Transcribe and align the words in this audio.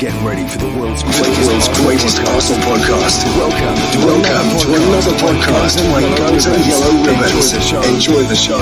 Get 0.00 0.14
ready 0.24 0.48
for 0.48 0.56
the 0.56 0.78
world's 0.80 1.02
greatest, 1.02 1.46
world's 1.46 1.68
greatest 1.80 2.20
Arsenal 2.20 2.62
podcast. 2.62 3.22
Welcome, 3.36 3.76
to, 3.92 3.98
welcome 4.06 4.58
to 4.60 4.68
another 4.74 5.12
podcast 5.18 5.76
by 5.92 6.00
Guns 6.16 6.46
and 6.46 6.64
Yellow 6.64 7.04
Ribbons. 7.04 7.52
Enjoy 7.86 8.22
the 8.22 8.34
show. 8.34 8.56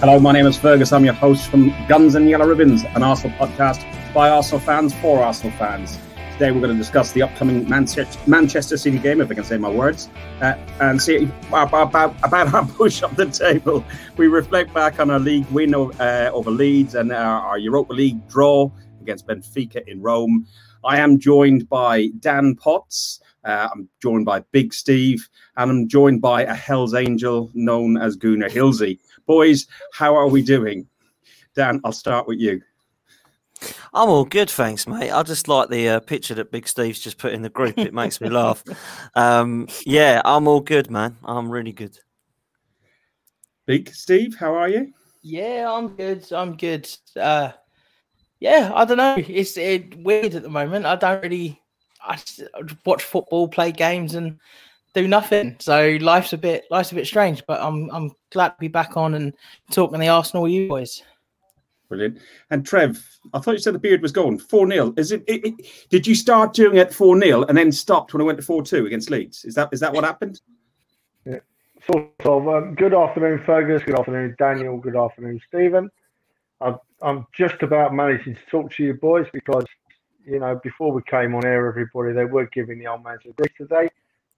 Hello, 0.00 0.20
my 0.20 0.32
name 0.32 0.44
is 0.44 0.58
Fergus. 0.58 0.92
I'm 0.92 1.02
your 1.02 1.14
host 1.14 1.48
from 1.48 1.74
Guns 1.88 2.14
and 2.14 2.28
Yellow 2.28 2.46
Ribbons, 2.46 2.84
an 2.94 3.02
Arsenal 3.02 3.34
podcast 3.38 3.82
by 4.12 4.28
Arsenal 4.28 4.60
fans 4.60 4.92
for 4.92 5.22
Arsenal 5.22 5.56
fans. 5.56 5.98
Today 6.34 6.50
we're 6.50 6.62
going 6.62 6.72
to 6.72 6.76
discuss 6.76 7.12
the 7.12 7.22
upcoming 7.22 7.68
Manchester 7.68 8.76
City 8.76 8.98
game, 8.98 9.20
if 9.20 9.30
I 9.30 9.34
can 9.34 9.44
say 9.44 9.56
my 9.56 9.70
words, 9.70 10.08
uh, 10.40 10.56
and 10.80 11.00
see 11.00 11.30
about, 11.52 11.90
about, 11.90 12.52
our 12.52 12.66
push 12.66 13.04
up 13.04 13.14
the 13.14 13.26
table. 13.26 13.84
We 14.16 14.26
reflect 14.26 14.74
back 14.74 14.98
on 14.98 15.10
our 15.10 15.20
league 15.20 15.46
win 15.52 15.72
uh, 15.76 16.30
over 16.32 16.50
Leeds 16.50 16.96
and 16.96 17.12
our, 17.12 17.40
our 17.40 17.58
Europa 17.58 17.92
League 17.92 18.26
draw 18.26 18.68
against 19.00 19.28
Benfica 19.28 19.86
in 19.86 20.02
Rome. 20.02 20.44
I 20.82 20.98
am 20.98 21.20
joined 21.20 21.68
by 21.68 22.08
Dan 22.18 22.56
Potts. 22.56 23.20
Uh, 23.44 23.68
I'm 23.72 23.88
joined 24.02 24.24
by 24.24 24.40
Big 24.50 24.74
Steve, 24.74 25.28
and 25.56 25.70
I'm 25.70 25.88
joined 25.88 26.20
by 26.20 26.42
a 26.42 26.54
Hell's 26.54 26.94
Angel 26.94 27.48
known 27.54 27.96
as 27.96 28.16
Gunnar 28.16 28.48
Hilsey. 28.48 28.98
Boys, 29.24 29.68
how 29.92 30.16
are 30.16 30.26
we 30.26 30.42
doing? 30.42 30.88
Dan, 31.54 31.80
I'll 31.84 31.92
start 31.92 32.26
with 32.26 32.40
you. 32.40 32.60
I'm 33.92 34.08
all 34.08 34.24
good, 34.24 34.50
thanks, 34.50 34.86
mate. 34.86 35.10
I 35.10 35.22
just 35.22 35.48
like 35.48 35.68
the 35.68 35.88
uh, 35.88 36.00
picture 36.00 36.34
that 36.34 36.50
Big 36.50 36.66
Steve's 36.66 37.00
just 37.00 37.18
put 37.18 37.32
in 37.32 37.42
the 37.42 37.48
group. 37.48 37.78
It 37.78 37.94
makes 37.94 38.20
me 38.20 38.28
laugh. 38.28 38.62
Um, 39.16 39.68
yeah, 39.86 40.20
I'm 40.24 40.48
all 40.48 40.60
good, 40.60 40.90
man. 40.90 41.16
I'm 41.24 41.50
really 41.50 41.72
good. 41.72 41.98
Big 43.66 43.94
Steve, 43.94 44.34
how 44.34 44.54
are 44.54 44.68
you? 44.68 44.92
Yeah, 45.22 45.70
I'm 45.70 45.88
good. 45.96 46.30
I'm 46.32 46.56
good. 46.56 46.88
Uh, 47.16 47.52
yeah, 48.40 48.72
I 48.74 48.84
don't 48.84 48.98
know. 48.98 49.16
It's 49.16 49.56
it, 49.56 49.96
weird 50.02 50.34
at 50.34 50.42
the 50.42 50.50
moment. 50.50 50.84
I 50.86 50.96
don't 50.96 51.22
really. 51.22 51.60
I 52.02 52.18
watch 52.84 53.02
football, 53.02 53.48
play 53.48 53.72
games, 53.72 54.14
and 54.16 54.38
do 54.92 55.08
nothing. 55.08 55.56
So 55.60 55.96
life's 56.00 56.32
a 56.32 56.38
bit 56.38 56.64
life's 56.70 56.92
a 56.92 56.94
bit 56.94 57.06
strange. 57.06 57.42
But 57.46 57.62
I'm 57.62 57.90
I'm 57.90 58.12
glad 58.32 58.50
to 58.50 58.56
be 58.58 58.68
back 58.68 58.96
on 58.96 59.14
and 59.14 59.32
talking 59.70 59.94
to 59.94 60.00
the 60.00 60.08
Arsenal 60.08 60.48
you 60.48 60.68
boys. 60.68 61.02
Brilliant. 61.88 62.18
And 62.50 62.64
Trev, 62.64 63.04
I 63.32 63.40
thought 63.40 63.52
you 63.52 63.58
said 63.58 63.74
the 63.74 63.78
beard 63.78 64.02
was 64.02 64.12
gone. 64.12 64.38
4 64.38 64.68
0. 64.68 64.94
Is 64.96 65.12
it, 65.12 65.22
it, 65.26 65.44
it, 65.44 65.54
did 65.90 66.06
you 66.06 66.14
start 66.14 66.54
doing 66.54 66.78
it 66.78 66.92
4 66.92 67.20
0 67.20 67.42
and 67.44 67.56
then 67.56 67.70
stopped 67.70 68.14
when 68.14 68.22
I 68.22 68.24
went 68.24 68.38
to 68.38 68.44
4 68.44 68.62
2 68.62 68.86
against 68.86 69.10
Leeds? 69.10 69.44
Is 69.44 69.54
that 69.54 69.68
is 69.72 69.80
that 69.80 69.92
what 69.92 70.04
happened? 70.04 70.40
Yeah, 71.26 71.40
sort 71.90 72.10
of. 72.24 72.48
Um, 72.48 72.74
good 72.74 72.94
afternoon, 72.94 73.42
Fergus. 73.44 73.82
Good 73.82 73.98
afternoon, 73.98 74.34
Daniel. 74.38 74.78
Good 74.78 74.96
afternoon, 74.96 75.40
Stephen. 75.48 75.90
I'm, 76.60 76.78
I'm 77.02 77.26
just 77.36 77.62
about 77.62 77.94
managing 77.94 78.34
to 78.34 78.40
talk 78.50 78.72
to 78.72 78.82
you 78.82 78.94
boys 78.94 79.26
because, 79.32 79.66
you 80.24 80.38
know, 80.38 80.58
before 80.62 80.92
we 80.92 81.02
came 81.02 81.34
on 81.34 81.44
air, 81.44 81.66
everybody, 81.66 82.12
they 82.12 82.24
were 82.24 82.46
giving 82.46 82.78
the 82.78 82.86
old 82.86 83.04
man 83.04 83.18
some 83.22 83.32
grief 83.32 83.52
today. 83.58 83.90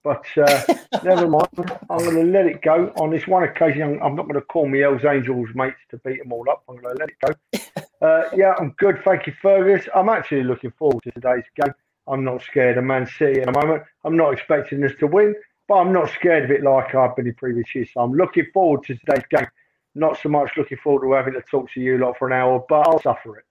But 0.03 0.25
uh, 0.37 0.63
never 1.03 1.27
mind. 1.27 1.47
I'm 1.89 1.97
going 1.99 2.15
to 2.15 2.23
let 2.23 2.45
it 2.45 2.61
go. 2.61 2.93
On 2.97 3.09
this 3.09 3.27
one 3.27 3.43
occasion, 3.43 3.81
I'm, 3.83 4.01
I'm 4.01 4.15
not 4.15 4.23
going 4.23 4.39
to 4.39 4.41
call 4.41 4.67
me 4.67 4.79
Hells 4.79 5.03
Angels 5.05 5.49
mates 5.53 5.77
to 5.91 5.97
beat 5.97 6.19
them 6.19 6.31
all 6.31 6.49
up. 6.49 6.63
I'm 6.69 6.77
going 6.77 6.95
to 6.95 6.99
let 6.99 7.09
it 7.09 7.17
go. 7.19 7.61
Uh, 7.99 8.29
yeah, 8.35 8.53
I'm 8.59 8.75
good. 8.77 9.01
Thank 9.03 9.25
you, 9.25 9.33
Fergus. 9.41 9.87
I'm 9.95 10.07
actually 10.07 10.43
looking 10.43 10.69
forward 10.77 11.01
to 11.05 11.11
today's 11.13 11.45
game. 11.59 11.73
I'm 12.07 12.23
not 12.23 12.43
scared 12.43 12.77
of 12.77 12.83
Man 12.83 13.07
City 13.07 13.41
at 13.41 13.47
the 13.47 13.51
moment. 13.51 13.83
I'm 14.05 14.15
not 14.15 14.33
expecting 14.33 14.83
us 14.83 14.91
to 14.99 15.07
win, 15.07 15.33
but 15.67 15.75
I'm 15.75 15.91
not 15.91 16.11
scared 16.11 16.45
of 16.45 16.51
it 16.51 16.63
like 16.63 16.93
I've 16.93 17.15
been 17.15 17.27
in 17.27 17.33
previous 17.33 17.73
years. 17.73 17.89
So 17.93 18.01
I'm 18.01 18.13
looking 18.13 18.45
forward 18.53 18.83
to 18.83 18.95
today's 18.95 19.25
game. 19.31 19.47
Not 19.95 20.19
so 20.21 20.29
much 20.29 20.51
looking 20.55 20.77
forward 20.77 21.07
to 21.07 21.13
having 21.13 21.33
to 21.33 21.41
talk 21.41 21.71
to 21.71 21.81
you 21.81 21.97
lot 21.97 22.17
for 22.19 22.27
an 22.27 22.33
hour, 22.33 22.63
but 22.69 22.87
I'll 22.87 23.01
suffer 23.01 23.37
it. 23.37 23.45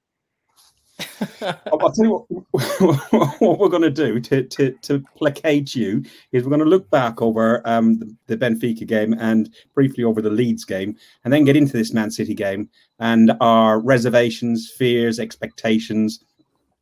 I'll 1.67 1.92
tell 1.92 2.05
you 2.05 2.27
what, 2.51 2.61
what 3.40 3.58
we're 3.58 3.68
going 3.68 3.83
to 3.83 3.90
do 3.90 4.20
to, 4.20 4.42
to, 4.42 4.73
to 4.83 5.05
placate 5.17 5.74
you 5.74 6.05
is 6.33 6.42
we're 6.42 6.51
going 6.51 6.61
to 6.61 6.67
look 6.67 6.89
back 6.90 7.23
over 7.23 7.63
um, 7.67 7.98
the, 7.98 8.17
the, 8.27 8.36
Benfica 8.36 8.86
game 8.86 9.14
and 9.18 9.55
briefly 9.74 10.05
over 10.05 10.20
the 10.20 10.30
Leeds 10.30 10.64
game, 10.64 10.96
and 11.24 11.33
then 11.33 11.45
get 11.45 11.57
into 11.57 11.73
this 11.73 11.92
Man 11.92 12.11
City 12.11 12.35
game 12.35 12.68
and 12.98 13.33
our 13.40 13.79
reservations, 13.79 14.70
fears, 14.77 15.18
expectations, 15.18 16.20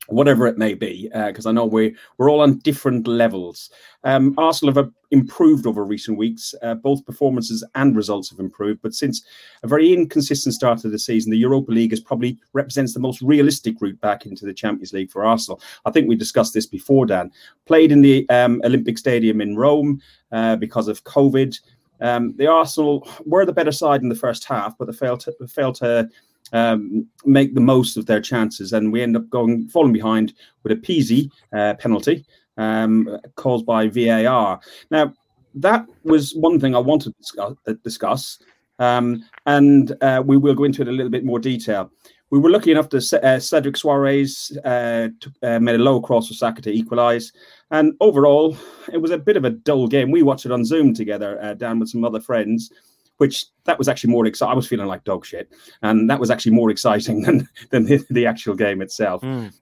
whatever 0.09 0.47
it 0.47 0.59
may 0.59 0.75
be, 0.75 1.09
because 1.27 1.47
uh, 1.47 1.51
I 1.51 1.53
know 1.53 1.65
we're 1.65 1.95
we're 2.19 2.31
all 2.31 2.41
on 2.41 2.59
different 2.59 3.07
levels. 3.07 3.71
Um, 4.05 4.35
Arsenal 4.37 4.75
have 4.75 4.93
improved 5.11 5.67
over 5.67 5.85
recent 5.85 6.19
weeks. 6.19 6.55
Uh, 6.63 6.75
both 6.75 7.07
performances 7.07 7.65
and 7.75 7.97
results 7.97 8.31
have 8.31 8.39
improved, 8.39 8.83
but 8.83 8.95
since 8.95 9.25
a 9.63 9.69
very 9.69 9.93
inconsistent 9.93 10.55
start 10.55 10.79
to 10.81 10.89
the 10.89 10.99
season, 10.99 11.31
the 11.31 11.39
Europa 11.39 11.73
League 11.73 11.93
is 11.93 12.01
probably 12.01 12.39
represents 12.53 12.93
the 12.93 13.01
most 13.01 13.23
realistic 13.23 13.81
route 13.81 14.01
back 14.01 14.27
into 14.27 14.45
the 14.45 14.53
Champions 14.53 14.93
League 14.93 15.11
for 15.11 15.25
Arsenal. 15.25 15.61
I 15.87 15.91
think 15.91 16.09
we 16.09 16.17
discussed 16.17 16.55
this 16.55 16.67
before, 16.67 17.07
Dan. 17.07 17.31
Played 17.67 17.93
in 17.93 18.03
the 18.03 18.29
um, 18.29 18.61
Olympic 18.65 18.99
Stadium 18.99 19.41
in 19.41 19.57
Rome 19.57 20.03
uh, 20.33 20.57
because 20.57 20.89
of 20.89 21.05
COVID. 21.05 21.59
Um, 22.01 22.35
the 22.37 22.47
Arsenal 22.47 23.09
were 23.25 23.47
the 23.47 23.53
better 23.53 23.73
side 23.73 24.03
in 24.03 24.09
the 24.09 24.15
first 24.15 24.45
half, 24.45 24.77
but 24.77 24.87
they 24.87 24.93
failed 24.93 25.21
to, 25.21 25.35
failed 25.49 25.77
to 25.77 26.11
um, 26.55 27.07
make 27.27 27.55
the 27.55 27.61
most 27.61 27.99
of 27.99 28.07
their 28.07 28.23
chances. 28.23 28.73
And 28.73 28.91
we 28.91 29.03
end 29.03 29.17
up 29.17 29.29
going 29.29 29.69
falling 29.69 29.93
behind 29.93 30.33
with 30.63 30.73
a 30.73 30.77
Pizzi 30.77 31.31
uh, 31.55 31.75
penalty 31.75 32.25
um, 32.57 33.19
caused 33.35 33.67
by 33.67 33.89
VAR. 33.89 34.61
Now, 34.91 35.13
that 35.57 35.87
was 36.03 36.35
one 36.35 36.59
thing 36.59 36.75
I 36.75 36.79
wanted 36.79 37.13
to 37.13 37.19
discuss. 37.19 37.55
Uh, 37.67 37.75
discuss 37.85 38.39
um, 38.79 39.25
and 39.47 39.97
uh, 40.01 40.23
we 40.25 40.37
will 40.37 40.55
go 40.55 40.65
into 40.65 40.83
it 40.83 40.89
a 40.89 40.93
little 40.93 41.11
bit 41.11 41.25
more 41.25 41.39
detail. 41.39 41.91
We 42.31 42.41
were 42.41 42.51
lucky 42.51 42.73
enough 42.73 42.89
to 42.89 42.97
uh, 42.97 43.39
Cedric 43.39 43.77
Soares 43.77 44.57
uh, 44.65 45.09
uh, 45.47 45.61
made 45.61 45.77
a 45.77 45.83
low 45.83 46.01
cross 46.01 46.29
for 46.29 46.35
Saka 46.35 46.63
to 46.63 46.73
equalise, 46.73 47.33
and 47.71 47.95
overall 48.01 48.57
it 48.93 49.01
was 49.01 49.13
a 49.13 49.19
bit 49.19 49.37
of 49.37 49.45
a 49.45 49.51
dull 49.51 49.87
game. 49.87 50.11
We 50.11 50.23
watched 50.23 50.47
it 50.47 50.53
on 50.53 50.65
Zoom 50.65 50.95
together, 50.95 51.41
uh, 51.41 51.55
down 51.55 51.79
with 51.79 51.91
some 51.91 52.05
other 52.05 52.21
friends, 52.21 52.73
which 53.19 53.47
that 53.65 53.79
was 53.79 53.89
actually 53.89 54.11
more 54.11 54.27
exciting. 54.27 54.53
I 54.53 54.57
was 54.57 54.67
feeling 54.67 54.87
like 54.87 55.05
dog 55.05 55.25
shit, 55.25 55.51
and 55.83 56.09
that 56.11 56.21
was 56.21 56.31
actually 56.31 56.53
more 56.53 56.71
exciting 56.71 57.23
than 57.25 57.49
than 57.71 57.85
the, 57.85 58.05
the 58.11 58.27
actual 58.27 58.55
game 58.55 58.83
itself. 58.83 59.23
Mm. 59.23 59.53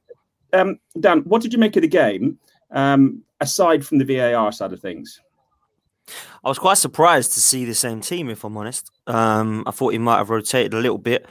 Um, 0.53 0.79
Dan, 1.01 1.21
what 1.21 1.43
did 1.43 1.53
you 1.53 1.59
make 1.59 1.77
of 1.77 1.83
the 1.83 1.89
game 1.89 2.39
um, 2.71 3.23
aside 3.41 3.87
from 3.87 3.99
the 3.99 4.05
VAR 4.05 4.53
side 4.53 4.73
of 4.73 4.81
things? 4.81 5.21
I 6.45 6.49
was 6.49 6.59
quite 6.59 6.79
surprised 6.79 7.33
to 7.35 7.41
see 7.41 7.65
the 7.65 7.75
same 7.75 8.01
team, 8.01 8.29
if 8.29 8.45
I'm 8.45 8.57
honest. 8.57 8.91
Um, 9.07 9.63
I 9.67 9.71
thought 9.71 9.93
he 9.93 9.99
might 9.99 10.19
have 10.19 10.31
rotated 10.31 10.75
a 10.75 10.81
little 10.81 10.99
bit, 10.99 11.27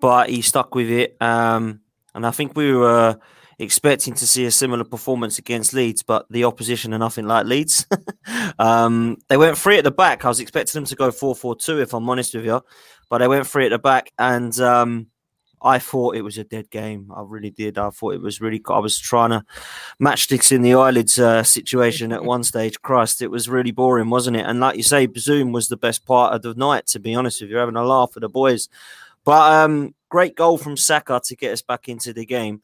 but 0.00 0.28
he 0.28 0.42
stuck 0.42 0.74
with 0.74 0.90
it. 0.90 1.16
Um, 1.20 1.80
and 2.14 2.26
I 2.26 2.32
think 2.32 2.56
we 2.56 2.74
were 2.74 3.18
expecting 3.58 4.14
to 4.14 4.26
see 4.26 4.44
a 4.44 4.50
similar 4.50 4.84
performance 4.84 5.38
against 5.38 5.72
Leeds, 5.72 6.02
but 6.02 6.26
the 6.30 6.44
opposition 6.44 6.92
are 6.92 6.98
nothing 6.98 7.26
like 7.26 7.46
Leeds. 7.46 7.86
um, 8.58 9.16
they 9.28 9.36
went 9.36 9.56
free 9.56 9.78
at 9.78 9.84
the 9.84 9.90
back. 9.90 10.24
I 10.24 10.28
was 10.28 10.40
expecting 10.40 10.78
them 10.78 10.86
to 10.86 10.96
go 10.96 11.10
4 11.10 11.34
4 11.34 11.56
2, 11.56 11.80
if 11.80 11.94
I'm 11.94 12.08
honest 12.08 12.34
with 12.34 12.44
you, 12.44 12.62
but 13.08 13.18
they 13.18 13.28
went 13.28 13.46
free 13.46 13.66
at 13.66 13.70
the 13.70 13.78
back. 13.78 14.12
And 14.18 14.58
um, 14.60 15.06
I 15.62 15.78
thought 15.78 16.16
it 16.16 16.22
was 16.22 16.36
a 16.36 16.44
dead 16.44 16.70
game. 16.70 17.10
I 17.14 17.22
really 17.24 17.50
did. 17.50 17.78
I 17.78 17.88
thought 17.90 18.14
it 18.14 18.20
was 18.20 18.40
really. 18.40 18.62
I 18.68 18.78
was 18.78 18.98
trying 18.98 19.30
to 19.30 19.42
matchsticks 20.02 20.52
in 20.52 20.60
the 20.60 20.74
eyelids 20.74 21.18
uh, 21.18 21.42
situation 21.42 22.12
at 22.12 22.24
one 22.24 22.44
stage. 22.44 22.80
Christ, 22.82 23.22
it 23.22 23.30
was 23.30 23.48
really 23.48 23.72
boring, 23.72 24.10
wasn't 24.10 24.36
it? 24.36 24.44
And 24.44 24.60
like 24.60 24.76
you 24.76 24.82
say, 24.82 25.08
Zoom 25.16 25.52
was 25.52 25.68
the 25.68 25.78
best 25.78 26.04
part 26.04 26.34
of 26.34 26.42
the 26.42 26.54
night. 26.54 26.86
To 26.88 27.00
be 27.00 27.14
honest 27.14 27.40
with 27.40 27.50
you, 27.50 27.56
having 27.56 27.76
a 27.76 27.84
laugh 27.84 28.10
with 28.14 28.22
the 28.22 28.28
boys. 28.28 28.68
But 29.24 29.52
um, 29.52 29.94
great 30.08 30.36
goal 30.36 30.58
from 30.58 30.76
Saka 30.76 31.20
to 31.24 31.36
get 31.36 31.52
us 31.52 31.62
back 31.62 31.88
into 31.88 32.12
the 32.12 32.26
game 32.26 32.62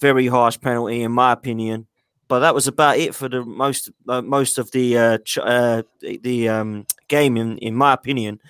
very 0.00 0.26
harsh 0.26 0.60
penalty 0.60 1.02
in 1.02 1.12
my 1.12 1.32
opinion. 1.32 1.86
But 2.28 2.40
that 2.40 2.54
was 2.54 2.68
about 2.68 2.98
it 2.98 3.14
for 3.14 3.28
the 3.28 3.44
most 3.44 3.90
uh, 4.08 4.22
most 4.22 4.58
of 4.58 4.70
the 4.70 4.96
uh, 4.96 5.18
ch- 5.18 5.38
uh, 5.38 5.82
the 6.00 6.48
um, 6.48 6.86
game, 7.08 7.36
in, 7.36 7.58
in 7.58 7.74
my 7.74 7.92
opinion. 7.92 8.40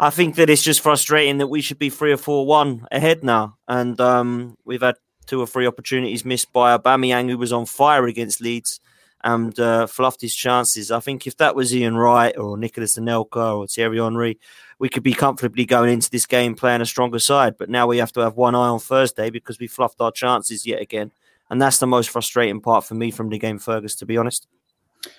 I 0.00 0.10
think 0.10 0.34
that 0.34 0.50
it's 0.50 0.64
just 0.64 0.80
frustrating 0.80 1.38
that 1.38 1.46
we 1.46 1.60
should 1.60 1.78
be 1.78 1.90
three 1.90 2.12
or 2.12 2.16
four 2.16 2.44
one 2.44 2.86
ahead 2.90 3.22
now, 3.22 3.56
and 3.68 4.00
um, 4.00 4.56
we've 4.64 4.82
had 4.82 4.96
two 5.26 5.40
or 5.40 5.46
three 5.46 5.66
opportunities 5.66 6.24
missed 6.24 6.52
by 6.52 6.76
Aubameyang, 6.76 7.30
who 7.30 7.38
was 7.38 7.52
on 7.52 7.66
fire 7.66 8.06
against 8.06 8.40
Leeds 8.40 8.80
and 9.22 9.58
uh, 9.58 9.86
fluffed 9.86 10.20
his 10.20 10.34
chances. 10.34 10.90
I 10.90 11.00
think 11.00 11.26
if 11.26 11.36
that 11.38 11.56
was 11.56 11.74
Ian 11.74 11.96
Wright 11.96 12.36
or 12.36 12.58
Nicolas 12.58 12.98
Anelka 12.98 13.56
or 13.56 13.66
Thierry 13.66 13.98
Henry, 13.98 14.38
we 14.78 14.88
could 14.88 15.02
be 15.02 15.14
comfortably 15.14 15.64
going 15.64 15.92
into 15.92 16.10
this 16.10 16.26
game 16.26 16.54
playing 16.54 16.80
a 16.80 16.86
stronger 16.86 17.18
side. 17.18 17.56
But 17.58 17.70
now 17.70 17.86
we 17.86 17.98
have 17.98 18.12
to 18.12 18.20
have 18.20 18.36
one 18.36 18.54
eye 18.54 18.68
on 18.68 18.80
Thursday 18.80 19.30
because 19.30 19.58
we 19.58 19.66
fluffed 19.66 20.00
our 20.00 20.12
chances 20.12 20.66
yet 20.66 20.80
again. 20.80 21.12
And 21.50 21.60
that's 21.60 21.78
the 21.78 21.86
most 21.86 22.10
frustrating 22.10 22.60
part 22.60 22.84
for 22.84 22.94
me 22.94 23.10
from 23.10 23.28
the 23.28 23.38
game, 23.38 23.58
Fergus, 23.58 23.94
to 23.96 24.06
be 24.06 24.16
honest. 24.16 24.46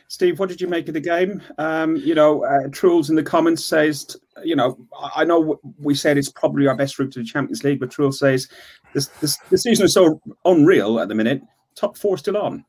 Steve, 0.07 0.39
what 0.39 0.49
did 0.49 0.59
you 0.59 0.67
make 0.67 0.87
of 0.87 0.93
the 0.93 0.99
game? 0.99 1.41
Um, 1.57 1.95
you 1.97 2.15
know, 2.15 2.43
uh, 2.43 2.67
Truls 2.71 3.09
in 3.09 3.15
the 3.15 3.23
comments 3.23 3.63
says, 3.63 4.17
you 4.43 4.55
know, 4.55 4.77
I 5.15 5.23
know 5.23 5.59
we 5.79 5.95
said 5.95 6.17
it's 6.17 6.31
probably 6.31 6.67
our 6.67 6.75
best 6.75 6.97
route 6.97 7.11
to 7.13 7.19
the 7.19 7.25
Champions 7.25 7.63
League, 7.63 7.79
but 7.79 7.91
Truls 7.91 8.19
says 8.19 8.47
this, 8.93 9.07
this 9.21 9.37
the 9.49 9.57
season 9.57 9.85
is 9.85 9.93
so 9.93 10.19
unreal 10.43 10.99
at 10.99 11.07
the 11.07 11.15
minute. 11.15 11.41
Top 11.75 11.97
four 11.97 12.17
still 12.17 12.37
on. 12.37 12.65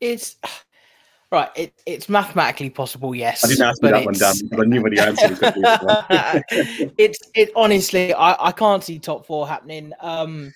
It's 0.00 0.36
Right, 1.36 1.50
it, 1.54 1.74
it's 1.84 2.08
mathematically 2.08 2.70
possible, 2.70 3.14
yes. 3.14 3.44
I 3.44 3.48
didn't 3.48 3.66
ask 3.66 3.82
you 3.82 3.90
that 3.90 4.04
one, 4.06 4.14
Dan, 4.14 4.34
but 4.50 4.60
I 4.60 4.64
knew 4.64 4.80
what 4.80 4.90
the 4.90 5.00
answer 5.00 5.28
was 5.28 5.38
going 5.38 5.52
to 5.52 6.44
be. 6.48 6.94
it's 6.96 7.18
it 7.34 7.50
honestly, 7.54 8.14
I, 8.14 8.46
I 8.46 8.52
can't 8.52 8.82
see 8.82 8.98
top 8.98 9.26
four 9.26 9.46
happening. 9.46 9.92
Um, 10.00 10.54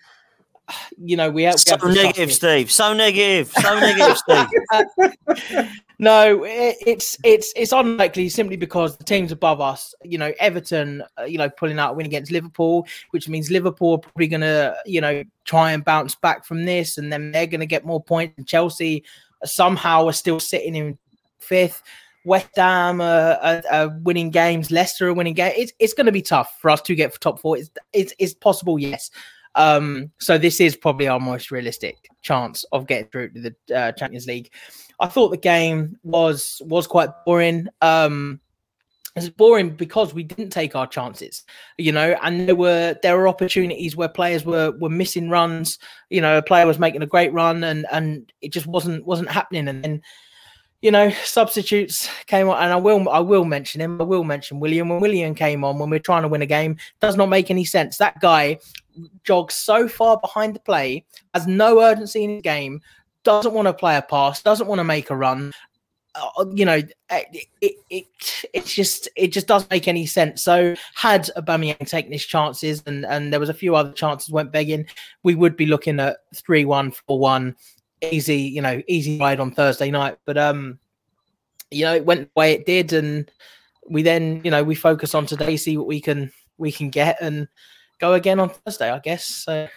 you 0.96 1.18
know, 1.18 1.30
we 1.30 1.42
have, 1.42 1.56
we 1.56 1.58
So 1.58 1.76
have 1.76 1.94
negative. 1.94 2.32
Steve. 2.32 2.70
So 2.70 2.94
negative. 2.94 3.50
So 3.50 3.78
negative, 3.78 4.16
Steve. 4.16 5.68
no, 5.98 6.44
it, 6.44 6.76
it's 6.86 7.18
it's 7.24 7.52
it's 7.56 7.72
unlikely 7.72 8.30
simply 8.30 8.56
because 8.56 8.96
the 8.96 9.04
teams 9.04 9.32
above 9.32 9.60
us, 9.60 9.94
you 10.02 10.16
know, 10.16 10.32
Everton, 10.40 11.02
uh, 11.18 11.24
you 11.24 11.36
know, 11.36 11.50
pulling 11.50 11.78
out 11.78 11.90
a 11.90 11.92
win 11.92 12.06
against 12.06 12.32
Liverpool, 12.32 12.86
which 13.10 13.28
means 13.28 13.50
Liverpool 13.50 13.96
are 13.96 13.98
probably 13.98 14.28
going 14.28 14.40
to, 14.40 14.74
you 14.86 15.02
know, 15.02 15.22
try 15.44 15.72
and 15.72 15.84
bounce 15.84 16.14
back 16.14 16.46
from 16.46 16.64
this, 16.64 16.96
and 16.96 17.12
then 17.12 17.32
they're 17.32 17.46
going 17.46 17.60
to 17.60 17.66
get 17.66 17.84
more 17.84 18.02
points. 18.02 18.32
And 18.38 18.46
Chelsea 18.46 19.04
somehow 19.44 20.06
are 20.06 20.12
still 20.12 20.40
sitting 20.40 20.74
in 20.74 20.98
fifth. 21.38 21.82
West 22.24 22.50
Ham 22.56 23.00
are, 23.00 23.38
are, 23.42 23.62
are 23.70 23.88
winning 24.02 24.30
games. 24.30 24.70
Leicester 24.70 25.08
are 25.08 25.14
winning 25.14 25.34
games. 25.34 25.54
It's 25.56 25.72
it's 25.78 25.94
going 25.94 26.06
to 26.06 26.12
be 26.12 26.22
tough 26.22 26.54
for 26.60 26.70
us 26.70 26.82
to 26.82 26.94
get 26.94 27.18
top 27.20 27.40
four. 27.40 27.56
It's 27.56 27.70
it's, 27.92 28.14
it's 28.18 28.34
possible, 28.34 28.78
yes. 28.78 29.10
Um, 29.54 30.10
so 30.18 30.38
this 30.38 30.60
is 30.60 30.76
probably 30.76 31.08
our 31.08 31.18
most 31.18 31.50
realistic 31.50 31.96
chance 32.22 32.64
of 32.72 32.86
getting 32.86 33.08
through 33.08 33.30
to 33.30 33.40
the 33.40 33.76
uh, 33.76 33.92
Champions 33.92 34.26
League. 34.26 34.52
I 35.00 35.06
thought 35.06 35.30
the 35.30 35.36
game 35.38 35.96
was 36.02 36.60
was 36.66 36.86
quite 36.86 37.08
boring. 37.24 37.68
Um, 37.80 38.40
it's 39.16 39.28
boring 39.28 39.70
because 39.70 40.14
we 40.14 40.22
didn't 40.22 40.50
take 40.50 40.76
our 40.76 40.86
chances, 40.86 41.44
you 41.78 41.90
know, 41.90 42.16
and 42.22 42.48
there 42.48 42.54
were 42.54 42.96
there 43.02 43.16
were 43.16 43.28
opportunities 43.28 43.96
where 43.96 44.08
players 44.08 44.44
were 44.44 44.70
were 44.72 44.88
missing 44.88 45.28
runs. 45.28 45.78
You 46.10 46.20
know, 46.20 46.38
a 46.38 46.42
player 46.42 46.66
was 46.66 46.78
making 46.78 47.02
a 47.02 47.06
great 47.06 47.32
run 47.32 47.64
and 47.64 47.86
and 47.90 48.32
it 48.40 48.52
just 48.52 48.66
wasn't 48.66 49.04
wasn't 49.04 49.30
happening. 49.30 49.66
And 49.68 49.82
then, 49.82 50.02
you 50.80 50.92
know, 50.92 51.10
substitutes 51.24 52.08
came 52.26 52.48
on, 52.48 52.62
and 52.62 52.72
I 52.72 52.76
will 52.76 53.08
I 53.08 53.18
will 53.18 53.44
mention 53.44 53.80
him. 53.80 54.00
I 54.00 54.04
will 54.04 54.24
mention 54.24 54.60
Willian. 54.60 54.88
When 54.88 55.00
Willian 55.00 55.34
came 55.34 55.64
on, 55.64 55.78
when 55.78 55.90
we're 55.90 55.98
trying 55.98 56.22
to 56.22 56.28
win 56.28 56.42
a 56.42 56.46
game, 56.46 56.76
does 57.00 57.16
not 57.16 57.28
make 57.28 57.50
any 57.50 57.64
sense. 57.64 57.96
That 57.96 58.20
guy 58.20 58.58
jogs 59.24 59.54
so 59.54 59.88
far 59.88 60.20
behind 60.20 60.54
the 60.54 60.60
play, 60.60 61.04
has 61.34 61.46
no 61.46 61.80
urgency 61.80 62.24
in 62.24 62.30
his 62.30 62.42
game, 62.42 62.80
doesn't 63.24 63.54
want 63.54 63.66
to 63.66 63.74
play 63.74 63.96
a 63.96 64.02
pass, 64.02 64.42
doesn't 64.42 64.66
want 64.66 64.78
to 64.78 64.84
make 64.84 65.10
a 65.10 65.16
run. 65.16 65.52
Uh, 66.14 66.44
you 66.52 66.64
know, 66.64 66.80
it, 67.10 67.46
it 67.60 67.76
it 67.88 68.06
it's 68.52 68.74
just 68.74 69.08
it 69.16 69.28
just 69.28 69.46
doesn't 69.46 69.70
make 69.70 69.86
any 69.86 70.06
sense. 70.06 70.42
So 70.42 70.74
had 70.94 71.30
Aubameyang 71.36 71.86
taken 71.88 72.12
his 72.12 72.24
chances 72.24 72.82
and 72.86 73.06
and 73.06 73.32
there 73.32 73.38
was 73.38 73.48
a 73.48 73.54
few 73.54 73.76
other 73.76 73.92
chances 73.92 74.30
went 74.30 74.50
begging, 74.50 74.86
we 75.22 75.34
would 75.34 75.56
be 75.56 75.66
looking 75.66 76.00
at 76.00 76.18
three 76.34 76.64
one 76.64 76.90
four 76.90 77.18
one, 77.18 77.54
easy 78.02 78.38
you 78.38 78.60
know 78.60 78.82
easy 78.88 79.18
ride 79.18 79.38
on 79.38 79.52
Thursday 79.52 79.90
night. 79.90 80.18
But 80.24 80.36
um, 80.36 80.78
you 81.70 81.84
know 81.84 81.94
it 81.94 82.04
went 82.04 82.22
the 82.22 82.40
way 82.40 82.52
it 82.54 82.66
did, 82.66 82.92
and 82.92 83.30
we 83.88 84.02
then 84.02 84.40
you 84.42 84.50
know 84.50 84.64
we 84.64 84.74
focus 84.74 85.14
on 85.14 85.26
today, 85.26 85.56
see 85.56 85.76
what 85.76 85.86
we 85.86 86.00
can 86.00 86.32
we 86.58 86.72
can 86.72 86.90
get, 86.90 87.18
and 87.20 87.46
go 88.00 88.14
again 88.14 88.40
on 88.40 88.50
Thursday, 88.50 88.90
I 88.90 88.98
guess. 88.98 89.24
So 89.24 89.68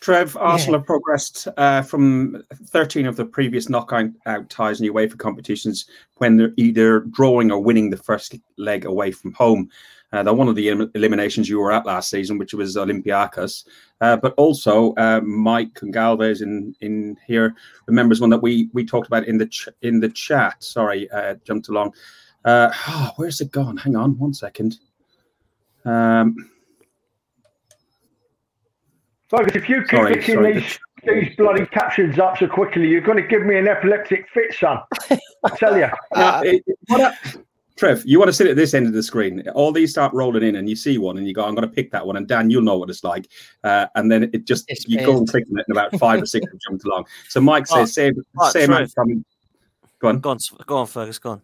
Trev, 0.00 0.36
Arsenal 0.36 0.78
have 0.78 0.86
progressed 0.86 1.48
uh, 1.56 1.82
from 1.82 2.42
13 2.66 3.06
of 3.06 3.16
the 3.16 3.24
previous 3.24 3.68
knockout 3.68 4.10
ties 4.48 4.80
in 4.80 4.92
UEFA 4.92 5.18
competitions 5.18 5.86
when 6.16 6.36
they're 6.36 6.52
either 6.56 7.00
drawing 7.00 7.50
or 7.50 7.60
winning 7.60 7.90
the 7.90 7.96
first 7.96 8.36
leg 8.58 8.84
away 8.84 9.10
from 9.10 9.32
home. 9.32 9.68
Uh, 10.12 10.22
they're 10.22 10.34
one 10.34 10.48
of 10.48 10.54
the 10.54 10.68
elim- 10.68 10.90
eliminations 10.94 11.48
you 11.48 11.58
were 11.58 11.72
at 11.72 11.84
last 11.84 12.10
season, 12.10 12.38
which 12.38 12.54
was 12.54 12.76
Olympiacos. 12.76 13.66
Uh, 14.00 14.16
but 14.16 14.32
also, 14.34 14.94
uh, 14.94 15.20
Mike 15.22 15.74
Gongalves 15.74 16.40
in 16.40 16.74
in 16.80 17.16
here 17.26 17.54
remembers 17.86 18.20
one 18.20 18.30
that 18.30 18.42
we 18.42 18.70
we 18.72 18.86
talked 18.86 19.06
about 19.06 19.26
in 19.26 19.36
the 19.36 19.46
ch- 19.46 19.68
in 19.82 20.00
the 20.00 20.08
chat. 20.08 20.62
Sorry, 20.62 21.10
uh, 21.10 21.34
jumped 21.44 21.68
along. 21.68 21.92
Uh, 22.44 22.70
oh, 22.88 23.12
where's 23.16 23.40
it 23.40 23.50
gone? 23.50 23.76
Hang 23.76 23.96
on, 23.96 24.18
one 24.18 24.32
second. 24.32 24.78
Um, 25.84 26.50
Fergus, 29.28 29.56
if 29.56 29.68
you 29.68 29.82
keep 29.82 29.90
Sorry, 29.90 30.14
picking 30.16 30.34
sorry, 30.36 30.54
these, 30.60 30.78
these 31.04 31.36
bloody 31.36 31.66
captions 31.66 32.18
up 32.18 32.38
so 32.38 32.48
quickly, 32.48 32.88
you're 32.88 33.02
going 33.02 33.20
to 33.22 33.26
give 33.28 33.42
me 33.44 33.56
an 33.58 33.68
epileptic 33.68 34.26
fit, 34.30 34.54
son. 34.54 34.78
I 35.10 35.56
tell 35.56 35.76
you. 35.76 35.88
Now, 36.14 36.40
it- 36.42 36.64
what 36.88 37.00
I- 37.00 37.14
Trev, 37.76 38.02
you 38.04 38.18
want 38.18 38.28
to 38.28 38.32
sit 38.32 38.48
at 38.48 38.56
this 38.56 38.74
end 38.74 38.88
of 38.88 38.92
the 38.92 39.04
screen. 39.04 39.48
All 39.50 39.70
these 39.70 39.92
start 39.92 40.12
rolling 40.12 40.42
in, 40.42 40.56
and 40.56 40.68
you 40.68 40.74
see 40.74 40.98
one, 40.98 41.16
and 41.16 41.28
you 41.28 41.32
go, 41.32 41.44
"I'm 41.44 41.54
going 41.54 41.68
to 41.68 41.72
pick 41.72 41.92
that 41.92 42.04
one." 42.04 42.16
And 42.16 42.26
Dan, 42.26 42.50
you'll 42.50 42.62
know 42.62 42.76
what 42.76 42.90
it's 42.90 43.04
like. 43.04 43.28
Uh, 43.62 43.86
and 43.94 44.10
then 44.10 44.24
it 44.32 44.46
just 44.46 44.64
It's 44.66 44.84
you 44.88 44.98
go 44.98 45.16
and 45.16 45.28
click 45.28 45.44
on 45.48 45.60
it, 45.60 45.64
and 45.68 45.76
about 45.78 45.96
five 45.96 46.20
or 46.20 46.26
six 46.26 46.44
have 46.50 46.58
jumped 46.58 46.84
along. 46.84 47.06
So 47.28 47.40
Mike 47.40 47.66
Oh, 47.70 47.84
says, 47.84 47.94
"Same, 47.94 48.14
oh, 48.36 48.50
same 48.50 48.66
Trev. 48.70 48.92
Go 50.00 50.08
on. 50.08 50.18
Go 50.18 50.30
on, 50.30 50.38
go 50.66 50.76
on, 50.78 50.86
Fergus. 50.88 51.20
Go 51.20 51.30
on. 51.30 51.42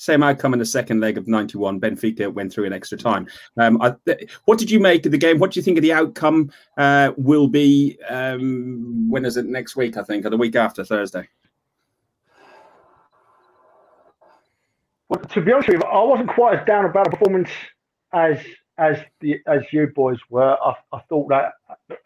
Same 0.00 0.22
outcome 0.22 0.54
in 0.54 0.58
the 0.58 0.64
second 0.64 1.00
leg 1.00 1.18
of 1.18 1.28
91. 1.28 1.78
Benfica 1.78 2.32
went 2.32 2.50
through 2.50 2.64
in 2.64 2.72
extra 2.72 2.96
time. 2.96 3.26
Um, 3.58 3.82
I, 3.82 3.94
what 4.46 4.58
did 4.58 4.70
you 4.70 4.80
make 4.80 5.04
of 5.04 5.12
the 5.12 5.18
game? 5.18 5.38
What 5.38 5.50
do 5.50 5.60
you 5.60 5.62
think 5.62 5.76
of 5.76 5.82
the 5.82 5.92
outcome 5.92 6.50
uh, 6.78 7.12
will 7.18 7.48
be? 7.48 7.98
Um, 8.08 9.10
when 9.10 9.26
is 9.26 9.36
it? 9.36 9.44
Next 9.44 9.76
week, 9.76 9.98
I 9.98 10.02
think, 10.02 10.24
or 10.24 10.30
the 10.30 10.38
week 10.38 10.56
after 10.56 10.86
Thursday. 10.86 11.28
Well, 15.10 15.20
to 15.20 15.40
be 15.42 15.52
honest 15.52 15.68
with 15.68 15.82
you, 15.82 15.86
I 15.86 16.02
wasn't 16.02 16.30
quite 16.30 16.58
as 16.58 16.66
down 16.66 16.86
about 16.86 17.08
a 17.08 17.10
performance 17.10 17.50
as 18.14 18.38
as 18.78 18.96
the 19.20 19.42
as 19.46 19.60
you 19.70 19.88
boys 19.88 20.18
were. 20.30 20.56
I, 20.64 20.76
I 20.94 21.00
thought 21.10 21.28
that 21.28 21.52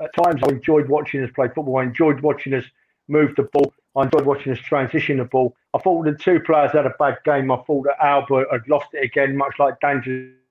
at 0.01 0.11
times 0.21 0.41
I 0.43 0.49
enjoyed 0.49 0.89
watching 0.89 1.23
us 1.23 1.31
play 1.33 1.47
football. 1.47 1.77
I 1.77 1.85
enjoyed 1.85 2.23
watching 2.23 2.55
us 2.55 2.65
move 3.07 3.37
the 3.37 3.45
ball. 3.45 3.73
I 3.97 4.03
enjoyed 4.03 4.27
watching 4.27 4.53
us 4.53 4.59
transition 4.59 5.19
the 5.19 5.25
ball. 5.25 5.55
I 5.73 5.79
thought 5.79 6.05
the 6.05 6.15
two 6.15 6.41
players 6.41 6.73
had 6.73 6.87
a 6.87 6.95
bad 6.99 7.19
game. 7.25 7.51
I 7.51 7.57
thought 7.59 7.85
that 7.85 8.05
Albert 8.05 8.49
had 8.51 8.69
lost 8.69 8.89
it 8.93 9.05
again, 9.05 9.37
much 9.37 9.55
like 9.59 9.81
Dan 9.81 10.03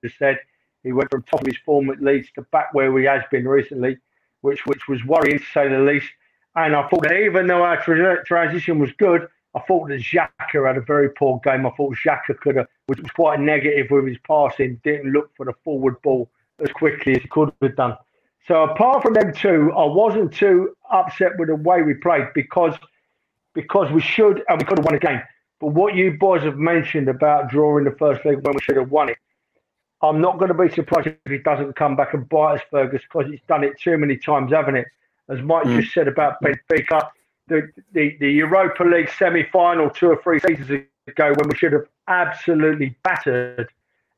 just 0.02 0.18
said. 0.18 0.38
He 0.82 0.92
went 0.92 1.10
from 1.10 1.22
top 1.22 1.40
of 1.40 1.46
his 1.46 1.56
form 1.64 1.90
at 1.90 2.02
Leeds 2.02 2.28
to 2.34 2.42
back 2.42 2.72
where 2.74 2.96
he 2.98 3.04
has 3.06 3.22
been 3.30 3.46
recently, 3.46 3.98
which 4.42 4.66
which 4.66 4.86
was 4.88 5.04
worrying 5.04 5.38
to 5.38 5.44
say 5.52 5.68
the 5.68 5.78
least. 5.78 6.10
And 6.56 6.76
I 6.76 6.86
thought 6.88 7.02
that 7.02 7.18
even 7.18 7.46
though 7.46 7.62
our 7.62 7.82
tra- 7.82 8.24
transition 8.24 8.78
was 8.78 8.92
good, 8.92 9.26
I 9.54 9.60
thought 9.60 9.88
that 9.88 10.00
Xhaka 10.00 10.66
had 10.66 10.76
a 10.76 10.82
very 10.82 11.10
poor 11.10 11.40
game. 11.44 11.66
I 11.66 11.70
thought 11.70 11.96
Xhaka 11.96 12.38
could 12.38 12.56
have, 12.56 12.66
which 12.86 13.00
was 13.00 13.10
quite 13.10 13.40
negative 13.40 13.90
with 13.90 14.06
his 14.06 14.18
passing, 14.26 14.80
didn't 14.84 15.12
look 15.12 15.30
for 15.36 15.46
the 15.46 15.54
forward 15.64 16.00
ball 16.02 16.30
as 16.60 16.70
quickly 16.70 17.16
as 17.16 17.22
he 17.22 17.28
could 17.28 17.52
have 17.62 17.76
done. 17.76 17.96
So 18.46 18.64
apart 18.64 19.02
from 19.02 19.14
them 19.14 19.32
two, 19.32 19.72
I 19.72 19.86
wasn't 19.86 20.32
too 20.32 20.76
upset 20.90 21.38
with 21.38 21.48
the 21.48 21.56
way 21.56 21.82
we 21.82 21.94
played 21.94 22.26
because 22.34 22.74
because 23.54 23.90
we 23.92 24.00
should 24.00 24.42
and 24.48 24.60
we 24.60 24.64
could 24.64 24.78
have 24.78 24.84
won 24.84 24.94
a 24.94 24.98
game. 24.98 25.22
But 25.60 25.68
what 25.68 25.94
you 25.94 26.12
boys 26.18 26.42
have 26.42 26.58
mentioned 26.58 27.08
about 27.08 27.48
drawing 27.48 27.84
the 27.84 27.92
first 27.92 28.24
leg 28.24 28.44
when 28.44 28.54
we 28.54 28.60
should 28.60 28.76
have 28.76 28.90
won 28.90 29.08
it, 29.08 29.18
I'm 30.02 30.20
not 30.20 30.38
going 30.38 30.48
to 30.48 30.54
be 30.54 30.68
surprised 30.68 31.08
if 31.08 31.16
he 31.32 31.38
doesn't 31.38 31.74
come 31.76 31.96
back 31.96 32.12
and 32.12 32.28
bite 32.28 32.56
us, 32.56 32.60
Fergus, 32.70 33.02
because 33.02 33.30
he's 33.30 33.40
done 33.48 33.64
it 33.64 33.78
too 33.80 33.96
many 33.96 34.16
times, 34.16 34.52
haven't 34.52 34.76
it? 34.76 34.86
As 35.28 35.40
Mike 35.40 35.64
Mm. 35.64 35.80
just 35.80 35.94
said 35.94 36.08
about 36.08 36.42
Benfica, 36.42 37.08
the, 37.46 37.70
the, 37.92 38.16
the 38.20 38.30
Europa 38.30 38.84
League 38.84 39.08
semi 39.08 39.42
final 39.44 39.88
two 39.88 40.10
or 40.10 40.22
three 40.22 40.40
seasons 40.40 40.86
ago 41.06 41.32
when 41.36 41.48
we 41.48 41.56
should 41.56 41.72
have 41.72 41.86
absolutely 42.08 42.94
battered 43.02 43.68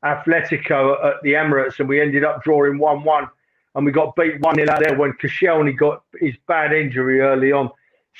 Atletico 0.03 1.03
at 1.05 1.21
the 1.23 1.33
Emirates 1.33 1.79
and 1.79 1.87
we 1.87 2.01
ended 2.01 2.23
up 2.23 2.43
drawing 2.43 2.77
1 2.77 3.03
1 3.03 3.27
and 3.75 3.85
we 3.85 3.91
got 3.91 4.15
beat 4.15 4.39
1 4.41 4.55
0 4.55 4.69
out 4.69 4.81
there 4.81 4.97
when 4.97 5.13
Koscielny 5.13 5.77
got 5.77 6.03
his 6.19 6.35
bad 6.47 6.73
injury 6.73 7.21
early 7.21 7.51
on. 7.51 7.69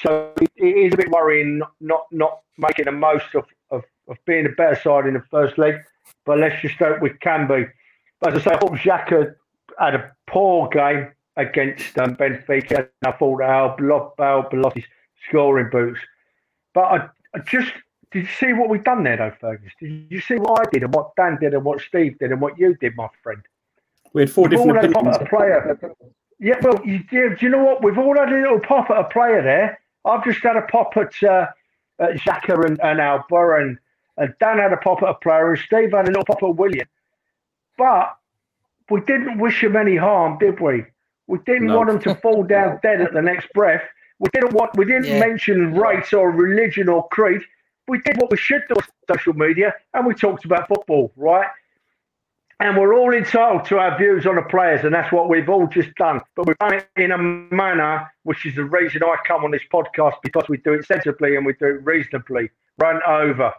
So 0.02 0.34
it 0.38 0.50
is 0.58 0.94
a 0.94 0.98
bit 0.98 1.10
worrying 1.10 1.60
not 1.60 1.74
not, 1.82 2.06
not 2.12 2.40
making 2.58 2.86
the 2.86 2.92
most 2.92 3.34
of, 3.36 3.46
of, 3.72 3.84
of 4.08 4.18
being 4.26 4.46
a 4.46 4.50
better 4.50 4.80
side 4.80 5.08
in 5.08 5.14
the 5.14 5.24
first 5.32 5.58
leg, 5.58 5.76
but 6.26 6.38
let's 6.40 6.62
just 6.62 6.76
hope 6.76 7.02
we 7.02 7.12
can 7.22 7.48
be. 7.48 7.66
But 8.20 8.34
as 8.34 8.42
I 8.42 8.44
say, 8.44 8.56
I 8.56 8.60
thought 8.60 8.72
Xhaka 8.74 9.36
had 9.80 9.96
a 9.96 10.12
poor 10.28 10.70
game 10.70 11.12
against 11.36 11.98
um, 12.00 12.16
Benfica, 12.16 12.78
and 12.78 12.88
I 13.06 13.12
thought 13.12 13.42
our 13.42 13.70
Al 13.70 14.50
Belotti's 14.50 14.86
scoring 15.28 15.70
boots. 15.72 16.00
But 16.74 16.82
I, 16.82 16.98
I 17.36 17.40
just 17.40 17.72
did 18.12 18.24
you 18.24 18.30
see 18.40 18.54
what 18.54 18.70
we've 18.70 18.84
done 18.84 19.04
there, 19.04 19.18
though, 19.18 19.34
Fergus? 19.40 19.72
Did 19.80 20.08
you 20.10 20.22
see 20.22 20.36
what 20.36 20.66
I 20.66 20.70
did 20.72 20.84
and 20.84 20.94
what 20.94 21.16
Dan 21.16 21.38
did 21.42 21.54
and 21.54 21.64
what 21.64 21.82
Steve 21.82 22.18
did 22.20 22.32
and 22.32 22.40
what 22.40 22.58
you 22.58 22.76
did, 22.76 22.96
my 22.96 23.10
friend? 23.22 23.42
We 24.14 24.22
had 24.22 24.32
four 24.32 24.44
We've 24.44 24.52
different 24.52 24.78
all 24.78 24.82
had 24.82 24.92
opinions. 24.92 25.18
a 25.20 25.26
player. 25.26 25.80
Yeah, 26.40 26.56
well, 26.62 26.80
you, 26.86 27.04
do 27.10 27.36
you 27.42 27.50
know 27.50 27.64
what? 27.64 27.84
We've 27.84 27.98
all 27.98 28.16
had 28.16 28.32
a 28.32 28.36
little 28.40 28.60
pop 28.60 28.90
at 28.90 28.98
a 28.98 29.04
player 29.06 29.42
there. 29.42 29.80
I've 30.08 30.24
just 30.24 30.42
had 30.44 30.56
a 30.56 30.62
pop 30.64 30.96
at, 30.98 31.22
uh, 31.24 31.48
at 32.00 32.12
Xhaka 32.16 32.66
and, 32.66 32.80
and 32.82 33.00
Alba, 33.00 33.56
and, 33.60 33.78
and 34.18 34.34
Dan 34.40 34.58
had 34.58 34.74
a 34.74 34.78
pop 34.78 35.04
at 35.04 35.10
a 35.10 35.14
player, 35.16 35.52
and 35.52 35.60
Steve 35.60 35.92
had 35.92 36.06
a 36.06 36.12
little 36.12 36.26
pop 36.26 36.42
at 36.44 36.56
Willian. 36.56 36.88
But 37.78 38.16
we 38.90 39.02
didn't 39.02 39.38
wish 39.40 39.64
him 39.64 39.76
any 39.76 39.96
harm, 39.98 40.38
did 40.40 40.60
we? 40.60 40.86
We 41.28 41.40
didn't 41.46 41.68
No. 41.68 41.78
want 41.78 41.90
him 41.90 42.00
to 42.00 42.16
fall 42.22 42.44
down 42.44 42.80
dead 42.82 43.02
at 43.02 43.14
the 43.14 43.22
next 43.22 43.52
breath. 43.54 43.84
We 44.20 44.30
didn't 44.34 44.54
want. 44.54 44.76
We 44.76 44.86
didn't 44.86 45.06
Yeah. 45.06 45.20
mention 45.20 45.76
race 45.76 46.12
or 46.14 46.32
religion 46.32 46.90
or 46.90 47.08
creed. 47.10 47.42
We 47.88 48.00
did 48.00 48.18
what 48.20 48.32
we 48.32 48.38
should 48.38 48.64
do 48.68 48.76
on 48.76 48.84
social 49.16 49.34
media, 49.34 49.74
and 49.94 50.06
we 50.06 50.14
talked 50.14 50.44
about 50.46 50.68
football, 50.68 51.12
right? 51.16 51.48
And 52.60 52.76
we're 52.76 52.96
all 52.96 53.14
entitled 53.14 53.66
to 53.66 53.78
our 53.78 53.96
views 53.98 54.26
on 54.26 54.36
the 54.36 54.42
players, 54.42 54.84
and 54.84 54.94
that's 54.94 55.12
what 55.12 55.30
we've 55.30 55.48
all 55.48 55.68
just 55.68 55.94
done. 55.96 56.22
But 56.36 56.48
we've 56.48 56.58
done 56.58 56.74
it 56.74 56.90
in 56.96 57.12
a 57.12 57.18
manner 57.18 58.12
which 58.24 58.46
is 58.46 58.56
the 58.56 58.66
reason 58.66 59.04
I 59.04 59.16
come 59.26 59.44
on 59.44 59.52
this 59.52 59.62
podcast 59.72 60.16
because 60.24 60.46
we 60.50 60.58
do 60.58 60.74
it 60.74 60.86
sensibly 60.86 61.36
and 61.36 61.46
we 61.46 61.54
do 61.54 61.68
it 61.68 61.86
reasonably. 61.86 62.50
Run 62.80 63.00
over. 63.08 63.54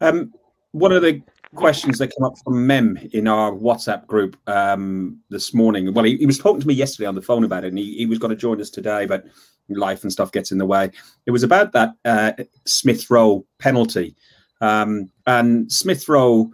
Um, 0.00 0.32
one 0.72 0.92
of 0.92 1.02
the 1.02 1.22
questions 1.54 1.98
that 1.98 2.08
came 2.08 2.24
up 2.24 2.34
from 2.44 2.66
Mem 2.66 2.98
in 3.12 3.26
our 3.26 3.52
WhatsApp 3.52 4.06
group 4.06 4.36
um, 4.46 5.18
this 5.30 5.54
morning. 5.54 5.94
Well, 5.94 6.04
he, 6.04 6.16
he, 6.16 6.26
was 6.26 6.38
talking 6.38 6.60
to 6.60 6.66
me 6.66 6.74
yesterday 6.74 7.06
on 7.06 7.14
the 7.14 7.22
phone 7.22 7.44
about 7.44 7.64
it, 7.64 7.68
and 7.68 7.78
he, 7.78 7.96
he 7.96 8.06
was 8.06 8.18
going 8.18 8.30
to 8.30 8.36
join 8.36 8.60
us 8.60 8.70
today, 8.70 9.06
but 9.06 9.24
life 9.68 10.02
and 10.02 10.12
stuff 10.12 10.32
gets 10.32 10.52
in 10.52 10.58
the 10.58 10.66
way. 10.66 10.90
It 11.24 11.30
was 11.30 11.42
about 11.42 11.72
that 11.72 11.94
uh, 12.04 12.32
Smith 12.66 13.10
Rowe 13.10 13.46
penalty. 13.58 14.14
Um, 14.60 15.10
and 15.26 15.70
Smith 15.70 16.08
Rowe 16.08 16.50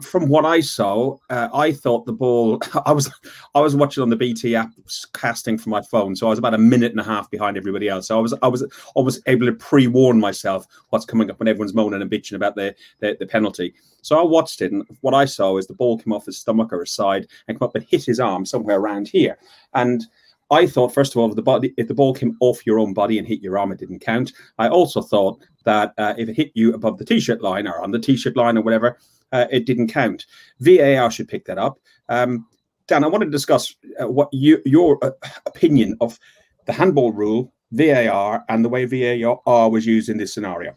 from 0.00 0.28
what 0.28 0.44
I 0.44 0.60
saw, 0.60 1.16
uh, 1.30 1.48
I 1.52 1.72
thought 1.72 2.06
the 2.06 2.12
ball. 2.12 2.60
I 2.86 2.92
was 2.92 3.10
I 3.54 3.60
was 3.60 3.74
watching 3.74 4.02
on 4.02 4.10
the 4.10 4.16
BT 4.16 4.56
app 4.56 4.70
casting 5.12 5.58
from 5.58 5.70
my 5.70 5.82
phone, 5.82 6.16
so 6.16 6.26
I 6.26 6.30
was 6.30 6.38
about 6.38 6.54
a 6.54 6.58
minute 6.58 6.92
and 6.92 7.00
a 7.00 7.04
half 7.04 7.30
behind 7.30 7.56
everybody 7.56 7.88
else. 7.88 8.08
So 8.08 8.18
I 8.18 8.20
was 8.20 8.34
I 8.42 8.48
was 8.48 8.64
almost 8.94 9.20
able 9.26 9.46
to 9.46 9.52
pre 9.52 9.86
warn 9.86 10.20
myself 10.20 10.66
what's 10.90 11.04
coming 11.04 11.30
up 11.30 11.38
when 11.38 11.48
everyone's 11.48 11.74
moaning 11.74 12.02
and 12.02 12.10
bitching 12.10 12.34
about 12.34 12.54
the, 12.54 12.74
the, 13.00 13.16
the 13.18 13.26
penalty. 13.26 13.74
So 14.02 14.18
I 14.18 14.22
watched 14.22 14.62
it, 14.62 14.72
and 14.72 14.84
what 15.00 15.14
I 15.14 15.24
saw 15.24 15.56
is 15.58 15.66
the 15.66 15.74
ball 15.74 15.98
came 15.98 16.12
off 16.12 16.26
his 16.26 16.38
stomach 16.38 16.72
or 16.72 16.80
his 16.80 16.92
side 16.92 17.26
and 17.48 17.58
come 17.58 17.66
up 17.66 17.74
and 17.74 17.84
hit 17.84 18.04
his 18.04 18.20
arm 18.20 18.44
somewhere 18.44 18.78
around 18.78 19.08
here, 19.08 19.38
and. 19.74 20.06
I 20.50 20.66
thought, 20.66 20.94
first 20.94 21.12
of 21.12 21.18
all, 21.18 21.28
if 21.28 21.36
the 21.36 21.42
body, 21.42 21.72
if 21.76 21.88
the 21.88 21.94
ball 21.94 22.14
came 22.14 22.36
off 22.40 22.66
your 22.66 22.78
own 22.78 22.92
body 22.92 23.18
and 23.18 23.26
hit 23.26 23.40
your 23.40 23.58
arm, 23.58 23.72
it 23.72 23.78
didn't 23.78 24.00
count. 24.00 24.32
I 24.58 24.68
also 24.68 25.00
thought 25.00 25.42
that 25.64 25.94
uh, 25.98 26.14
if 26.18 26.28
it 26.28 26.36
hit 26.36 26.52
you 26.54 26.74
above 26.74 26.98
the 26.98 27.04
t-shirt 27.04 27.42
line 27.42 27.66
or 27.66 27.82
on 27.82 27.90
the 27.90 27.98
t-shirt 27.98 28.36
line 28.36 28.58
or 28.58 28.62
whatever, 28.62 28.98
uh, 29.32 29.46
it 29.50 29.66
didn't 29.66 29.88
count. 29.88 30.26
VAR 30.60 31.10
should 31.10 31.28
pick 31.28 31.44
that 31.46 31.58
up. 31.58 31.78
Um, 32.08 32.46
Dan, 32.86 33.04
I 33.04 33.08
want 33.08 33.24
to 33.24 33.30
discuss 33.30 33.74
uh, 34.00 34.06
what 34.06 34.28
you, 34.32 34.60
your 34.66 35.02
uh, 35.02 35.10
opinion 35.46 35.96
of 36.00 36.18
the 36.66 36.72
handball 36.72 37.12
rule, 37.12 37.52
VAR, 37.72 38.44
and 38.48 38.64
the 38.64 38.68
way 38.68 38.84
VAR 38.84 39.70
was 39.70 39.86
used 39.86 40.08
in 40.08 40.18
this 40.18 40.34
scenario. 40.34 40.76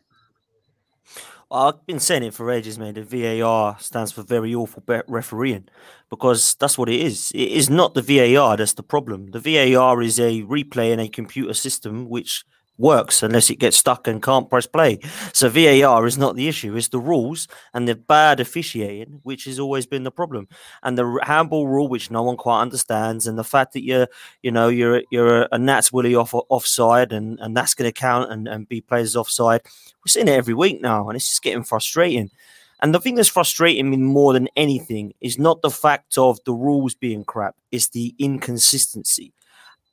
I've 1.49 1.85
been 1.85 1.99
saying 1.99 2.23
it 2.23 2.33
for 2.33 2.51
ages, 2.51 2.77
man. 2.77 2.93
The 2.95 3.03
VAR 3.03 3.77
stands 3.79 4.11
for 4.11 4.21
very 4.21 4.53
awful 4.53 4.83
refereeing 5.07 5.69
because 6.09 6.55
that's 6.55 6.77
what 6.77 6.89
it 6.89 6.99
is. 6.99 7.31
It 7.33 7.51
is 7.51 7.69
not 7.69 7.93
the 7.93 8.01
VAR 8.01 8.57
that's 8.57 8.73
the 8.73 8.83
problem. 8.83 9.31
The 9.31 9.39
VAR 9.39 10.01
is 10.01 10.19
a 10.19 10.43
replay 10.43 10.91
in 10.91 10.99
a 10.99 11.07
computer 11.07 11.53
system 11.53 12.09
which 12.09 12.43
works 12.77 13.23
unless 13.23 13.49
it 13.49 13.59
gets 13.59 13.77
stuck 13.77 14.07
and 14.07 14.21
can't 14.21 14.49
press 14.49 14.65
play. 14.67 14.99
So 15.33 15.49
VAR 15.49 16.05
is 16.05 16.17
not 16.17 16.35
the 16.35 16.47
issue; 16.47 16.75
it's 16.75 16.89
the 16.89 16.99
rules 16.99 17.47
and 17.73 17.87
the 17.87 17.95
bad 17.95 18.39
officiating, 18.39 19.19
which 19.23 19.45
has 19.45 19.59
always 19.59 19.85
been 19.85 20.03
the 20.03 20.11
problem. 20.11 20.47
And 20.83 20.97
the 20.97 21.19
handball 21.23 21.67
rule, 21.67 21.87
which 21.87 22.11
no 22.11 22.23
one 22.23 22.37
quite 22.37 22.61
understands, 22.61 23.27
and 23.27 23.37
the 23.37 23.43
fact 23.43 23.73
that 23.73 23.83
you're, 23.83 24.07
you 24.41 24.51
know, 24.51 24.67
you're 24.69 25.01
you're 25.11 25.47
a 25.51 25.57
Nats 25.57 25.91
Willie 25.91 26.15
off 26.15 26.33
offside, 26.33 27.11
and 27.11 27.39
and 27.39 27.55
that's 27.55 27.73
going 27.73 27.89
to 27.89 27.93
count 27.93 28.31
and 28.31 28.47
and 28.47 28.67
be 28.67 28.81
players 28.81 29.15
offside. 29.15 29.61
We're 29.65 30.09
seeing 30.09 30.27
it 30.27 30.31
every 30.31 30.53
week 30.53 30.81
now, 30.81 31.09
and 31.09 31.15
it's 31.15 31.29
just 31.29 31.43
getting 31.43 31.63
frustrating. 31.63 32.31
And 32.79 32.93
the 32.93 32.99
thing 32.99 33.15
that's 33.15 33.27
frustrating 33.29 33.89
me 33.89 33.97
more 33.97 34.33
than 34.33 34.49
anything 34.55 35.13
is 35.19 35.39
not 35.39 35.61
the 35.61 35.71
fact 35.71 36.17
of 36.17 36.39
the 36.45 36.53
rules 36.53 36.93
being 36.95 37.23
crap; 37.23 37.55
it's 37.71 37.89
the 37.89 38.13
inconsistency. 38.19 39.33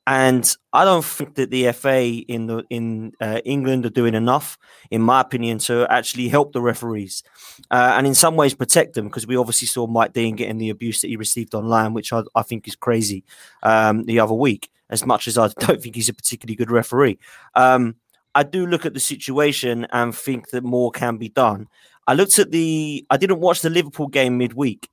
And 0.07 0.55
I 0.73 0.85
don't 0.85 1.05
think 1.05 1.37
that 1.37 1.51
the 1.51 1.73
FA 1.73 2.03
in 2.05 2.47
the 2.47 2.65
in 2.69 3.13
uh, 3.21 3.41
England 3.45 3.87
are 3.87 3.91
doing 3.91 4.15
enough, 4.15 4.59
in 4.91 5.01
my 5.01 5.23
opinion, 5.23 5.59
to 5.61 5.87
actually 5.89 6.29
help 6.29 6.53
the 6.53 6.61
referees 6.61 7.23
uh, 7.71 7.95
and 7.97 8.07
in 8.07 8.15
some 8.15 8.37
ways 8.37 8.53
protect 8.53 8.95
them. 8.95 9.07
Because 9.07 9.27
we 9.27 9.37
obviously 9.37 9.67
saw 9.67 9.87
Mike 9.87 10.13
Dean 10.13 10.37
getting 10.37 10.59
the 10.59 10.69
abuse 10.69 11.01
that 11.01 11.09
he 11.09 11.17
received 11.17 11.55
online, 11.55 11.95
which 11.95 12.13
I, 12.13 12.23
I 12.35 12.43
think 12.43 12.69
is 12.69 12.77
crazy. 12.77 13.25
Um, 13.63 14.05
the 14.05 14.21
other 14.21 14.35
week, 14.35 14.71
as 14.91 15.07
much 15.07 15.27
as 15.27 15.39
I 15.39 15.49
don't 15.59 15.81
think 15.81 15.95
he's 15.95 16.11
a 16.11 16.15
particularly 16.15 16.57
good 16.57 16.71
referee, 16.71 17.19
um, 17.55 17.97
I 18.35 18.43
do 18.43 18.67
look 18.67 18.85
at 18.85 18.93
the 18.93 19.01
situation 19.01 19.87
and 19.91 20.15
think 20.15 20.51
that 20.51 20.65
more 20.65 20.91
can 20.91 21.17
be 21.17 21.31
done. 21.31 21.69
I 22.07 22.13
looked 22.15 22.39
at 22.39 22.51
the. 22.51 23.07
I 23.09 23.17
didn't 23.17 23.41
watch 23.41 23.63
the 23.63 23.71
Liverpool 23.71 24.09
game 24.09 24.37
midweek, 24.37 24.89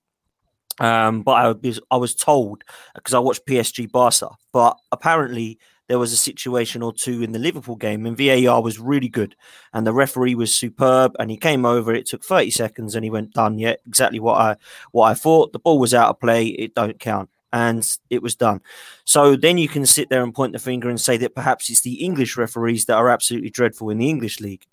um, 0.82 1.22
but 1.22 1.34
I 1.34 1.52
was 1.52 1.80
I 1.92 1.98
was 1.98 2.16
told 2.16 2.64
because 2.96 3.14
I 3.14 3.20
watched 3.20 3.46
PSG 3.46 3.92
Barca, 3.92 4.30
but 4.52 4.78
apparently 4.92 5.60
there 5.88 6.00
was 6.00 6.12
a 6.12 6.18
situation 6.18 6.82
or 6.82 6.92
two 6.92 7.22
in 7.22 7.34
the 7.34 7.40
Liverpool 7.40 7.76
game, 7.76 8.08
and 8.08 8.18
VAR 8.18 8.64
was 8.64 8.80
really 8.80 9.08
good, 9.08 9.36
and 9.74 9.86
the 9.86 9.94
referee 9.94 10.34
was 10.34 10.56
superb, 10.56 11.16
and 11.20 11.30
he 11.30 11.38
came 11.38 11.66
over. 11.66 11.94
It 11.94 12.08
took 12.08 12.24
thirty 12.26 12.50
seconds, 12.50 12.96
and 12.96 13.04
he 13.04 13.12
went 13.12 13.34
done. 13.34 13.60
Yeah, 13.60 13.76
exactly 13.86 14.20
what 14.20 14.42
I 14.42 14.56
what 14.92 15.06
I 15.06 15.14
thought. 15.14 15.54
The 15.54 15.60
ball 15.60 15.78
was 15.78 15.94
out 15.94 16.10
of 16.10 16.20
play. 16.20 16.48
It 16.48 16.74
don't 16.74 17.00
count, 17.00 17.30
and 17.54 17.88
it 18.10 18.24
was 18.24 18.36
done. 18.36 18.62
So 19.06 19.36
then 19.36 19.60
you 19.60 19.68
can 19.68 19.86
sit 19.86 20.10
there 20.10 20.24
and 20.24 20.34
point 20.34 20.54
the 20.54 20.60
finger 20.60 20.90
and 20.90 21.00
say 21.00 21.16
that 21.18 21.36
perhaps 21.36 21.70
it's 21.70 21.82
the 21.82 22.04
English 22.04 22.38
referees 22.38 22.86
that 22.86 22.96
are 22.96 23.10
absolutely 23.10 23.52
dreadful 23.52 23.92
in 23.92 24.00
the 24.00 24.10
English 24.10 24.40
league. 24.40 24.66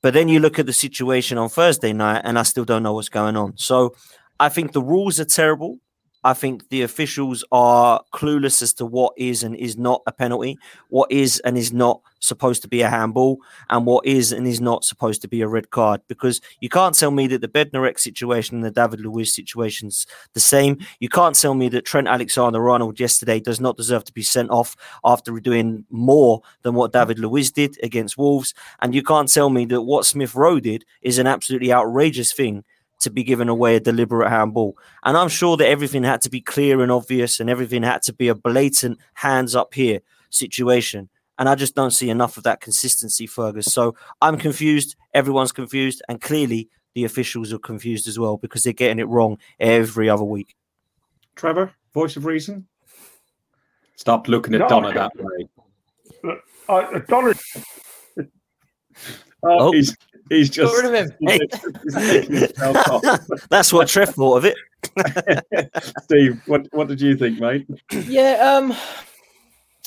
But 0.00 0.14
then 0.14 0.28
you 0.28 0.38
look 0.38 0.60
at 0.60 0.66
the 0.66 0.72
situation 0.72 1.38
on 1.38 1.48
Thursday 1.48 1.92
night, 1.92 2.22
and 2.22 2.38
I 2.38 2.44
still 2.44 2.64
don't 2.64 2.84
know 2.84 2.92
what's 2.92 3.08
going 3.08 3.36
on. 3.36 3.54
So 3.56 3.96
I 4.40 4.48
think 4.48 4.72
the 4.72 4.82
rules 4.82 5.18
are 5.18 5.24
terrible. 5.24 5.78
I 6.24 6.34
think 6.34 6.68
the 6.68 6.82
officials 6.82 7.44
are 7.52 8.02
clueless 8.12 8.60
as 8.60 8.74
to 8.74 8.86
what 8.86 9.12
is 9.16 9.44
and 9.44 9.54
is 9.54 9.78
not 9.78 10.02
a 10.06 10.12
penalty, 10.12 10.58
what 10.88 11.10
is 11.12 11.38
and 11.40 11.56
is 11.56 11.72
not 11.72 12.00
supposed 12.18 12.60
to 12.62 12.68
be 12.68 12.82
a 12.82 12.88
handball, 12.88 13.38
and 13.70 13.86
what 13.86 14.04
is 14.04 14.32
and 14.32 14.46
is 14.46 14.60
not 14.60 14.84
supposed 14.84 15.22
to 15.22 15.28
be 15.28 15.42
a 15.42 15.48
red 15.48 15.70
card. 15.70 16.00
Because 16.08 16.40
you 16.60 16.68
can't 16.68 16.98
tell 16.98 17.12
me 17.12 17.28
that 17.28 17.40
the 17.40 17.48
Bednarek 17.48 18.00
situation 18.00 18.56
and 18.56 18.64
the 18.64 18.72
David 18.72 19.00
Luiz 19.00 19.32
situation's 19.32 20.06
the 20.34 20.40
same. 20.40 20.78
You 20.98 21.08
can't 21.08 21.38
tell 21.38 21.54
me 21.54 21.68
that 21.68 21.84
Trent 21.84 22.08
Alexander 22.08 22.68
Arnold 22.68 22.98
yesterday 22.98 23.38
does 23.38 23.60
not 23.60 23.76
deserve 23.76 24.02
to 24.04 24.12
be 24.12 24.22
sent 24.22 24.50
off 24.50 24.76
after 25.04 25.38
doing 25.38 25.84
more 25.88 26.42
than 26.62 26.74
what 26.74 26.92
David 26.92 27.20
Luiz 27.20 27.52
did 27.52 27.78
against 27.82 28.18
Wolves. 28.18 28.54
And 28.80 28.92
you 28.92 29.04
can't 29.04 29.32
tell 29.32 29.50
me 29.50 29.66
that 29.66 29.82
what 29.82 30.04
Smith 30.04 30.34
Rowe 30.34 30.58
did 30.58 30.84
is 31.00 31.18
an 31.18 31.28
absolutely 31.28 31.72
outrageous 31.72 32.32
thing 32.32 32.64
to 33.00 33.10
be 33.10 33.22
given 33.22 33.48
away 33.48 33.76
a 33.76 33.80
deliberate 33.80 34.28
handball. 34.28 34.76
And 35.04 35.16
I'm 35.16 35.28
sure 35.28 35.56
that 35.56 35.68
everything 35.68 36.02
had 36.02 36.20
to 36.22 36.30
be 36.30 36.40
clear 36.40 36.80
and 36.82 36.90
obvious 36.90 37.40
and 37.40 37.48
everything 37.48 37.82
had 37.82 38.02
to 38.02 38.12
be 38.12 38.28
a 38.28 38.34
blatant 38.34 38.98
hands 39.14 39.54
up 39.54 39.74
here 39.74 40.00
situation. 40.30 41.08
And 41.38 41.48
I 41.48 41.54
just 41.54 41.74
don't 41.74 41.92
see 41.92 42.10
enough 42.10 42.36
of 42.36 42.42
that 42.42 42.60
consistency, 42.60 43.26
Fergus. 43.26 43.72
So 43.72 43.94
I'm 44.20 44.38
confused. 44.38 44.96
Everyone's 45.14 45.52
confused. 45.52 46.02
And 46.08 46.20
clearly 46.20 46.68
the 46.94 47.04
officials 47.04 47.52
are 47.52 47.58
confused 47.58 48.08
as 48.08 48.18
well 48.18 48.36
because 48.36 48.64
they're 48.64 48.72
getting 48.72 48.98
it 48.98 49.06
wrong 49.06 49.38
every 49.60 50.10
other 50.10 50.24
week. 50.24 50.56
Trevor, 51.36 51.72
voice 51.94 52.16
of 52.16 52.24
reason? 52.24 52.66
Stop 53.94 54.26
looking 54.26 54.54
at 54.54 54.60
no, 54.60 54.68
Donna 54.68 54.92
that 54.92 55.12
way. 55.14 55.48
Uh, 56.68 56.98
Donna. 57.08 57.34
oh, 58.18 58.24
oh. 59.44 59.72
He's, 59.72 59.96
He's 60.28 60.50
just 60.50 60.76
rid 60.76 60.86
of 60.86 60.94
him. 60.94 61.12
That's 63.50 63.72
what 63.72 63.88
Trev 63.88 64.10
thought 64.10 64.38
of 64.38 64.44
it. 64.44 64.56
Steve, 66.04 66.40
what 66.46 66.66
what 66.72 66.88
did 66.88 67.00
you 67.00 67.16
think, 67.16 67.40
mate? 67.40 67.66
Yeah, 67.90 68.56
um, 68.56 68.74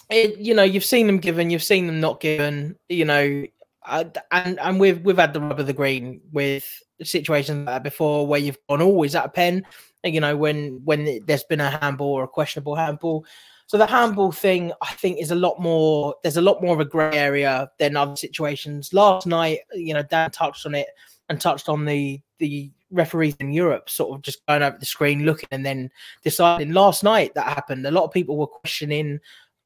it, 0.10 0.38
you 0.38 0.54
know, 0.54 0.64
you've 0.64 0.86
seen 0.86 1.08
them 1.08 1.20
given, 1.20 1.50
you've 1.50 1.64
seen 1.64 1.88
them 1.88 2.00
not 2.00 2.20
given. 2.20 2.76
You 2.90 3.06
know, 3.06 3.46
and 3.88 4.18
and 4.32 4.80
we've 4.80 5.02
we've 5.02 5.18
had 5.18 5.34
the 5.34 5.42
rub 5.42 5.60
of 5.60 5.68
the 5.68 5.74
green 5.74 6.22
with 6.32 6.68
situations 7.04 7.58
like 7.58 7.66
that 7.68 7.84
before, 7.84 8.28
where 8.28 8.40
you've 8.40 8.58
gone, 8.70 8.82
oh, 8.82 9.04
is 9.04 9.14
that 9.14 9.26
a 9.26 9.30
pen? 9.30 9.66
You 10.04 10.20
know, 10.20 10.36
when 10.36 10.82
when 10.84 11.20
there's 11.26 11.44
been 11.44 11.62
a 11.62 11.70
handball 11.70 12.14
or 12.14 12.24
a 12.24 12.28
questionable 12.28 12.76
handball. 12.76 13.26
So 13.72 13.78
the 13.78 13.86
handball 13.86 14.34
thing, 14.34 14.74
I 14.82 14.92
think, 14.96 15.22
is 15.22 15.32
a 15.32 15.36
lot 15.36 15.62
more. 15.62 16.13
There's 16.24 16.36
a 16.36 16.42
lot 16.42 16.62
more 16.62 16.74
of 16.74 16.82
a 16.82 16.86
grey 16.86 17.18
area 17.18 17.72
than 17.80 17.96
other 17.96 18.18
situations. 18.18 18.92
Last 18.92 19.25
night, 19.25 19.60
you 19.74 19.94
know, 19.94 20.04
Dan 20.04 20.30
touched 20.30 20.66
on 20.66 20.75
it 20.75 20.88
and 21.30 21.40
touched 21.40 21.70
on 21.70 21.86
the 21.86 22.20
the 22.40 22.70
referees 22.90 23.38
in 23.40 23.54
Europe 23.54 23.90
sort 23.90 24.13
of 24.13 24.24
just 24.24 24.46
going 24.46 24.62
over 24.62 24.78
the 24.78 24.86
screen, 24.86 25.24
looking, 25.24 25.48
and 25.51 25.66
then 25.66 25.90
deciding. 26.22 26.74
Last 26.74 27.01
night 27.01 27.34
that 27.36 27.48
happened. 27.48 27.88
A 27.88 27.92
lot 27.92 28.04
of 28.04 28.12
people 28.12 28.36
were 28.36 28.46
questioning, 28.46 29.22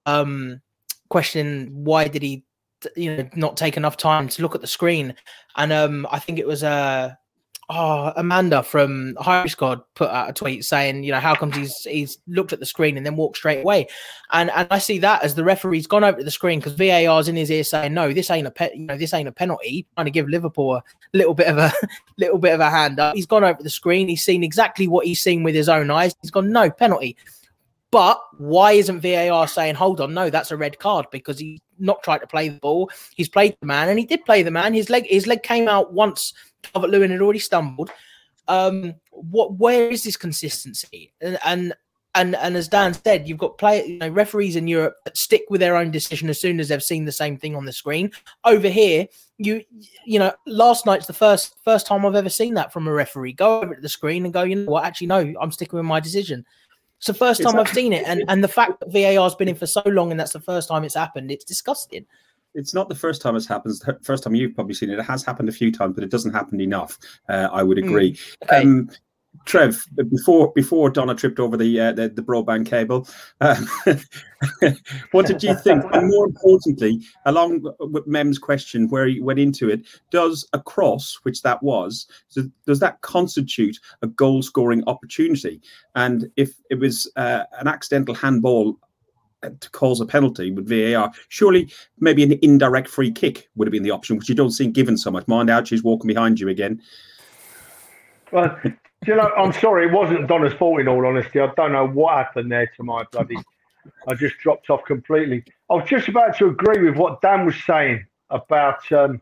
um, 0.06 0.62
questioning 1.10 1.72
why 1.74 2.08
did 2.08 2.22
he, 2.22 2.46
you 2.96 3.18
know, 3.18 3.28
not 3.34 3.58
take 3.58 3.76
enough 3.76 3.98
time 3.98 4.28
to 4.28 4.44
look 4.44 4.54
at 4.54 4.62
the 4.62 4.68
screen, 4.68 5.16
and 5.56 5.74
um, 5.74 6.06
I 6.12 6.20
think 6.20 6.38
it 6.38 6.46
was 6.46 6.64
uh 6.64 7.16
oh, 7.70 8.14
Amanda 8.16 8.64
from 8.64 9.16
High 9.20 9.48
Squad 9.48 9.82
put 9.96 10.10
out 10.10 10.30
a 10.30 10.34
tweet 10.34 10.64
saying, 10.64 11.04
you 11.04 11.12
know, 11.12 11.20
how 11.20 11.36
comes 11.36 11.56
he's 11.56 11.76
he's 11.84 12.18
looked 12.28 12.54
at 12.54 12.60
the 12.60 12.66
screen 12.66 12.98
and 12.98 13.06
then 13.06 13.16
walked 13.16 13.38
straight 13.38 13.62
away, 13.62 13.88
and 14.32 14.52
and 14.52 14.68
I 14.72 14.80
see 14.80 15.00
that 15.00 15.24
as 15.24 15.36
the 15.36 15.44
referee's 15.44 15.88
gone 15.88 16.04
over 16.04 16.18
to 16.18 16.24
the 16.24 16.32
screen 16.32 16.60
because 16.60 16.74
VAR's 16.74 17.28
in 17.28 17.36
his 17.36 17.50
ear 17.50 17.64
saying, 17.64 17.94
no, 17.94 18.14
this 18.14 18.30
ain't 18.30 18.48
a 18.48 18.52
pe- 18.52 18.76
you 18.76 18.86
know 18.86 18.98
this 18.98 19.14
ain't 19.14 19.28
a 19.28 19.32
penalty, 19.32 19.88
trying 19.96 20.06
to 20.06 20.12
give 20.12 20.30
Liverpool 20.30 20.76
a 20.76 20.84
little 21.14 21.34
bit 21.34 21.48
of 21.48 21.58
a 21.58 21.72
little 22.18 22.38
bit 22.38 22.54
of 22.54 22.60
a 22.60 22.70
hand 22.70 23.00
up. 23.00 23.16
He's 23.16 23.26
gone 23.26 23.44
over 23.44 23.62
the 23.62 23.70
screen, 23.70 24.08
he's 24.08 24.24
seen 24.24 24.44
exactly 24.44 24.88
what 24.88 25.06
he's 25.06 25.22
seen 25.22 25.44
with 25.44 25.56
his 25.56 25.70
own 25.70 25.90
eyes. 25.90 26.16
He's 26.22 26.32
gone, 26.32 26.52
no 26.52 26.70
penalty. 26.70 27.18
But 27.92 28.22
why 28.40 28.74
isn't 28.74 29.00
VAR 29.00 29.48
saying, 29.48 29.76
hold 29.76 30.02
on, 30.02 30.14
no, 30.14 30.30
that's 30.30 30.52
a 30.52 30.58
red 30.58 30.80
card 30.80 31.06
because 31.12 31.40
he's 31.40 31.62
not 31.80 32.04
tried 32.04 32.18
to 32.18 32.28
play 32.28 32.50
the 32.50 32.60
ball. 32.60 32.92
He's 33.16 33.30
played 33.30 33.56
the 33.62 33.68
man 33.68 33.88
and 33.88 33.98
he 33.98 34.04
did 34.04 34.26
play 34.26 34.44
the 34.44 34.52
man. 34.52 34.74
His 34.74 34.90
leg, 34.90 35.06
his 35.08 35.28
leg 35.28 35.44
came 35.44 35.70
out 35.70 35.94
once 35.94 36.34
Calvert 36.74 36.92
Lewin 36.92 37.12
had 37.12 37.22
already 37.22 37.40
stumbled. 37.40 37.92
Um, 38.48 38.94
what 39.12 39.54
where 39.54 39.90
is 39.90 40.04
this 40.04 40.18
consistency? 40.18 41.14
And, 41.22 41.40
and 41.44 41.74
and 42.16 42.36
and 42.36 42.56
as 42.56 42.68
Dan 42.68 42.94
said, 42.94 43.28
you've 43.28 43.38
got 43.38 43.58
play 43.58 43.86
you 43.86 43.98
know 43.98 44.10
referees 44.10 44.56
in 44.56 44.68
Europe 44.68 44.96
that 45.04 45.18
stick 45.18 45.44
with 45.50 45.62
their 45.62 45.76
own 45.76 45.92
decision 45.92 46.30
as 46.30 46.40
soon 46.40 46.60
as 46.60 46.70
they've 46.70 46.82
seen 46.82 47.06
the 47.06 47.12
same 47.12 47.38
thing 47.38 47.56
on 47.56 47.66
the 47.66 47.74
screen. 47.74 48.12
Over 48.46 48.70
here, 48.70 49.08
you 49.38 49.64
you 50.06 50.20
know, 50.20 50.32
last 50.48 50.86
night's 50.86 51.08
the 51.08 51.14
first 51.14 51.56
first 51.64 51.86
time 51.86 52.06
I've 52.06 52.16
ever 52.16 52.30
seen 52.30 52.54
that 52.56 52.72
from 52.74 52.88
a 52.88 52.94
referee. 52.94 53.34
Go 53.34 53.62
over 53.62 53.76
to 53.76 53.82
the 53.82 53.90
screen 53.90 54.24
and 54.24 54.34
go, 54.34 54.44
you 54.44 54.56
know 54.56 54.72
what? 54.72 54.86
Actually, 54.86 55.08
no, 55.08 55.34
I'm 55.40 55.52
sticking 55.52 55.78
with 55.78 55.86
my 55.86 56.00
decision. 56.00 56.46
It's 56.98 57.08
the 57.08 57.14
first 57.14 57.44
time 57.44 57.60
I've 57.60 57.70
seen 57.70 57.92
it, 57.92 58.08
and 58.08 58.24
and 58.30 58.44
the 58.44 58.48
fact 58.48 58.80
that 58.80 58.92
VAR's 58.92 59.36
been 59.36 59.50
in 59.50 59.56
for 59.56 59.68
so 59.68 59.84
long 59.86 60.12
and 60.12 60.20
that's 60.20 60.34
the 60.34 60.40
first 60.40 60.70
time 60.70 60.86
it's 60.86 60.96
happened, 60.96 61.30
it's 61.32 61.46
disgusting. 61.46 62.06
It's 62.56 62.74
not 62.74 62.90
the 62.90 62.96
first 62.96 63.22
time 63.22 63.36
it's 63.36 63.48
happened. 63.48 63.74
It's 63.74 63.86
the 63.86 63.98
first 64.02 64.24
time 64.24 64.36
you've 64.36 64.56
probably 64.56 64.74
seen 64.74 64.90
it. 64.90 65.00
It 65.00 65.06
has 65.06 65.24
happened 65.24 65.50
a 65.50 65.54
few 65.54 65.72
times, 65.72 65.94
but 65.96 66.04
it 66.04 66.12
doesn't 66.12 66.34
happen 66.34 66.60
enough. 66.62 66.98
Uh, 67.30 67.50
I 67.52 67.64
would 67.64 67.78
agree. 67.78 68.14
Mm, 68.14 68.44
okay. 68.44 68.62
Um, 68.62 68.90
Trev, 69.44 69.86
before 70.10 70.52
before 70.54 70.90
Donna 70.90 71.14
tripped 71.14 71.40
over 71.40 71.58
the 71.58 71.80
uh, 71.80 71.92
the, 71.92 72.10
the 72.10 72.22
broadband 72.22 72.66
cable, 72.66 73.08
um, 73.42 73.68
what 75.12 75.26
did 75.26 75.44
you 75.44 75.56
think? 75.56 75.84
and 75.92 76.08
more 76.10 76.26
importantly, 76.26 77.02
along 77.26 77.66
with 77.80 78.08
Mem's 78.08 78.40
question, 78.40 78.88
where 78.90 79.08
he 79.08 79.20
went 79.20 79.40
into 79.40 79.70
it, 79.70 79.86
does 80.10 80.48
a 80.54 80.60
cross, 80.60 81.20
which 81.24 81.42
that 81.42 81.62
was, 81.62 82.08
does 82.66 82.80
that 82.80 83.02
constitute 83.02 83.78
a 84.02 84.08
goal 84.08 84.42
scoring 84.42 84.84
opportunity? 84.88 85.62
And 85.96 86.32
if 86.38 86.56
it 86.70 86.80
was 86.80 87.12
uh, 87.16 87.44
an 87.60 87.68
accidental 87.68 88.16
handball 88.16 88.72
uh, 88.72 88.80
to 89.42 89.70
cause 89.72 90.02
a 90.02 90.06
penalty 90.06 90.52
with 90.52 90.68
VAR, 90.68 91.12
surely 91.30 91.72
maybe 92.00 92.24
an 92.24 92.40
indirect 92.42 92.88
free 92.88 93.12
kick 93.12 93.48
would 93.56 93.68
have 93.68 93.72
been 93.72 93.84
the 93.84 93.92
option, 93.92 94.18
which 94.18 94.30
you 94.30 94.36
don't 94.36 94.52
see 94.52 94.68
given 94.68 94.98
so 94.98 95.12
much. 95.12 95.28
Mind 95.28 95.50
out, 95.50 95.68
she's 95.68 95.84
walking 95.84 96.08
behind 96.08 96.40
you 96.40 96.50
again. 96.50 96.82
Well, 98.32 98.60
you 99.06 99.16
know, 99.16 99.32
I'm 99.38 99.54
sorry, 99.54 99.88
it 99.88 99.92
wasn't 99.92 100.28
Donna's 100.28 100.54
fault. 100.54 100.80
In 100.80 100.88
all 100.88 101.06
honesty, 101.06 101.40
I 101.40 101.52
don't 101.56 101.72
know 101.72 101.88
what 101.88 102.16
happened 102.18 102.52
there 102.52 102.72
to 102.78 102.84
my 102.84 103.04
bloody. 103.12 103.38
I 104.08 104.16
just 104.16 104.38
dropped 104.40 104.70
off 104.70 104.84
completely. 104.86 105.44
I 105.70 105.76
was 105.76 105.88
just 105.88 106.08
about 106.08 106.38
to 106.38 106.48
agree 106.48 106.84
with 106.90 106.98
what 106.98 107.22
Dan 107.22 107.46
was 107.46 107.56
saying 107.66 108.06
about 108.32 108.92
um, 108.92 109.22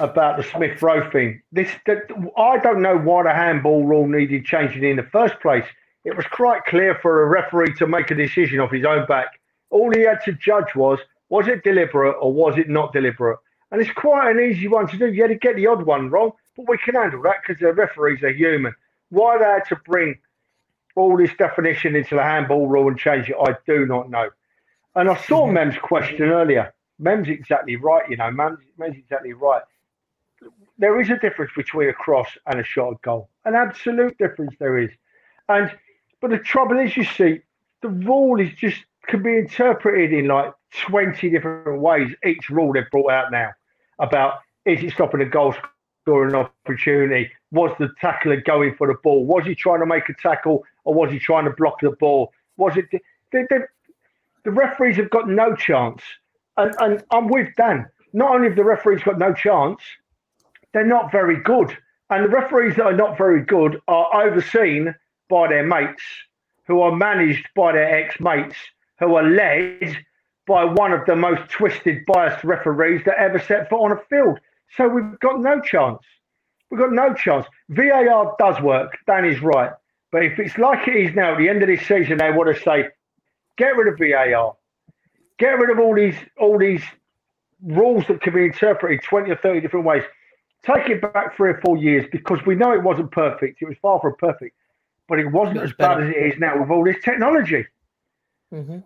about 0.00 0.36
the 0.36 0.42
Smith 0.42 0.80
Rowe 0.80 1.10
thing. 1.10 1.42
This, 1.50 1.70
that, 1.86 2.04
I 2.36 2.58
don't 2.58 2.82
know 2.82 2.96
why 2.96 3.24
the 3.24 3.34
handball 3.34 3.84
rule 3.84 4.06
needed 4.06 4.44
changing 4.44 4.84
in 4.84 4.96
the 4.96 5.02
first 5.02 5.38
place. 5.40 5.66
It 6.04 6.16
was 6.16 6.26
quite 6.26 6.64
clear 6.64 6.98
for 7.00 7.22
a 7.22 7.26
referee 7.26 7.74
to 7.74 7.86
make 7.86 8.10
a 8.10 8.14
decision 8.14 8.60
off 8.60 8.72
his 8.72 8.84
own 8.84 9.06
back. 9.06 9.40
All 9.70 9.90
he 9.90 10.02
had 10.02 10.20
to 10.24 10.32
judge 10.32 10.74
was 10.74 10.98
was 11.28 11.48
it 11.48 11.64
deliberate 11.64 12.16
or 12.20 12.30
was 12.30 12.58
it 12.58 12.68
not 12.68 12.92
deliberate. 12.92 13.38
And 13.70 13.80
it's 13.80 13.90
quite 13.92 14.30
an 14.30 14.38
easy 14.38 14.68
one 14.68 14.86
to 14.88 14.98
do. 14.98 15.10
You 15.10 15.22
had 15.22 15.28
to 15.28 15.34
get 15.34 15.56
the 15.56 15.66
odd 15.66 15.84
one 15.84 16.10
wrong, 16.10 16.32
but 16.56 16.68
we 16.68 16.76
can 16.76 16.94
handle 16.94 17.22
that 17.22 17.36
because 17.40 17.58
the 17.58 17.72
referees 17.72 18.22
are 18.22 18.32
human. 18.32 18.74
Why 19.08 19.38
they 19.38 19.44
had 19.44 19.64
to 19.70 19.76
bring 19.76 20.18
all 20.94 21.16
this 21.16 21.30
definition 21.38 21.96
into 21.96 22.16
the 22.16 22.22
handball 22.22 22.66
rule 22.66 22.88
and 22.88 22.98
change 22.98 23.30
it, 23.30 23.36
I 23.40 23.56
do 23.66 23.86
not 23.86 24.10
know. 24.10 24.28
And 24.94 25.08
I 25.08 25.16
saw 25.16 25.44
mm-hmm. 25.44 25.54
Mem's 25.54 25.78
question 25.78 26.28
earlier. 26.28 26.74
Mem's 26.98 27.28
exactly 27.28 27.76
right, 27.76 28.08
you 28.10 28.18
know. 28.18 28.30
Mem's, 28.30 28.58
Mem's 28.76 28.98
exactly 28.98 29.32
right. 29.32 29.62
There 30.76 31.00
is 31.00 31.08
a 31.08 31.16
difference 31.16 31.52
between 31.56 31.88
a 31.88 31.94
cross 31.94 32.28
and 32.46 32.60
a 32.60 32.64
shot 32.64 33.00
goal. 33.00 33.30
An 33.46 33.54
absolute 33.54 34.18
difference 34.18 34.54
there 34.58 34.78
is. 34.78 34.90
And 35.48 35.70
but 36.22 36.30
the 36.30 36.38
trouble 36.38 36.78
is, 36.78 36.96
you 36.96 37.04
see, 37.04 37.40
the 37.82 37.88
rule 37.88 38.40
is 38.40 38.54
just 38.54 38.78
can 39.08 39.22
be 39.22 39.36
interpreted 39.36 40.12
in 40.12 40.28
like 40.28 40.54
20 40.86 41.28
different 41.28 41.80
ways. 41.80 42.14
Each 42.24 42.48
rule 42.48 42.72
they've 42.72 42.88
brought 42.90 43.10
out 43.10 43.32
now 43.32 43.50
about 43.98 44.34
is 44.64 44.82
it 44.82 44.92
stopping 44.92 45.20
a 45.20 45.26
goal 45.26 45.54
scoring 46.02 46.36
opportunity? 46.36 47.30
Was 47.50 47.74
the 47.80 47.90
tackler 48.00 48.40
going 48.40 48.76
for 48.76 48.86
the 48.86 48.94
ball? 49.02 49.26
Was 49.26 49.44
he 49.44 49.56
trying 49.56 49.80
to 49.80 49.86
make 49.86 50.08
a 50.08 50.14
tackle 50.14 50.64
or 50.84 50.94
was 50.94 51.10
he 51.10 51.18
trying 51.18 51.44
to 51.44 51.50
block 51.50 51.80
the 51.80 51.90
ball? 51.90 52.32
Was 52.56 52.76
it 52.76 52.86
they, 52.92 53.44
they, 53.50 53.58
the 54.44 54.52
referees 54.52 54.96
have 54.96 55.10
got 55.10 55.28
no 55.28 55.56
chance? 55.56 56.02
And, 56.56 56.72
and 56.78 57.04
I'm 57.10 57.26
with 57.26 57.48
Dan. 57.56 57.86
Not 58.12 58.36
only 58.36 58.48
have 58.48 58.56
the 58.56 58.64
referees 58.64 59.02
got 59.02 59.18
no 59.18 59.34
chance, 59.34 59.82
they're 60.72 60.86
not 60.86 61.10
very 61.10 61.42
good. 61.42 61.76
And 62.10 62.24
the 62.24 62.28
referees 62.28 62.76
that 62.76 62.84
are 62.84 62.96
not 62.96 63.18
very 63.18 63.42
good 63.42 63.80
are 63.88 64.22
overseen 64.22 64.94
by 65.28 65.48
their 65.48 65.64
mates, 65.64 66.02
who 66.66 66.80
are 66.80 66.94
managed 66.94 67.48
by 67.54 67.72
their 67.72 68.04
ex 68.04 68.20
mates, 68.20 68.56
who 68.98 69.14
are 69.16 69.22
led 69.22 69.96
by 70.46 70.64
one 70.64 70.92
of 70.92 71.04
the 71.06 71.16
most 71.16 71.48
twisted, 71.50 72.04
biased 72.06 72.44
referees 72.44 73.02
that 73.04 73.18
ever 73.18 73.38
set 73.38 73.68
foot 73.68 73.80
on 73.80 73.92
a 73.92 74.00
field. 74.08 74.38
So 74.76 74.88
we've 74.88 75.18
got 75.20 75.40
no 75.40 75.60
chance. 75.60 76.02
We've 76.70 76.80
got 76.80 76.92
no 76.92 77.12
chance. 77.14 77.46
VAR 77.68 78.34
does 78.38 78.60
work. 78.62 78.98
Dan 79.06 79.24
is 79.24 79.40
right. 79.42 79.72
But 80.10 80.24
if 80.24 80.38
it's 80.38 80.58
like 80.58 80.88
it 80.88 80.96
is 80.96 81.14
now, 81.14 81.32
at 81.32 81.38
the 81.38 81.48
end 81.48 81.62
of 81.62 81.68
this 81.68 81.86
season, 81.86 82.18
they 82.18 82.30
want 82.30 82.54
to 82.54 82.62
say, 82.62 82.88
get 83.56 83.76
rid 83.76 83.88
of 83.92 83.98
VAR, 83.98 84.56
get 85.38 85.58
rid 85.58 85.70
of 85.70 85.78
all 85.78 85.94
these 85.94 86.16
all 86.38 86.58
these 86.58 86.82
rules 87.62 88.06
that 88.08 88.20
can 88.20 88.34
be 88.34 88.44
interpreted 88.44 89.02
20 89.02 89.30
or 89.30 89.36
30 89.36 89.60
different 89.60 89.86
ways. 89.86 90.02
Take 90.64 90.88
it 90.88 91.00
back 91.00 91.36
three 91.36 91.50
or 91.50 91.60
four 91.64 91.76
years 91.76 92.06
because 92.12 92.38
we 92.46 92.54
know 92.54 92.72
it 92.72 92.82
wasn't 92.82 93.10
perfect. 93.10 93.60
It 93.60 93.66
was 93.66 93.76
far 93.82 94.00
from 94.00 94.14
perfect, 94.16 94.56
but 95.08 95.18
it 95.18 95.26
wasn't 95.26 95.58
as 95.58 95.72
bad 95.74 96.02
as 96.02 96.08
it 96.08 96.16
is 96.16 96.38
now 96.38 96.60
with 96.60 96.70
all 96.70 96.84
this 96.84 97.02
technology. 97.04 97.66
Mm-hmm. 98.52 98.78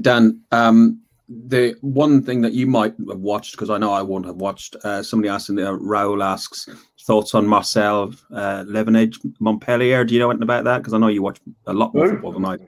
Dan, 0.00 0.40
um, 0.52 1.00
the 1.28 1.76
one 1.80 2.22
thing 2.22 2.40
that 2.42 2.52
you 2.52 2.66
might 2.66 2.94
have 3.08 3.18
watched, 3.18 3.52
because 3.52 3.70
I 3.70 3.78
know 3.78 3.92
I 3.92 4.02
won't 4.02 4.26
have 4.26 4.36
watched, 4.36 4.76
uh, 4.84 5.02
somebody 5.02 5.28
asking, 5.28 5.58
uh, 5.60 5.72
Raul 5.72 6.24
asks 6.24 6.68
thoughts 7.02 7.34
on 7.34 7.46
Marcel 7.46 8.12
uh, 8.32 8.64
Levenage 8.66 9.16
Montpellier. 9.40 10.04
Do 10.04 10.14
you 10.14 10.20
know 10.20 10.30
anything 10.30 10.42
about 10.42 10.64
that? 10.64 10.78
Because 10.78 10.94
I 10.94 10.98
know 10.98 11.08
you 11.08 11.22
watch 11.22 11.38
a 11.66 11.72
lot 11.72 11.94
more 11.94 12.06
Who? 12.06 12.12
football 12.12 12.32
than 12.32 12.44
I 12.44 12.56
do. 12.56 12.66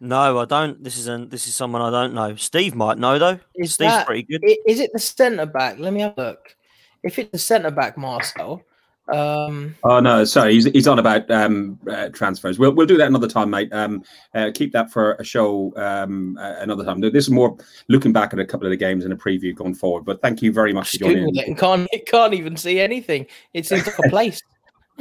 No, 0.00 0.38
I 0.38 0.46
don't. 0.46 0.82
This 0.82 0.96
is 0.96 1.08
an, 1.08 1.28
this 1.28 1.46
is 1.46 1.54
someone 1.54 1.82
I 1.82 1.90
don't 1.90 2.14
know. 2.14 2.34
Steve 2.36 2.74
might 2.74 2.96
know 2.96 3.18
though. 3.18 3.38
Is 3.54 3.74
Steve's 3.74 3.92
that- 3.92 4.06
pretty 4.06 4.22
good. 4.22 4.42
Is 4.66 4.80
it 4.80 4.90
the 4.94 4.98
centre 4.98 5.44
back? 5.44 5.78
Let 5.78 5.92
me 5.92 6.00
have 6.00 6.14
a 6.16 6.22
look. 6.22 6.56
If 7.02 7.18
it's 7.18 7.30
the 7.30 7.38
centre 7.38 7.70
back, 7.70 7.98
Marcel, 7.98 8.62
um, 9.12 9.74
Oh 9.84 10.00
no, 10.00 10.24
sorry, 10.24 10.54
he's, 10.54 10.64
he's 10.66 10.86
on 10.86 10.98
about 10.98 11.30
um, 11.30 11.78
uh, 11.90 12.08
transfers. 12.10 12.58
We'll 12.58 12.72
we'll 12.72 12.86
do 12.86 12.96
that 12.96 13.06
another 13.06 13.28
time, 13.28 13.50
mate. 13.50 13.72
Um, 13.72 14.02
uh, 14.34 14.50
keep 14.54 14.72
that 14.72 14.90
for 14.90 15.14
a 15.14 15.24
show 15.24 15.72
um, 15.76 16.38
uh, 16.38 16.56
another 16.58 16.84
time. 16.84 17.00
This 17.00 17.24
is 17.24 17.30
more 17.30 17.56
looking 17.88 18.12
back 18.12 18.32
at 18.32 18.38
a 18.38 18.44
couple 18.44 18.66
of 18.66 18.70
the 18.70 18.76
games 18.76 19.04
and 19.04 19.12
a 19.12 19.16
preview 19.16 19.54
going 19.54 19.74
forward. 19.74 20.04
But 20.04 20.22
thank 20.22 20.42
you 20.42 20.52
very 20.52 20.72
much 20.72 20.90
for 20.90 20.98
joining. 20.98 21.36
it 21.36 21.48
and 21.48 21.58
can't 21.58 21.88
it 21.92 22.06
can't 22.10 22.34
even 22.34 22.56
see 22.56 22.80
anything. 22.80 23.26
It's 23.54 23.72
in 23.72 23.80
a 23.80 24.08
place. 24.10 24.42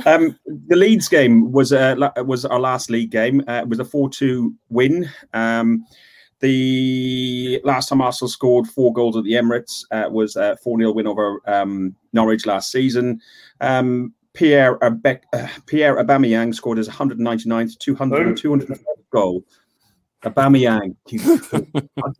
Um, 0.06 0.38
the 0.68 0.76
Leeds 0.76 1.08
game 1.08 1.52
was 1.52 1.74
uh, 1.74 1.96
was 2.26 2.46
our 2.46 2.60
last 2.60 2.90
league 2.90 3.12
game. 3.12 3.44
Uh, 3.48 3.62
it 3.64 3.68
was 3.68 3.80
a 3.80 3.86
four 3.86 4.10
two 4.10 4.56
win. 4.70 5.10
Um, 5.34 5.86
the 6.40 7.60
last 7.64 7.90
time 7.90 8.02
Arsenal 8.02 8.30
scored 8.30 8.68
four 8.68 8.94
goals 8.94 9.18
at 9.18 9.24
the 9.24 9.34
Emirates 9.34 9.84
uh, 9.92 10.10
was 10.10 10.36
a 10.36 10.58
four 10.64 10.78
0 10.78 10.94
win 10.94 11.08
over 11.08 11.42
um, 11.48 11.96
Norwich 12.14 12.46
last 12.46 12.72
season. 12.72 13.22
Um, 13.62 14.14
Pierre 14.34 14.78
Abe- 14.84 15.24
uh, 15.34 15.48
Pierre 15.66 15.98
Aubameyang 15.98 16.54
scored 16.54 16.78
his 16.78 16.88
199th, 16.90 17.78
200, 17.80 18.40
Who? 18.40 18.58
200th 18.58 18.80
goal. 19.12 19.44
Aubameyang, 20.24 20.96
you, 21.08 21.42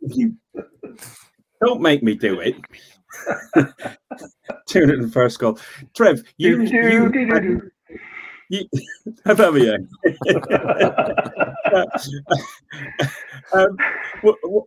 you 0.00 0.36
don't 1.62 1.80
make 1.80 2.02
me 2.02 2.14
do 2.14 2.40
it. 2.40 2.56
201st 4.70 5.38
goal. 5.38 5.58
Trev, 5.94 6.22
you, 6.36 6.62
you, 6.62 7.70
you 8.48 8.68
Aubameyang. 9.26 9.86
um, 13.52 13.76
what, 14.22 14.36
what, 14.42 14.64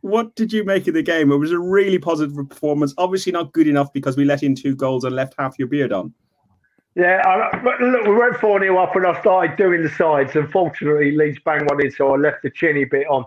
what 0.00 0.34
did 0.34 0.52
you 0.52 0.64
make 0.64 0.88
of 0.88 0.94
the 0.94 1.02
game? 1.02 1.30
It 1.30 1.36
was 1.36 1.52
a 1.52 1.58
really 1.58 1.98
positive 1.98 2.34
performance. 2.48 2.94
Obviously, 2.96 3.32
not 3.32 3.52
good 3.52 3.68
enough 3.68 3.92
because 3.92 4.16
we 4.16 4.24
let 4.24 4.42
in 4.42 4.54
two 4.54 4.74
goals 4.74 5.04
and 5.04 5.14
left 5.14 5.34
half 5.38 5.58
your 5.58 5.68
beard 5.68 5.92
on. 5.92 6.14
Yeah, 6.96 7.22
I, 7.24 7.58
but 7.58 7.80
look, 7.80 8.06
we 8.06 8.14
went 8.14 8.36
4 8.36 8.60
0 8.60 8.78
up 8.78 8.96
and 8.96 9.06
I 9.06 9.20
started 9.20 9.56
doing 9.56 9.82
the 9.82 9.90
sides. 9.90 10.34
Unfortunately, 10.34 11.12
Leeds 11.12 11.38
banged 11.44 11.70
one 11.70 11.84
in, 11.84 11.90
so 11.90 12.14
I 12.14 12.16
left 12.16 12.42
the 12.42 12.50
chinny 12.50 12.84
bit 12.84 13.06
on. 13.08 13.24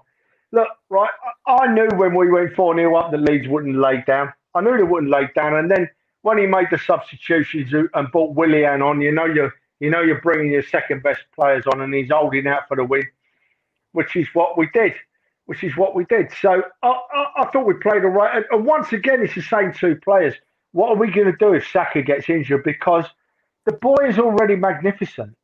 Look, 0.52 0.68
right, 0.90 1.10
I, 1.48 1.68
knew 1.68 1.88
when 1.96 2.14
we 2.14 2.30
went 2.30 2.54
4 2.56 2.76
0 2.76 2.96
up 2.96 3.12
that 3.12 3.22
Leeds 3.22 3.48
wouldn't 3.48 3.78
lay 3.78 4.04
down. 4.06 4.34
I 4.56 4.62
knew 4.62 4.76
they 4.76 4.84
wouldn't 4.84 5.12
lay 5.12 5.30
down. 5.36 5.56
And 5.56 5.72
then 5.72 5.90
when 6.24 6.38
he 6.38 6.46
made 6.46 6.68
the 6.72 6.78
substitutions 6.78 7.74
and 7.94 8.12
brought 8.12 8.36
Willian 8.36 8.82
on, 8.82 9.00
you 9.00 9.12
know 9.12 9.26
you're, 9.26 9.54
you 9.80 9.90
know 9.90 10.02
you're 10.02 10.22
bringing 10.22 10.52
your 10.52 10.64
second 10.64 11.02
best 11.02 11.22
players 11.34 11.66
on 11.68 11.82
and 11.82 11.94
he's 11.94 12.12
holding 12.12 12.48
out 12.48 12.68
for 12.68 12.76
the 12.78 12.84
win, 12.84 13.08
which 13.94 14.16
is 14.16 14.28
what 14.34 14.58
we 14.58 14.68
did. 14.74 14.94
Which 15.46 15.64
is 15.64 15.76
what 15.76 15.94
we 15.94 16.06
did. 16.06 16.32
So 16.42 16.64
I, 16.84 16.88
I, 16.88 17.26
I 17.40 17.46
thought 17.52 17.66
we 17.66 17.74
played 17.74 18.06
all 18.06 18.12
right. 18.12 18.38
And, 18.38 18.46
and 18.52 18.66
once 18.66 18.94
again, 18.94 19.22
it's 19.22 19.36
the 19.36 19.42
same 19.42 19.74
two 19.74 19.96
players. 19.96 20.36
What 20.72 20.90
are 20.90 20.96
we 20.96 21.12
going 21.12 21.28
to 21.28 21.38
do 21.38 21.54
if 21.54 21.68
Saka 21.68 22.02
gets 22.02 22.30
injured? 22.30 22.64
Because 22.64 23.06
the 23.66 23.74
boy 23.74 23.98
is 24.08 24.18
already 24.18 24.56
magnificent 24.56 25.36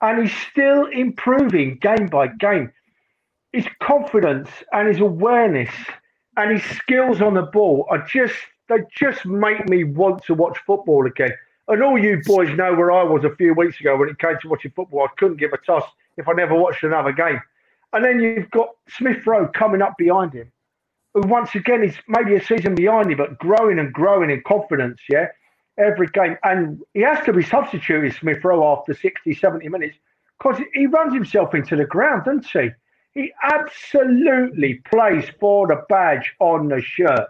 and 0.00 0.22
he's 0.22 0.36
still 0.50 0.86
improving 0.86 1.76
game 1.76 2.06
by 2.06 2.28
game. 2.28 2.72
His 3.52 3.66
confidence 3.82 4.48
and 4.72 4.88
his 4.88 5.00
awareness 5.00 5.70
and 6.36 6.52
his 6.52 6.64
skills 6.76 7.20
on 7.20 7.34
the 7.34 7.42
ball 7.42 7.86
are 7.90 8.06
just, 8.06 8.34
they 8.68 8.78
just 8.96 9.26
make 9.26 9.68
me 9.68 9.84
want 9.84 10.24
to 10.24 10.34
watch 10.34 10.58
football 10.64 11.06
again. 11.06 11.32
And 11.68 11.82
all 11.82 11.98
you 11.98 12.22
boys 12.24 12.56
know 12.56 12.74
where 12.74 12.90
I 12.90 13.02
was 13.02 13.24
a 13.24 13.34
few 13.36 13.54
weeks 13.54 13.78
ago 13.80 13.96
when 13.96 14.08
it 14.08 14.18
came 14.18 14.36
to 14.42 14.48
watching 14.48 14.72
football. 14.74 15.02
I 15.02 15.08
couldn't 15.18 15.38
give 15.38 15.52
a 15.52 15.58
toss 15.58 15.84
if 16.16 16.28
I 16.28 16.32
never 16.32 16.54
watched 16.54 16.82
another 16.82 17.12
game. 17.12 17.40
And 17.92 18.04
then 18.04 18.20
you've 18.20 18.50
got 18.50 18.70
Smith 18.88 19.26
Rowe 19.26 19.48
coming 19.48 19.82
up 19.82 19.94
behind 19.98 20.32
him, 20.32 20.50
who 21.14 21.22
once 21.22 21.54
again 21.54 21.82
is 21.82 21.94
maybe 22.08 22.34
a 22.34 22.44
season 22.44 22.74
behind 22.74 23.10
him, 23.10 23.18
but 23.18 23.38
growing 23.38 23.78
and 23.78 23.92
growing 23.92 24.30
in 24.30 24.42
confidence, 24.46 25.00
yeah, 25.08 25.26
every 25.78 26.06
game. 26.08 26.36
And 26.44 26.80
he 26.94 27.00
has 27.00 27.24
to 27.24 27.32
be 27.32 27.42
substituted, 27.42 28.14
Smith 28.14 28.44
Rowe, 28.44 28.72
after 28.72 28.94
60, 28.94 29.34
70 29.34 29.68
minutes, 29.68 29.96
because 30.38 30.60
he 30.72 30.86
runs 30.86 31.12
himself 31.12 31.54
into 31.54 31.76
the 31.76 31.84
ground, 31.84 32.24
doesn't 32.24 32.46
he? 32.46 32.70
He 33.12 33.32
absolutely 33.42 34.74
plays 34.88 35.24
for 35.40 35.66
the 35.66 35.82
badge 35.88 36.32
on 36.38 36.68
the 36.68 36.80
shirt. 36.80 37.26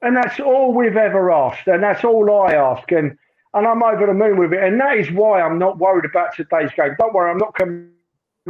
And 0.00 0.16
that's 0.16 0.38
all 0.38 0.72
we've 0.72 0.96
ever 0.96 1.32
asked. 1.32 1.66
And 1.66 1.82
that's 1.82 2.04
all 2.04 2.30
I 2.30 2.52
ask. 2.52 2.92
And 2.92 3.18
and 3.54 3.66
I'm 3.66 3.82
over 3.82 4.06
the 4.06 4.14
moon 4.14 4.36
with 4.36 4.52
it. 4.52 4.62
And 4.62 4.80
that 4.80 4.98
is 4.98 5.10
why 5.10 5.40
I'm 5.40 5.58
not 5.58 5.78
worried 5.78 6.04
about 6.04 6.36
today's 6.36 6.70
game. 6.76 6.94
Don't 6.98 7.14
worry, 7.14 7.30
I'm 7.30 7.38
not 7.38 7.54
coming 7.54 7.90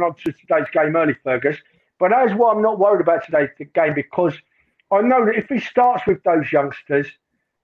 on 0.03 0.15
to 0.15 0.31
today's 0.31 0.67
game 0.71 0.95
early, 0.95 1.15
Fergus. 1.23 1.57
But 1.99 2.11
that 2.11 2.29
is 2.29 2.33
why 2.35 2.51
I'm 2.51 2.61
not 2.61 2.79
worried 2.79 3.01
about 3.01 3.25
today's 3.25 3.49
game 3.73 3.93
because 3.93 4.33
I 4.91 5.01
know 5.01 5.25
that 5.25 5.35
if 5.35 5.47
he 5.49 5.59
starts 5.59 6.07
with 6.07 6.23
those 6.23 6.51
youngsters, 6.51 7.07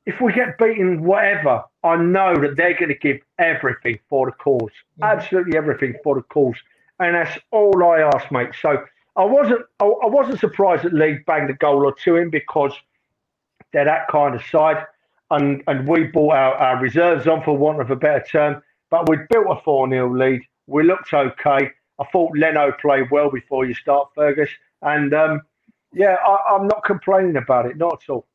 if 0.05 0.21
we 0.21 0.33
get 0.33 0.57
beaten, 0.57 1.03
whatever, 1.03 1.63
I 1.83 1.95
know 1.95 2.35
that 2.39 2.55
they're 2.55 2.77
going 2.77 2.89
to 2.89 2.95
give 2.97 3.19
everything 3.39 3.99
for 4.09 4.27
the 4.27 4.33
cause, 4.33 4.71
absolutely 5.01 5.57
everything 5.57 5.95
for 6.03 6.15
the 6.15 6.21
cause, 6.21 6.55
and 6.99 7.15
that's 7.15 7.39
all 7.51 7.83
I 7.83 8.01
ask, 8.01 8.31
mate. 8.31 8.51
So 8.61 8.83
I 9.15 9.23
wasn't, 9.23 9.61
I, 9.79 9.85
I 9.85 10.07
wasn't 10.07 10.39
surprised 10.39 10.83
that 10.83 10.93
Leeds 10.93 11.21
banged 11.25 11.49
a 11.49 11.53
goal 11.53 11.85
or 11.85 11.93
two 11.95 12.17
in 12.17 12.29
because 12.29 12.73
they're 13.73 13.85
that 13.85 14.07
kind 14.09 14.35
of 14.35 14.43
side, 14.45 14.85
and 15.31 15.63
and 15.67 15.87
we 15.87 16.03
brought 16.03 16.35
our, 16.35 16.53
our 16.55 16.79
reserves 16.79 17.25
on 17.25 17.43
for 17.43 17.57
want 17.57 17.81
of 17.81 17.89
a 17.89 17.95
better 17.95 18.23
term, 18.29 18.61
but 18.91 19.09
we 19.09 19.17
built 19.29 19.47
a 19.49 19.59
four 19.61 19.89
0 19.89 20.15
lead. 20.15 20.41
We 20.67 20.83
looked 20.83 21.13
okay. 21.13 21.71
I 21.99 22.05
thought 22.11 22.37
Leno 22.37 22.71
played 22.73 23.09
well 23.11 23.29
before 23.31 23.65
you 23.65 23.73
start, 23.73 24.09
Fergus, 24.15 24.49
and 24.81 25.13
um, 25.13 25.41
yeah, 25.93 26.17
I, 26.25 26.55
I'm 26.55 26.67
not 26.67 26.83
complaining 26.83 27.37
about 27.37 27.65
it, 27.65 27.77
not 27.77 28.03
at 28.03 28.11
all. 28.11 28.27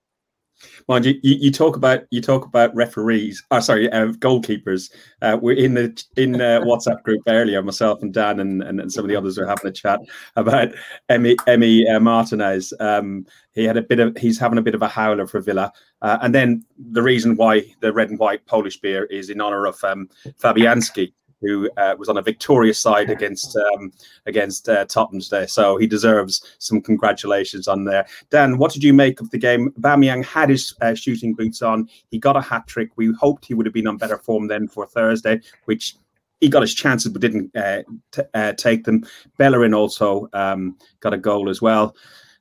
Mind 0.88 1.06
you, 1.06 1.18
you, 1.22 1.36
you, 1.36 1.50
talk 1.50 1.76
about 1.76 2.02
you 2.10 2.20
talk 2.20 2.44
about 2.44 2.74
referees. 2.74 3.42
Oh, 3.50 3.60
sorry, 3.60 3.90
uh, 3.92 4.08
goalkeepers. 4.12 4.90
Uh, 5.22 5.38
we're 5.40 5.56
in 5.56 5.74
the 5.74 6.04
in 6.16 6.32
the 6.32 6.62
WhatsApp 6.66 7.02
group 7.02 7.22
earlier. 7.26 7.62
Myself 7.62 8.02
and 8.02 8.12
Dan 8.12 8.40
and, 8.40 8.62
and, 8.62 8.80
and, 8.80 8.92
some 8.92 9.04
of 9.04 9.08
the 9.08 9.16
others 9.16 9.38
were 9.38 9.46
having 9.46 9.68
a 9.68 9.72
chat 9.72 10.00
about 10.36 10.68
Emmy 11.08 11.36
Emi 11.46 11.88
uh, 11.90 12.00
Martinez. 12.00 12.72
Um, 12.78 13.26
he 13.52 13.64
had 13.64 13.76
a 13.76 13.82
bit 13.82 14.00
of 14.00 14.16
he's 14.16 14.38
having 14.38 14.58
a 14.58 14.62
bit 14.62 14.74
of 14.74 14.82
a 14.82 14.88
howler 14.88 15.26
for 15.26 15.40
Villa, 15.40 15.72
uh, 16.02 16.18
and 16.20 16.34
then 16.34 16.64
the 16.78 17.02
reason 17.02 17.36
why 17.36 17.64
the 17.80 17.92
red 17.92 18.10
and 18.10 18.18
white 18.18 18.44
Polish 18.46 18.78
beer 18.80 19.04
is 19.04 19.30
in 19.30 19.40
honor 19.40 19.66
of 19.66 19.82
um, 19.82 20.08
Fabianski 20.42 21.12
who 21.40 21.70
uh, 21.76 21.94
was 21.98 22.08
on 22.08 22.18
a 22.18 22.22
victorious 22.22 22.78
side 22.78 23.10
against 23.10 23.56
um, 23.56 23.92
against 24.26 24.68
uh, 24.68 24.84
Tottenham 24.84 25.20
today. 25.20 25.46
So 25.46 25.76
he 25.76 25.86
deserves 25.86 26.44
some 26.58 26.80
congratulations 26.80 27.68
on 27.68 27.84
there. 27.84 28.06
Dan, 28.30 28.58
what 28.58 28.72
did 28.72 28.84
you 28.84 28.92
make 28.92 29.20
of 29.20 29.30
the 29.30 29.38
game? 29.38 29.70
Aubameyang 29.72 30.24
had 30.24 30.50
his 30.50 30.74
uh, 30.80 30.94
shooting 30.94 31.34
boots 31.34 31.62
on. 31.62 31.88
He 32.10 32.18
got 32.18 32.36
a 32.36 32.40
hat 32.40 32.66
trick. 32.66 32.90
We 32.96 33.12
hoped 33.12 33.44
he 33.44 33.54
would 33.54 33.66
have 33.66 33.74
been 33.74 33.86
on 33.86 33.96
better 33.96 34.18
form 34.18 34.48
then 34.48 34.68
for 34.68 34.86
Thursday, 34.86 35.40
which 35.64 35.96
he 36.40 36.48
got 36.48 36.62
his 36.62 36.74
chances 36.74 37.12
but 37.12 37.20
didn't 37.20 37.54
uh, 37.56 37.82
t- 38.12 38.22
uh, 38.34 38.52
take 38.54 38.84
them. 38.84 39.06
Bellerin 39.38 39.74
also 39.74 40.28
um, 40.32 40.76
got 41.00 41.14
a 41.14 41.18
goal 41.18 41.48
as 41.48 41.62
well. 41.62 41.94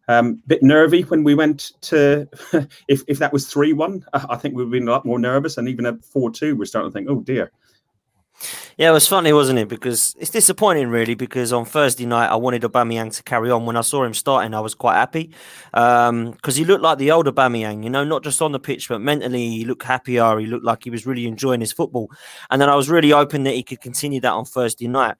Um, 0.07 0.41
bit 0.47 0.63
nervy 0.63 1.03
when 1.03 1.23
we 1.23 1.35
went 1.35 1.73
to 1.81 2.27
if 2.87 3.03
if 3.07 3.19
that 3.19 3.31
was 3.31 3.47
three 3.47 3.73
one, 3.73 4.03
I 4.13 4.37
think 4.37 4.55
we've 4.55 4.69
been 4.69 4.87
a 4.87 4.91
lot 4.91 5.05
more 5.05 5.19
nervous, 5.19 5.57
and 5.57 5.69
even 5.69 5.85
at 5.85 6.03
four 6.03 6.31
two, 6.31 6.55
we're 6.55 6.65
starting 6.65 6.89
to 6.89 6.93
think, 6.93 7.09
oh 7.09 7.21
dear. 7.21 7.51
Yeah, 8.79 8.91
it 8.91 8.93
was 8.93 9.09
funny, 9.09 9.33
wasn't 9.33 9.59
it? 9.59 9.67
Because 9.67 10.15
it's 10.17 10.31
disappointing, 10.31 10.87
really. 10.87 11.13
Because 11.13 11.51
on 11.51 11.65
Thursday 11.65 12.05
night, 12.05 12.27
I 12.27 12.37
wanted 12.37 12.61
Aubameyang 12.61 13.13
to 13.13 13.23
carry 13.23 13.51
on. 13.51 13.65
When 13.65 13.75
I 13.75 13.81
saw 13.81 14.05
him 14.05 14.13
starting, 14.13 14.53
I 14.53 14.61
was 14.61 14.73
quite 14.73 14.93
happy 14.93 15.31
because 15.73 16.09
um, 16.09 16.53
he 16.53 16.63
looked 16.63 16.81
like 16.81 16.97
the 16.97 17.11
old 17.11 17.25
Aubameyang. 17.25 17.83
You 17.83 17.89
know, 17.89 18.05
not 18.05 18.23
just 18.23 18.41
on 18.41 18.53
the 18.53 18.59
pitch, 18.59 18.87
but 18.87 19.01
mentally, 19.01 19.49
he 19.49 19.65
looked 19.65 19.83
happier. 19.83 20.39
He 20.39 20.45
looked 20.45 20.63
like 20.63 20.85
he 20.85 20.91
was 20.91 21.05
really 21.05 21.27
enjoying 21.27 21.59
his 21.59 21.73
football. 21.73 22.09
And 22.51 22.61
then 22.61 22.69
I 22.69 22.75
was 22.75 22.89
really 22.89 23.09
hoping 23.09 23.43
that 23.43 23.53
he 23.53 23.63
could 23.63 23.81
continue 23.81 24.21
that 24.21 24.31
on 24.31 24.45
Thursday 24.45 24.87
night. 24.87 25.17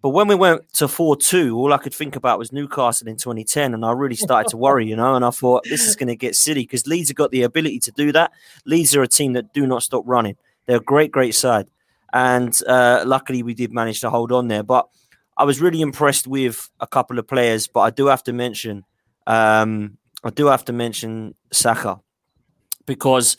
But 0.00 0.10
when 0.10 0.28
we 0.28 0.36
went 0.36 0.72
to 0.74 0.86
4 0.86 1.16
2, 1.16 1.58
all 1.58 1.72
I 1.72 1.78
could 1.78 1.94
think 1.94 2.14
about 2.14 2.38
was 2.38 2.52
Newcastle 2.52 3.08
in 3.08 3.16
2010. 3.16 3.74
And 3.74 3.84
I 3.84 3.90
really 3.90 4.14
started 4.14 4.48
to 4.50 4.56
worry, 4.56 4.86
you 4.86 4.94
know. 4.94 5.16
And 5.16 5.24
I 5.24 5.30
thought, 5.30 5.64
this 5.64 5.88
is 5.88 5.96
going 5.96 6.06
to 6.06 6.14
get 6.14 6.36
silly 6.36 6.62
because 6.62 6.86
Leeds 6.86 7.08
have 7.08 7.16
got 7.16 7.32
the 7.32 7.42
ability 7.42 7.80
to 7.80 7.90
do 7.90 8.12
that. 8.12 8.30
Leeds 8.64 8.94
are 8.94 9.02
a 9.02 9.08
team 9.08 9.32
that 9.32 9.52
do 9.52 9.66
not 9.66 9.82
stop 9.82 10.04
running. 10.06 10.36
They're 10.66 10.76
a 10.76 10.80
great, 10.80 11.10
great 11.10 11.34
side 11.34 11.66
and 12.12 12.58
uh, 12.66 13.04
luckily 13.06 13.42
we 13.42 13.54
did 13.54 13.72
manage 13.72 14.00
to 14.00 14.10
hold 14.10 14.32
on 14.32 14.48
there. 14.48 14.62
But 14.62 14.88
I 15.36 15.44
was 15.44 15.60
really 15.60 15.80
impressed 15.80 16.26
with 16.26 16.70
a 16.80 16.86
couple 16.86 17.18
of 17.18 17.26
players, 17.26 17.66
but 17.66 17.80
I 17.80 17.90
do 17.90 18.06
have 18.06 18.22
to 18.24 18.32
mention, 18.32 18.84
um, 19.26 19.96
I 20.22 20.30
do 20.30 20.46
have 20.46 20.64
to 20.66 20.72
mention 20.72 21.34
Saka 21.52 22.00
because 22.86 23.36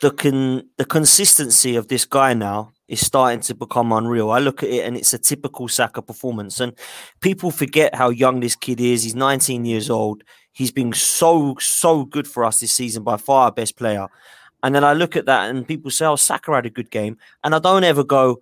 the 0.00 0.10
con- 0.10 0.68
the 0.76 0.84
consistency 0.84 1.76
of 1.76 1.88
this 1.88 2.04
guy 2.04 2.34
now 2.34 2.72
is 2.88 3.04
starting 3.04 3.40
to 3.40 3.54
become 3.54 3.92
unreal. 3.92 4.30
I 4.30 4.38
look 4.38 4.62
at 4.62 4.70
it 4.70 4.84
and 4.84 4.96
it's 4.96 5.12
a 5.12 5.18
typical 5.18 5.68
Saka 5.68 6.02
performance, 6.02 6.60
and 6.60 6.72
people 7.20 7.50
forget 7.50 7.94
how 7.94 8.10
young 8.10 8.40
this 8.40 8.56
kid 8.56 8.80
is. 8.80 9.02
He's 9.02 9.14
19 9.14 9.64
years 9.64 9.90
old. 9.90 10.24
He's 10.52 10.72
been 10.72 10.92
so 10.92 11.56
so 11.60 12.04
good 12.04 12.26
for 12.26 12.44
us 12.44 12.60
this 12.60 12.72
season, 12.72 13.04
by 13.04 13.16
far 13.16 13.44
our 13.44 13.52
best 13.52 13.76
player. 13.76 14.08
And 14.62 14.74
then 14.74 14.84
I 14.84 14.92
look 14.92 15.16
at 15.16 15.26
that 15.26 15.50
and 15.50 15.66
people 15.66 15.90
say, 15.90 16.06
oh, 16.06 16.16
Saka 16.16 16.52
had 16.52 16.66
a 16.66 16.70
good 16.70 16.90
game. 16.90 17.16
And 17.44 17.54
I 17.54 17.58
don't 17.58 17.84
ever 17.84 18.02
go, 18.04 18.40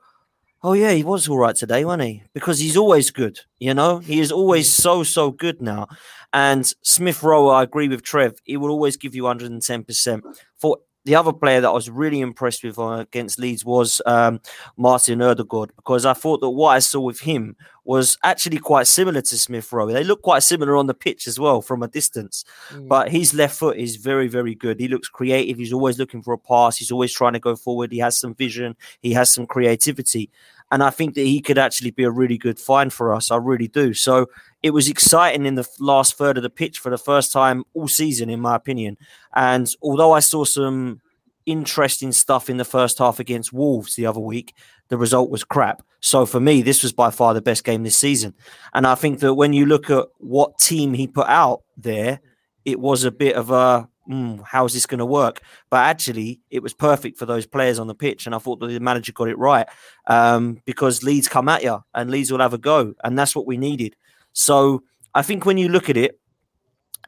oh, 0.62 0.72
yeah, 0.72 0.92
he 0.92 1.04
was 1.04 1.28
all 1.28 1.38
right 1.38 1.54
today, 1.54 1.84
wasn't 1.84 2.08
he? 2.08 2.22
Because 2.32 2.58
he's 2.58 2.76
always 2.76 3.10
good, 3.10 3.38
you 3.58 3.74
know? 3.74 3.98
He 3.98 4.20
is 4.20 4.32
always 4.32 4.68
so, 4.68 5.02
so 5.02 5.30
good 5.30 5.60
now. 5.60 5.88
And 6.32 6.66
Smith 6.82 7.22
Rowe, 7.22 7.48
I 7.48 7.62
agree 7.62 7.88
with 7.88 8.02
Trev, 8.02 8.34
he 8.44 8.56
will 8.56 8.70
always 8.70 8.96
give 8.96 9.14
you 9.14 9.24
110%. 9.24 10.22
For 10.56 10.78
the 11.06 11.14
other 11.14 11.32
player 11.32 11.60
that 11.60 11.68
I 11.68 11.72
was 11.72 11.88
really 11.88 12.20
impressed 12.20 12.64
with 12.64 12.78
uh, 12.80 12.98
against 12.98 13.38
Leeds 13.38 13.64
was 13.64 14.02
um, 14.06 14.40
Martin 14.76 15.20
Ødegaard 15.20 15.70
because 15.76 16.04
I 16.04 16.14
thought 16.14 16.40
that 16.40 16.50
what 16.50 16.70
I 16.70 16.80
saw 16.80 17.00
with 17.00 17.20
him 17.20 17.54
was 17.84 18.18
actually 18.24 18.58
quite 18.58 18.88
similar 18.88 19.22
to 19.22 19.38
Smith 19.38 19.72
Rowe. 19.72 19.86
They 19.86 20.02
look 20.02 20.22
quite 20.22 20.42
similar 20.42 20.76
on 20.76 20.88
the 20.88 20.94
pitch 20.94 21.28
as 21.28 21.38
well 21.38 21.62
from 21.62 21.84
a 21.84 21.88
distance, 21.88 22.44
mm. 22.70 22.88
but 22.88 23.12
his 23.12 23.32
left 23.32 23.56
foot 23.56 23.76
is 23.76 23.94
very, 23.94 24.26
very 24.26 24.56
good. 24.56 24.80
He 24.80 24.88
looks 24.88 25.08
creative. 25.08 25.58
He's 25.58 25.72
always 25.72 25.96
looking 25.96 26.22
for 26.22 26.34
a 26.34 26.38
pass. 26.38 26.76
He's 26.76 26.90
always 26.90 27.12
trying 27.12 27.34
to 27.34 27.38
go 27.38 27.54
forward. 27.54 27.92
He 27.92 27.98
has 27.98 28.18
some 28.18 28.34
vision. 28.34 28.74
He 29.00 29.12
has 29.12 29.32
some 29.32 29.46
creativity. 29.46 30.30
And 30.70 30.82
I 30.82 30.90
think 30.90 31.14
that 31.14 31.22
he 31.22 31.40
could 31.40 31.58
actually 31.58 31.92
be 31.92 32.04
a 32.04 32.10
really 32.10 32.38
good 32.38 32.58
find 32.58 32.92
for 32.92 33.14
us. 33.14 33.30
I 33.30 33.36
really 33.36 33.68
do. 33.68 33.94
So 33.94 34.26
it 34.62 34.70
was 34.70 34.88
exciting 34.88 35.46
in 35.46 35.54
the 35.54 35.68
last 35.78 36.14
third 36.14 36.36
of 36.36 36.42
the 36.42 36.50
pitch 36.50 36.78
for 36.78 36.90
the 36.90 36.98
first 36.98 37.32
time 37.32 37.64
all 37.74 37.88
season, 37.88 38.28
in 38.28 38.40
my 38.40 38.56
opinion. 38.56 38.96
And 39.34 39.72
although 39.80 40.12
I 40.12 40.20
saw 40.20 40.44
some 40.44 41.00
interesting 41.46 42.10
stuff 42.10 42.50
in 42.50 42.56
the 42.56 42.64
first 42.64 42.98
half 42.98 43.20
against 43.20 43.52
Wolves 43.52 43.94
the 43.94 44.06
other 44.06 44.20
week, 44.20 44.54
the 44.88 44.96
result 44.96 45.30
was 45.30 45.44
crap. 45.44 45.82
So 46.00 46.26
for 46.26 46.40
me, 46.40 46.62
this 46.62 46.82
was 46.82 46.92
by 46.92 47.10
far 47.10 47.32
the 47.32 47.40
best 47.40 47.64
game 47.64 47.84
this 47.84 47.96
season. 47.96 48.34
And 48.74 48.86
I 48.86 48.96
think 48.96 49.20
that 49.20 49.34
when 49.34 49.52
you 49.52 49.66
look 49.66 49.90
at 49.90 50.06
what 50.18 50.58
team 50.58 50.94
he 50.94 51.06
put 51.06 51.28
out 51.28 51.62
there, 51.76 52.20
it 52.64 52.80
was 52.80 53.04
a 53.04 53.12
bit 53.12 53.36
of 53.36 53.50
a 53.50 53.88
mm, 54.08 54.42
how's 54.44 54.72
this 54.72 54.86
going 54.86 54.98
to 54.98 55.06
work? 55.06 55.40
But 55.70 55.84
actually, 55.86 56.40
it 56.50 56.62
was 56.62 56.74
perfect 56.74 57.18
for 57.18 57.26
those 57.26 57.46
players 57.46 57.78
on 57.78 57.86
the 57.86 57.94
pitch, 57.94 58.26
and 58.26 58.34
I 58.34 58.38
thought 58.38 58.60
that 58.60 58.68
the 58.68 58.80
manager 58.80 59.12
got 59.12 59.28
it 59.28 59.38
right 59.38 59.66
um, 60.06 60.60
because 60.64 61.02
Leeds 61.02 61.28
come 61.28 61.48
at 61.48 61.62
you, 61.62 61.82
and 61.94 62.10
Leeds 62.10 62.30
will 62.30 62.40
have 62.40 62.54
a 62.54 62.58
go, 62.58 62.94
and 63.04 63.18
that's 63.18 63.34
what 63.34 63.46
we 63.46 63.56
needed. 63.56 63.96
So 64.32 64.82
I 65.14 65.22
think 65.22 65.46
when 65.46 65.58
you 65.58 65.68
look 65.68 65.88
at 65.88 65.96
it, 65.96 66.20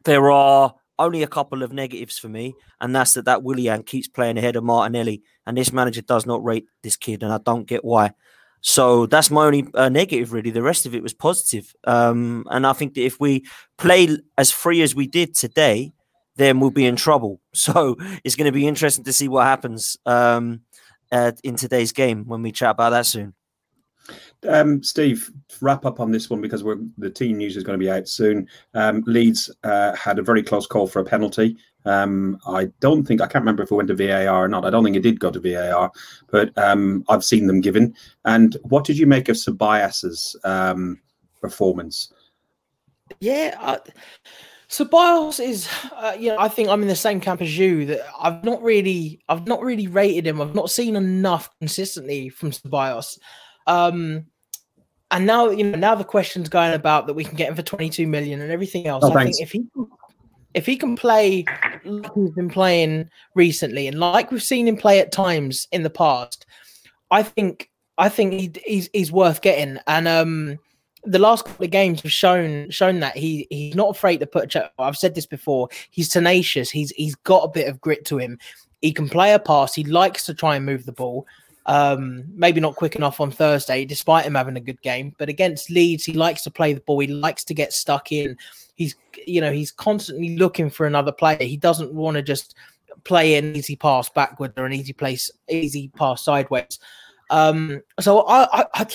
there 0.04 0.30
are 0.30 0.74
only 0.98 1.22
a 1.22 1.28
couple 1.28 1.62
of 1.62 1.72
negatives 1.72 2.18
for 2.18 2.28
me, 2.28 2.54
and 2.80 2.94
that's 2.94 3.14
that 3.14 3.24
that 3.26 3.42
Willian 3.42 3.82
keeps 3.82 4.08
playing 4.08 4.38
ahead 4.38 4.56
of 4.56 4.64
Martinelli, 4.64 5.22
and 5.46 5.56
this 5.56 5.72
manager 5.72 6.02
does 6.02 6.26
not 6.26 6.44
rate 6.44 6.66
this 6.82 6.96
kid, 6.96 7.22
and 7.22 7.32
I 7.32 7.38
don't 7.38 7.66
get 7.66 7.84
why. 7.84 8.12
So 8.60 9.06
that's 9.06 9.30
my 9.30 9.46
only 9.46 9.66
uh, 9.74 9.88
negative, 9.88 10.32
really. 10.32 10.50
The 10.50 10.62
rest 10.62 10.86
of 10.86 10.94
it 10.94 11.02
was 11.02 11.14
positive. 11.14 11.72
Um, 11.84 12.44
and 12.50 12.66
I 12.66 12.72
think 12.72 12.94
that 12.94 13.04
if 13.04 13.20
we 13.20 13.46
play 13.76 14.18
as 14.36 14.50
free 14.50 14.82
as 14.82 14.94
we 14.94 15.06
did 15.06 15.34
today, 15.34 15.92
then 16.38 16.60
we'll 16.60 16.70
be 16.70 16.86
in 16.86 16.96
trouble. 16.96 17.40
So 17.58 17.96
it's 18.22 18.36
going 18.36 18.46
to 18.46 18.52
be 18.52 18.68
interesting 18.68 19.04
to 19.04 19.12
see 19.12 19.26
what 19.26 19.44
happens 19.44 19.98
um, 20.06 20.60
uh, 21.10 21.32
in 21.42 21.56
today's 21.56 21.90
game 21.90 22.24
when 22.24 22.40
we 22.40 22.52
chat 22.52 22.70
about 22.70 22.90
that 22.90 23.04
soon. 23.04 23.34
Um, 24.48 24.82
Steve, 24.82 25.28
wrap 25.60 25.84
up 25.84 25.98
on 25.98 26.12
this 26.12 26.30
one 26.30 26.40
because 26.40 26.62
we're, 26.62 26.78
the 26.96 27.10
team 27.10 27.36
news 27.36 27.56
is 27.56 27.64
going 27.64 27.78
to 27.78 27.84
be 27.84 27.90
out 27.90 28.06
soon. 28.06 28.48
Um, 28.74 29.02
Leeds 29.06 29.50
uh, 29.64 29.94
had 29.96 30.20
a 30.20 30.22
very 30.22 30.42
close 30.42 30.66
call 30.66 30.86
for 30.86 31.00
a 31.00 31.04
penalty. 31.04 31.56
Um, 31.84 32.38
I 32.46 32.66
don't 32.80 33.04
think 33.04 33.20
I 33.20 33.26
can't 33.26 33.42
remember 33.42 33.64
if 33.64 33.72
it 33.72 33.74
went 33.74 33.88
to 33.88 33.96
VAR 33.96 34.44
or 34.44 34.48
not. 34.48 34.64
I 34.64 34.70
don't 34.70 34.84
think 34.84 34.96
it 34.96 35.02
did 35.02 35.20
go 35.20 35.30
to 35.32 35.40
VAR, 35.40 35.90
but 36.30 36.56
um, 36.56 37.04
I've 37.08 37.24
seen 37.24 37.48
them 37.48 37.60
given. 37.60 37.94
And 38.24 38.56
what 38.62 38.84
did 38.84 38.96
you 38.96 39.06
make 39.06 39.28
of 39.28 39.36
Ceballos' 39.36 40.36
um, 40.44 41.00
performance? 41.40 42.12
Yeah, 43.20 43.56
I, 43.60 43.78
so 44.68 44.84
Bios 44.84 45.40
is, 45.40 45.68
uh, 45.96 46.14
you 46.18 46.28
know, 46.28 46.38
I 46.38 46.48
think 46.48 46.68
I'm 46.68 46.82
in 46.82 46.88
the 46.88 46.96
same 46.96 47.20
camp 47.20 47.40
as 47.40 47.56
you. 47.56 47.86
That 47.86 48.00
I've 48.20 48.44
not 48.44 48.62
really, 48.62 49.20
I've 49.28 49.46
not 49.46 49.62
really 49.62 49.86
rated 49.86 50.26
him. 50.26 50.40
I've 50.40 50.54
not 50.54 50.70
seen 50.70 50.94
enough 50.94 51.50
consistently 51.58 52.28
from 52.28 52.52
Bios. 52.64 53.18
Um, 53.66 54.26
and 55.10 55.26
now 55.26 55.48
you 55.48 55.64
know 55.64 55.78
now 55.78 55.94
the 55.94 56.04
question's 56.04 56.48
going 56.48 56.74
about 56.74 57.06
that 57.06 57.14
we 57.14 57.24
can 57.24 57.34
get 57.34 57.48
him 57.48 57.54
for 57.54 57.62
22 57.62 58.06
million 58.06 58.40
and 58.40 58.52
everything 58.52 58.86
else. 58.86 59.04
Oh, 59.04 59.12
I 59.14 59.24
think 59.24 59.40
if 59.40 59.52
he 59.52 59.64
if 60.54 60.66
he 60.66 60.76
can 60.76 60.96
play 60.96 61.44
like 61.84 62.12
he's 62.14 62.30
been 62.30 62.50
playing 62.50 63.08
recently 63.34 63.86
and 63.86 63.98
like 63.98 64.30
we've 64.30 64.42
seen 64.42 64.68
him 64.68 64.76
play 64.76 65.00
at 65.00 65.12
times 65.12 65.66
in 65.72 65.82
the 65.82 65.90
past, 65.90 66.44
I 67.10 67.22
think 67.22 67.70
I 67.96 68.08
think 68.08 68.32
he, 68.32 68.52
he's 68.66 68.90
he's 68.92 69.12
worth 69.12 69.40
getting. 69.40 69.78
And 69.86 70.06
um, 70.06 70.58
the 71.08 71.18
last 71.18 71.44
couple 71.46 71.64
of 71.64 71.70
games 71.70 72.02
have 72.02 72.12
shown 72.12 72.70
shown 72.70 73.00
that 73.00 73.16
he 73.16 73.46
he's 73.50 73.74
not 73.74 73.90
afraid 73.90 74.20
to 74.20 74.26
put 74.26 74.44
a 74.44 74.46
check. 74.46 74.72
I've 74.78 74.96
said 74.96 75.14
this 75.14 75.26
before. 75.26 75.68
He's 75.90 76.08
tenacious. 76.08 76.70
He's 76.70 76.90
he's 76.90 77.14
got 77.16 77.44
a 77.44 77.48
bit 77.48 77.68
of 77.68 77.80
grit 77.80 78.04
to 78.06 78.18
him. 78.18 78.38
He 78.82 78.92
can 78.92 79.08
play 79.08 79.32
a 79.32 79.38
pass. 79.38 79.74
He 79.74 79.84
likes 79.84 80.24
to 80.26 80.34
try 80.34 80.56
and 80.56 80.66
move 80.66 80.84
the 80.86 80.92
ball. 80.92 81.26
Um, 81.66 82.24
maybe 82.34 82.60
not 82.60 82.76
quick 82.76 82.96
enough 82.96 83.20
on 83.20 83.30
Thursday, 83.30 83.84
despite 83.84 84.24
him 84.24 84.34
having 84.34 84.56
a 84.56 84.60
good 84.60 84.80
game. 84.80 85.14
But 85.18 85.28
against 85.28 85.70
Leeds, 85.70 86.04
he 86.04 86.14
likes 86.14 86.42
to 86.44 86.50
play 86.50 86.72
the 86.72 86.80
ball. 86.80 87.00
He 87.00 87.08
likes 87.08 87.44
to 87.44 87.54
get 87.54 87.72
stuck 87.72 88.10
in. 88.12 88.38
He's, 88.74 88.94
you 89.26 89.40
know, 89.40 89.52
he's 89.52 89.72
constantly 89.72 90.36
looking 90.36 90.70
for 90.70 90.86
another 90.86 91.12
player. 91.12 91.42
He 91.42 91.58
doesn't 91.58 91.92
want 91.92 92.14
to 92.16 92.22
just 92.22 92.54
play 93.04 93.34
an 93.34 93.54
easy 93.54 93.76
pass 93.76 94.08
backward 94.08 94.54
or 94.56 94.64
an 94.64 94.72
easy 94.72 94.94
place, 94.94 95.30
easy 95.48 95.88
pass 95.88 96.22
sideways. 96.22 96.78
Um, 97.28 97.82
so 98.00 98.20
I, 98.22 98.60
I, 98.60 98.64
I 98.74 98.86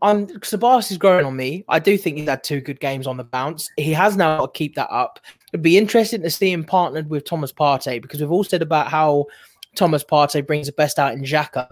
I'm 0.00 0.26
Ceballos 0.26 0.90
is 0.90 0.98
growing 0.98 1.26
on 1.26 1.36
me. 1.36 1.64
I 1.68 1.78
do 1.78 1.98
think 1.98 2.18
he's 2.18 2.28
had 2.28 2.44
two 2.44 2.60
good 2.60 2.80
games 2.80 3.06
on 3.06 3.16
the 3.16 3.24
bounce. 3.24 3.68
He 3.76 3.92
has 3.92 4.16
now 4.16 4.38
got 4.38 4.54
to 4.54 4.58
keep 4.58 4.74
that 4.76 4.90
up. 4.90 5.18
It'd 5.52 5.62
be 5.62 5.78
interesting 5.78 6.22
to 6.22 6.30
see 6.30 6.52
him 6.52 6.64
partnered 6.64 7.10
with 7.10 7.24
Thomas 7.24 7.52
Partey 7.52 8.00
because 8.00 8.20
we've 8.20 8.30
all 8.30 8.44
said 8.44 8.62
about 8.62 8.88
how 8.88 9.26
Thomas 9.74 10.04
Partey 10.04 10.46
brings 10.46 10.66
the 10.66 10.72
best 10.72 10.98
out 10.98 11.14
in 11.14 11.22
Xhaka. 11.22 11.68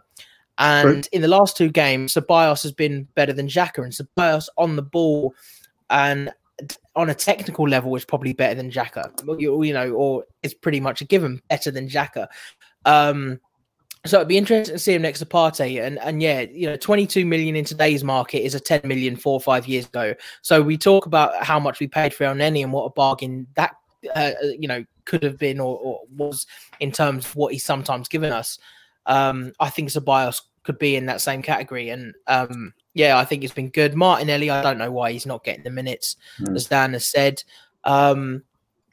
And 0.59 1.05
True. 1.05 1.11
in 1.13 1.23
the 1.23 1.29
last 1.29 1.57
two 1.57 1.69
games, 1.69 2.15
Ceballos 2.15 2.63
has 2.63 2.73
been 2.73 3.07
better 3.15 3.33
than 3.33 3.47
Xhaka, 3.47 3.85
and 3.85 3.93
Ceballos 3.93 4.49
on 4.57 4.77
the 4.77 4.83
ball 4.83 5.35
and 5.91 6.33
on 6.95 7.11
a 7.11 7.15
technical 7.15 7.69
level 7.69 7.95
is 7.95 8.05
probably 8.05 8.33
better 8.33 8.55
than 8.55 8.71
Xhaka. 8.71 9.13
You, 9.39 9.63
you 9.63 9.75
know, 9.75 9.93
or 9.93 10.25
it's 10.43 10.55
pretty 10.55 10.81
much 10.81 11.03
a 11.03 11.05
given 11.05 11.43
better 11.49 11.71
than 11.71 11.89
Xhaka. 11.89 12.29
Um, 12.87 13.41
so 14.07 14.19
it'd 14.19 14.29
be 14.29 14.39
interesting 14.39 14.75
to 14.75 14.79
see 14.79 14.95
him 14.95 15.03
next 15.03 15.19
to 15.21 15.27
Partey. 15.27 15.85
And 15.85 15.99
and 15.99 16.23
yeah, 16.23 16.43
you 16.43 16.69
know, 16.69 16.77
22 16.77 17.25
million 17.27 17.57
in 17.57 17.65
today's 17.65 18.05
market 18.05 18.45
is 18.45 18.55
a 18.55 18.61
10 18.61 18.83
million 18.85 19.17
four 19.17 19.35
or 19.35 19.41
five 19.41 19.67
years 19.67 19.87
ago. 19.87 20.15
So 20.43 20.63
we 20.63 20.77
talk 20.77 21.07
about 21.07 21.43
how 21.43 21.59
much 21.61 21.81
we 21.81 21.89
paid 21.89 22.15
for 22.15 22.25
Elneny 22.25 22.63
and 22.63 22.73
what 22.73 22.85
a 22.85 22.91
bargain 22.91 23.47
that 23.55 23.77
uh, 24.15 24.33
you 24.59 24.69
know 24.69 24.85
could 25.05 25.23
have 25.23 25.39
been 25.39 25.61
or, 25.61 25.79
or, 25.79 26.01
was 26.17 26.47
in 26.81 26.93
terms 26.93 27.27
of 27.27 27.37
what 27.37 27.53
he's 27.53 27.65
sometimes 27.65 28.09
given 28.09 28.33
us. 28.33 28.59
Um, 29.07 29.53
I 29.61 29.71
think 29.71 29.91
Ceballos 29.91 30.43
could 30.67 30.79
be 30.79 30.97
in 30.97 31.07
that 31.07 31.21
same 31.21 31.43
category. 31.43 31.91
And 31.91 32.15
um, 32.27 32.75
yeah, 32.93 33.19
I 33.19 33.25
think 33.25 33.45
it's 33.45 33.55
been 33.55 33.71
good. 33.71 33.95
Martinelli, 33.95 34.51
I 34.51 34.63
don't 34.63 34.79
know 34.79 34.91
why 34.91 35.13
he's 35.13 35.27
not 35.27 35.45
getting 35.45 35.63
the 35.63 35.71
minutes, 35.71 36.17
mm. 36.41 36.55
as 36.55 36.67
Dan 36.67 36.93
has 36.93 37.07
said. 37.07 37.43
Um, 37.85 38.43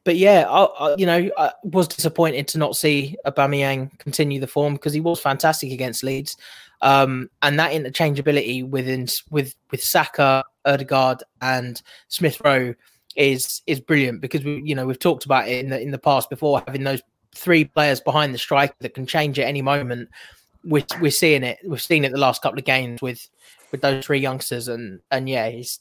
but 0.04 0.18
yeah, 0.18 0.46
I, 0.50 0.64
I, 0.64 0.96
you 0.98 1.06
know, 1.06 1.30
I 1.38 1.52
was 1.64 1.88
disappointed 1.88 2.48
to 2.50 2.58
not 2.58 2.76
see 2.76 3.16
Aubameyang 3.26 3.98
continue 4.00 4.40
the 4.40 4.48
form 4.48 4.74
because 4.74 4.94
he 4.94 5.02
was 5.02 5.20
fantastic 5.20 5.72
against 5.72 6.04
Leeds, 6.04 6.36
um, 6.82 7.30
and 7.42 7.58
that 7.60 7.72
interchangeability 7.72 8.68
within 8.68 9.08
with 9.30 9.56
with 9.72 9.82
Saka, 9.82 10.44
Odegaard, 10.66 11.24
and 11.42 11.82
Smith 12.10 12.42
Rowe 12.44 12.74
is 13.16 13.62
is 13.68 13.80
brilliant 13.80 14.22
because 14.22 14.44
we, 14.44 14.62
you 14.64 14.76
know, 14.76 14.86
we've 14.86 15.00
talked 15.00 15.26
about 15.26 15.48
it 15.48 15.64
in 15.64 15.70
the 15.70 15.80
in 15.80 15.92
the 15.92 15.98
past 15.98 16.30
before 16.30 16.62
having 16.66 16.84
those 16.84 17.02
three 17.36 17.66
players 17.66 18.00
behind 18.00 18.34
the 18.34 18.38
striker 18.38 18.76
that 18.80 18.94
can 18.94 19.06
change 19.06 19.40
at 19.40 19.48
any 19.48 19.62
moment. 19.62 20.10
We're, 20.66 20.86
we're 21.02 21.12
seeing 21.12 21.44
it. 21.44 21.60
We've 21.66 21.82
seen 21.82 22.06
it 22.06 22.12
the 22.12 22.18
last 22.18 22.42
couple 22.42 22.60
of 22.60 22.66
games 22.66 23.02
with 23.02 23.30
with 23.72 23.82
those 23.82 24.06
three 24.06 24.20
youngsters, 24.20 24.68
and 24.68 25.02
and 25.12 25.28
yeah, 25.30 25.50
he's 25.50 25.80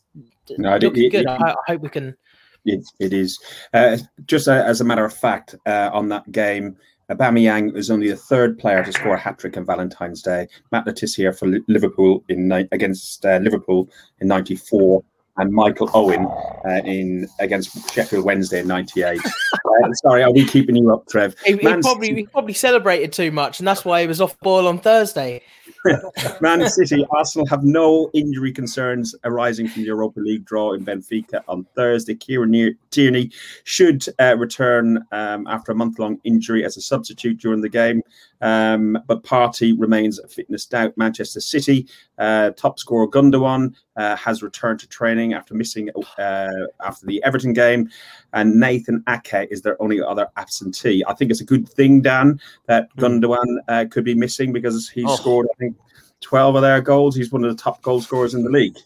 no, 0.59 0.77
looking 0.77 1.05
it, 1.05 1.11
good. 1.11 1.23
It, 1.23 1.29
I, 1.29 1.51
I, 1.51 1.55
hope 1.69 1.83
we 1.83 1.89
can. 1.89 2.17
It, 2.65 2.87
it 3.01 3.13
is 3.13 3.39
uh, 3.75 3.99
just 4.27 4.47
a, 4.47 4.65
as 4.65 4.81
a 4.81 4.85
matter 4.85 5.05
of 5.05 5.13
fact 5.13 5.55
uh, 5.67 5.91
on 5.93 6.09
that 6.09 6.31
game. 6.31 6.77
Aubameyang 7.11 7.75
was 7.75 7.91
only 7.91 8.09
the 8.09 8.17
third 8.17 8.59
player 8.59 8.83
to 8.85 8.93
score 8.93 9.15
a 9.15 9.19
hat 9.19 9.39
trick 9.39 9.57
on 9.57 9.67
Valentine's 9.67 10.23
Day. 10.23 10.49
Matt 10.71 10.87
Le 10.87 10.93
Tissier 10.93 11.37
for 11.37 11.47
Liverpool 11.69 12.25
in 12.29 12.51
against 12.73 13.27
uh, 13.27 13.39
Liverpool 13.39 13.91
in 14.21 14.29
'94 14.29 15.03
and 15.37 15.53
Michael 15.53 15.91
Owen 15.95 16.27
uh, 16.27 16.83
in 16.85 17.29
against 17.41 17.93
Sheffield 17.93 18.25
Wednesday 18.25 18.61
in 18.61 18.69
'98. 18.69 19.21
uh, 19.25 19.93
sorry, 19.95 20.23
are 20.23 20.33
we 20.33 20.45
keeping 20.45 20.77
you 20.77 20.93
up, 20.93 21.07
Trev? 21.09 21.35
He, 21.45 21.57
he 21.57 21.59
probably 21.59 22.15
he 22.15 22.27
probably 22.27 22.55
celebrated 22.55 23.13
too 23.13 23.31
much, 23.31 23.59
and 23.59 23.67
that's 23.67 23.85
why 23.85 24.03
he 24.03 24.07
was 24.07 24.21
off 24.21 24.39
ball 24.41 24.69
on 24.69 24.79
Thursday. 24.79 25.43
Man 26.41 26.69
City, 26.69 27.05
Arsenal 27.11 27.47
have 27.47 27.65
no 27.65 28.11
injury 28.15 28.53
concerns 28.53 29.15
arising 29.25 29.69
from 29.69 29.83
the 29.83 29.87
Europa 29.87 30.21
League 30.21 30.45
draw 30.45 30.75
in 30.75 30.85
Benfica 30.85 31.43
on 31.49 31.67
Thursday. 31.75 32.15
Kieran 32.15 32.77
Tierney 32.91 33.31
should 33.65 34.05
uh, 34.21 34.37
return 34.37 35.05
um, 35.13 35.47
after 35.49 35.73
a 35.73 35.75
month 35.75 35.99
long 35.99 36.21
injury 36.25 36.65
as 36.65 36.77
a 36.77 36.81
substitute 36.81 37.39
during 37.39 37.61
the 37.61 37.69
game, 37.69 38.03
um, 38.43 38.99
but 39.07 39.23
Partey 39.23 39.75
remains 39.79 40.19
a 40.19 40.29
fitness 40.29 40.67
doubt. 40.67 40.93
Manchester 40.97 41.41
City 41.41 41.89
uh, 42.19 42.51
top 42.51 42.79
scorer 42.79 43.09
Gundogan 43.09 43.75
uh, 43.97 44.17
has 44.17 44.43
returned 44.43 44.81
to 44.81 44.89
training 44.89 45.33
after 45.33 45.55
missing 45.55 45.89
uh, 46.19 46.51
after 46.85 47.07
the 47.07 47.23
Everton 47.25 47.55
game, 47.55 47.89
and 48.35 48.61
Nathan 48.61 49.03
Ake 49.09 49.49
is 49.51 49.63
their 49.63 49.81
only 49.81 50.03
other 50.03 50.27
absentee. 50.37 51.03
I 51.07 51.15
think 51.15 51.31
it's 51.31 51.41
a 51.41 51.47
good 51.47 51.69
thing, 51.69 52.03
Dan, 52.03 52.41
that 52.67 52.89
hmm. 52.95 53.05
Gundogan 53.05 53.59
uh, 53.69 53.87
could 53.91 54.05
be 54.05 54.15
missing 54.15 54.53
because 54.53 54.91
he 54.91 55.05
oh. 55.07 55.17
scored, 55.17 55.47
I 55.55 55.57
think, 55.59 55.77
12 56.21 56.57
of 56.57 56.63
their 56.63 56.81
goals. 56.81 57.15
He's 57.15 57.33
one 57.33 57.45
of 57.45 57.57
the 57.57 57.63
top 57.63 57.83
goal 57.83 58.01
scorers 58.01 58.35
in 58.35 58.43
the 58.43 58.51
league. 58.51 58.77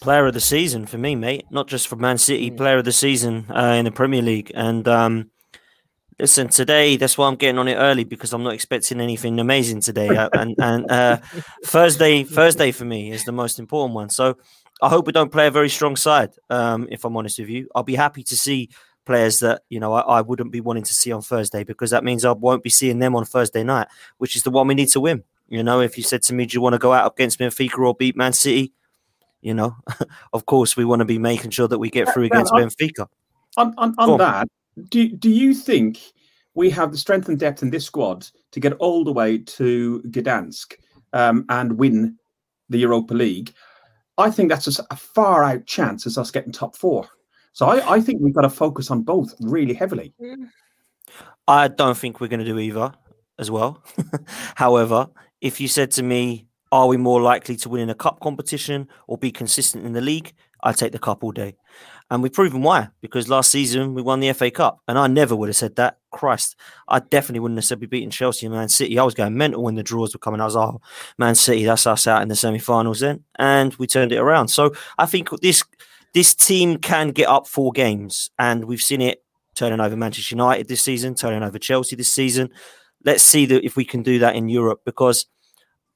Player 0.00 0.26
of 0.26 0.34
the 0.34 0.40
season 0.40 0.86
for 0.86 0.98
me, 0.98 1.14
mate. 1.14 1.46
Not 1.50 1.68
just 1.68 1.86
for 1.86 1.96
Man 1.96 2.18
City, 2.18 2.50
mm. 2.50 2.56
player 2.56 2.78
of 2.78 2.84
the 2.84 2.92
season 2.92 3.46
uh, 3.50 3.74
in 3.78 3.84
the 3.84 3.92
Premier 3.92 4.22
League. 4.22 4.50
And 4.54 4.86
um, 4.88 5.30
listen, 6.22 6.46
today 6.46 6.96
that's 6.96 7.18
why 7.18 7.26
I'm 7.26 7.34
getting 7.34 7.58
on 7.58 7.66
it 7.66 7.74
early 7.74 8.04
because 8.04 8.32
I'm 8.32 8.44
not 8.44 8.54
expecting 8.54 9.00
anything 9.00 9.40
amazing 9.40 9.80
today. 9.80 10.08
Uh, 10.08 10.28
and 10.32 10.54
and 10.58 10.90
uh, 10.90 11.18
Thursday, 11.64 12.22
Thursday 12.22 12.70
for 12.70 12.84
me 12.84 13.10
is 13.10 13.24
the 13.24 13.32
most 13.32 13.58
important 13.58 13.94
one. 13.94 14.08
So 14.08 14.38
I 14.80 14.88
hope 14.88 15.06
we 15.06 15.12
don't 15.12 15.32
play 15.32 15.48
a 15.48 15.50
very 15.50 15.68
strong 15.68 15.96
side. 15.96 16.30
Um, 16.48 16.86
if 16.90 17.04
I'm 17.04 17.16
honest 17.16 17.40
with 17.40 17.48
you, 17.48 17.68
I'll 17.74 17.82
be 17.82 17.96
happy 17.96 18.22
to 18.22 18.36
see 18.36 18.70
players 19.04 19.40
that 19.40 19.62
you 19.68 19.80
know 19.80 19.92
I, 19.94 20.18
I, 20.18 20.20
wouldn't 20.20 20.52
be 20.52 20.60
wanting 20.60 20.84
to 20.84 20.94
see 20.94 21.10
on 21.10 21.22
Thursday 21.22 21.64
because 21.64 21.90
that 21.90 22.04
means 22.04 22.24
I 22.24 22.30
won't 22.30 22.62
be 22.62 22.70
seeing 22.70 23.00
them 23.00 23.16
on 23.16 23.24
Thursday 23.24 23.64
night, 23.64 23.88
which 24.18 24.36
is 24.36 24.44
the 24.44 24.50
one 24.50 24.68
we 24.68 24.74
need 24.76 24.90
to 24.90 25.00
win. 25.00 25.24
You 25.48 25.64
know, 25.64 25.80
if 25.80 25.98
you 25.98 26.04
said 26.04 26.22
to 26.24 26.34
me, 26.34 26.46
"Do 26.46 26.54
you 26.54 26.60
want 26.60 26.74
to 26.74 26.78
go 26.78 26.92
out 26.92 27.12
against 27.12 27.40
Benfica 27.40 27.78
or 27.80 27.96
beat 27.96 28.16
Man 28.16 28.32
City?" 28.32 28.72
You 29.40 29.54
know, 29.54 29.74
of 30.32 30.46
course 30.46 30.76
we 30.76 30.84
want 30.84 31.00
to 31.00 31.04
be 31.04 31.18
making 31.18 31.50
sure 31.50 31.66
that 31.66 31.80
we 31.80 31.90
get 31.90 32.14
through 32.14 32.26
against 32.26 32.52
Benfica. 32.52 33.08
On, 33.56 33.74
on, 33.76 33.94
on 33.98 34.18
that, 34.18 34.48
do 34.88 35.08
do 35.08 35.30
you 35.30 35.54
think 35.54 36.00
we 36.54 36.70
have 36.70 36.90
the 36.92 36.98
strength 36.98 37.28
and 37.28 37.38
depth 37.38 37.62
in 37.62 37.70
this 37.70 37.84
squad 37.84 38.26
to 38.52 38.60
get 38.60 38.74
all 38.74 39.04
the 39.04 39.12
way 39.12 39.38
to 39.38 40.02
Gdansk 40.08 40.74
um, 41.12 41.44
and 41.48 41.78
win 41.78 42.16
the 42.68 42.78
Europa 42.78 43.14
League? 43.14 43.52
I 44.18 44.30
think 44.30 44.50
that's 44.50 44.78
a, 44.78 44.84
a 44.90 44.96
far 44.96 45.44
out 45.44 45.66
chance 45.66 46.06
as 46.06 46.18
us 46.18 46.30
getting 46.30 46.52
top 46.52 46.76
four. 46.76 47.08
So 47.52 47.66
I, 47.66 47.94
I 47.94 48.00
think 48.00 48.20
we've 48.20 48.34
got 48.34 48.42
to 48.42 48.50
focus 48.50 48.90
on 48.90 49.02
both 49.02 49.34
really 49.40 49.74
heavily. 49.74 50.14
I 51.48 51.68
don't 51.68 51.96
think 51.96 52.20
we're 52.20 52.28
going 52.28 52.40
to 52.40 52.46
do 52.46 52.58
either 52.58 52.92
as 53.38 53.50
well. 53.50 53.82
However, 54.54 55.08
if 55.40 55.60
you 55.60 55.68
said 55.68 55.90
to 55.92 56.02
me, 56.02 56.46
are 56.70 56.86
we 56.86 56.96
more 56.96 57.20
likely 57.20 57.56
to 57.56 57.68
win 57.68 57.82
in 57.82 57.90
a 57.90 57.94
cup 57.94 58.20
competition 58.20 58.88
or 59.06 59.18
be 59.18 59.30
consistent 59.30 59.84
in 59.84 59.92
the 59.92 60.00
league? 60.00 60.32
I'd 60.62 60.76
take 60.76 60.92
the 60.92 60.98
cup 60.98 61.22
all 61.22 61.32
day. 61.32 61.56
And 62.12 62.22
we've 62.22 62.30
proven 62.30 62.60
why, 62.60 62.90
because 63.00 63.30
last 63.30 63.50
season 63.50 63.94
we 63.94 64.02
won 64.02 64.20
the 64.20 64.30
FA 64.34 64.50
Cup. 64.50 64.82
And 64.86 64.98
I 64.98 65.06
never 65.06 65.34
would 65.34 65.48
have 65.48 65.56
said 65.56 65.76
that. 65.76 65.96
Christ, 66.10 66.56
I 66.86 66.98
definitely 66.98 67.40
wouldn't 67.40 67.56
have 67.56 67.64
said 67.64 67.80
we 67.80 67.86
beating 67.86 68.10
Chelsea 68.10 68.44
and 68.44 68.54
Man 68.54 68.68
City. 68.68 68.98
I 68.98 69.02
was 69.02 69.14
going 69.14 69.34
mental 69.34 69.62
when 69.62 69.76
the 69.76 69.82
draws 69.82 70.14
were 70.14 70.18
coming. 70.18 70.38
I 70.38 70.44
was, 70.44 70.54
oh, 70.54 70.82
Man 71.16 71.34
City, 71.34 71.64
that's 71.64 71.86
us 71.86 72.06
out 72.06 72.20
in 72.20 72.28
the 72.28 72.36
semi 72.36 72.58
finals 72.58 73.00
then. 73.00 73.24
And 73.38 73.74
we 73.76 73.86
turned 73.86 74.12
it 74.12 74.18
around. 74.18 74.48
So 74.48 74.74
I 74.98 75.06
think 75.06 75.30
this 75.40 75.64
this 76.12 76.34
team 76.34 76.76
can 76.76 77.12
get 77.12 77.30
up 77.30 77.46
four 77.46 77.72
games. 77.72 78.30
And 78.38 78.66
we've 78.66 78.82
seen 78.82 79.00
it 79.00 79.24
turning 79.54 79.80
over 79.80 79.96
Manchester 79.96 80.34
United 80.34 80.68
this 80.68 80.82
season, 80.82 81.14
turning 81.14 81.42
over 81.42 81.58
Chelsea 81.58 81.96
this 81.96 82.12
season. 82.12 82.50
Let's 83.02 83.22
see 83.22 83.46
that 83.46 83.64
if 83.64 83.74
we 83.74 83.86
can 83.86 84.02
do 84.02 84.18
that 84.18 84.36
in 84.36 84.50
Europe 84.50 84.82
because 84.84 85.24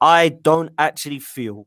I 0.00 0.30
don't 0.30 0.72
actually 0.78 1.18
feel 1.18 1.66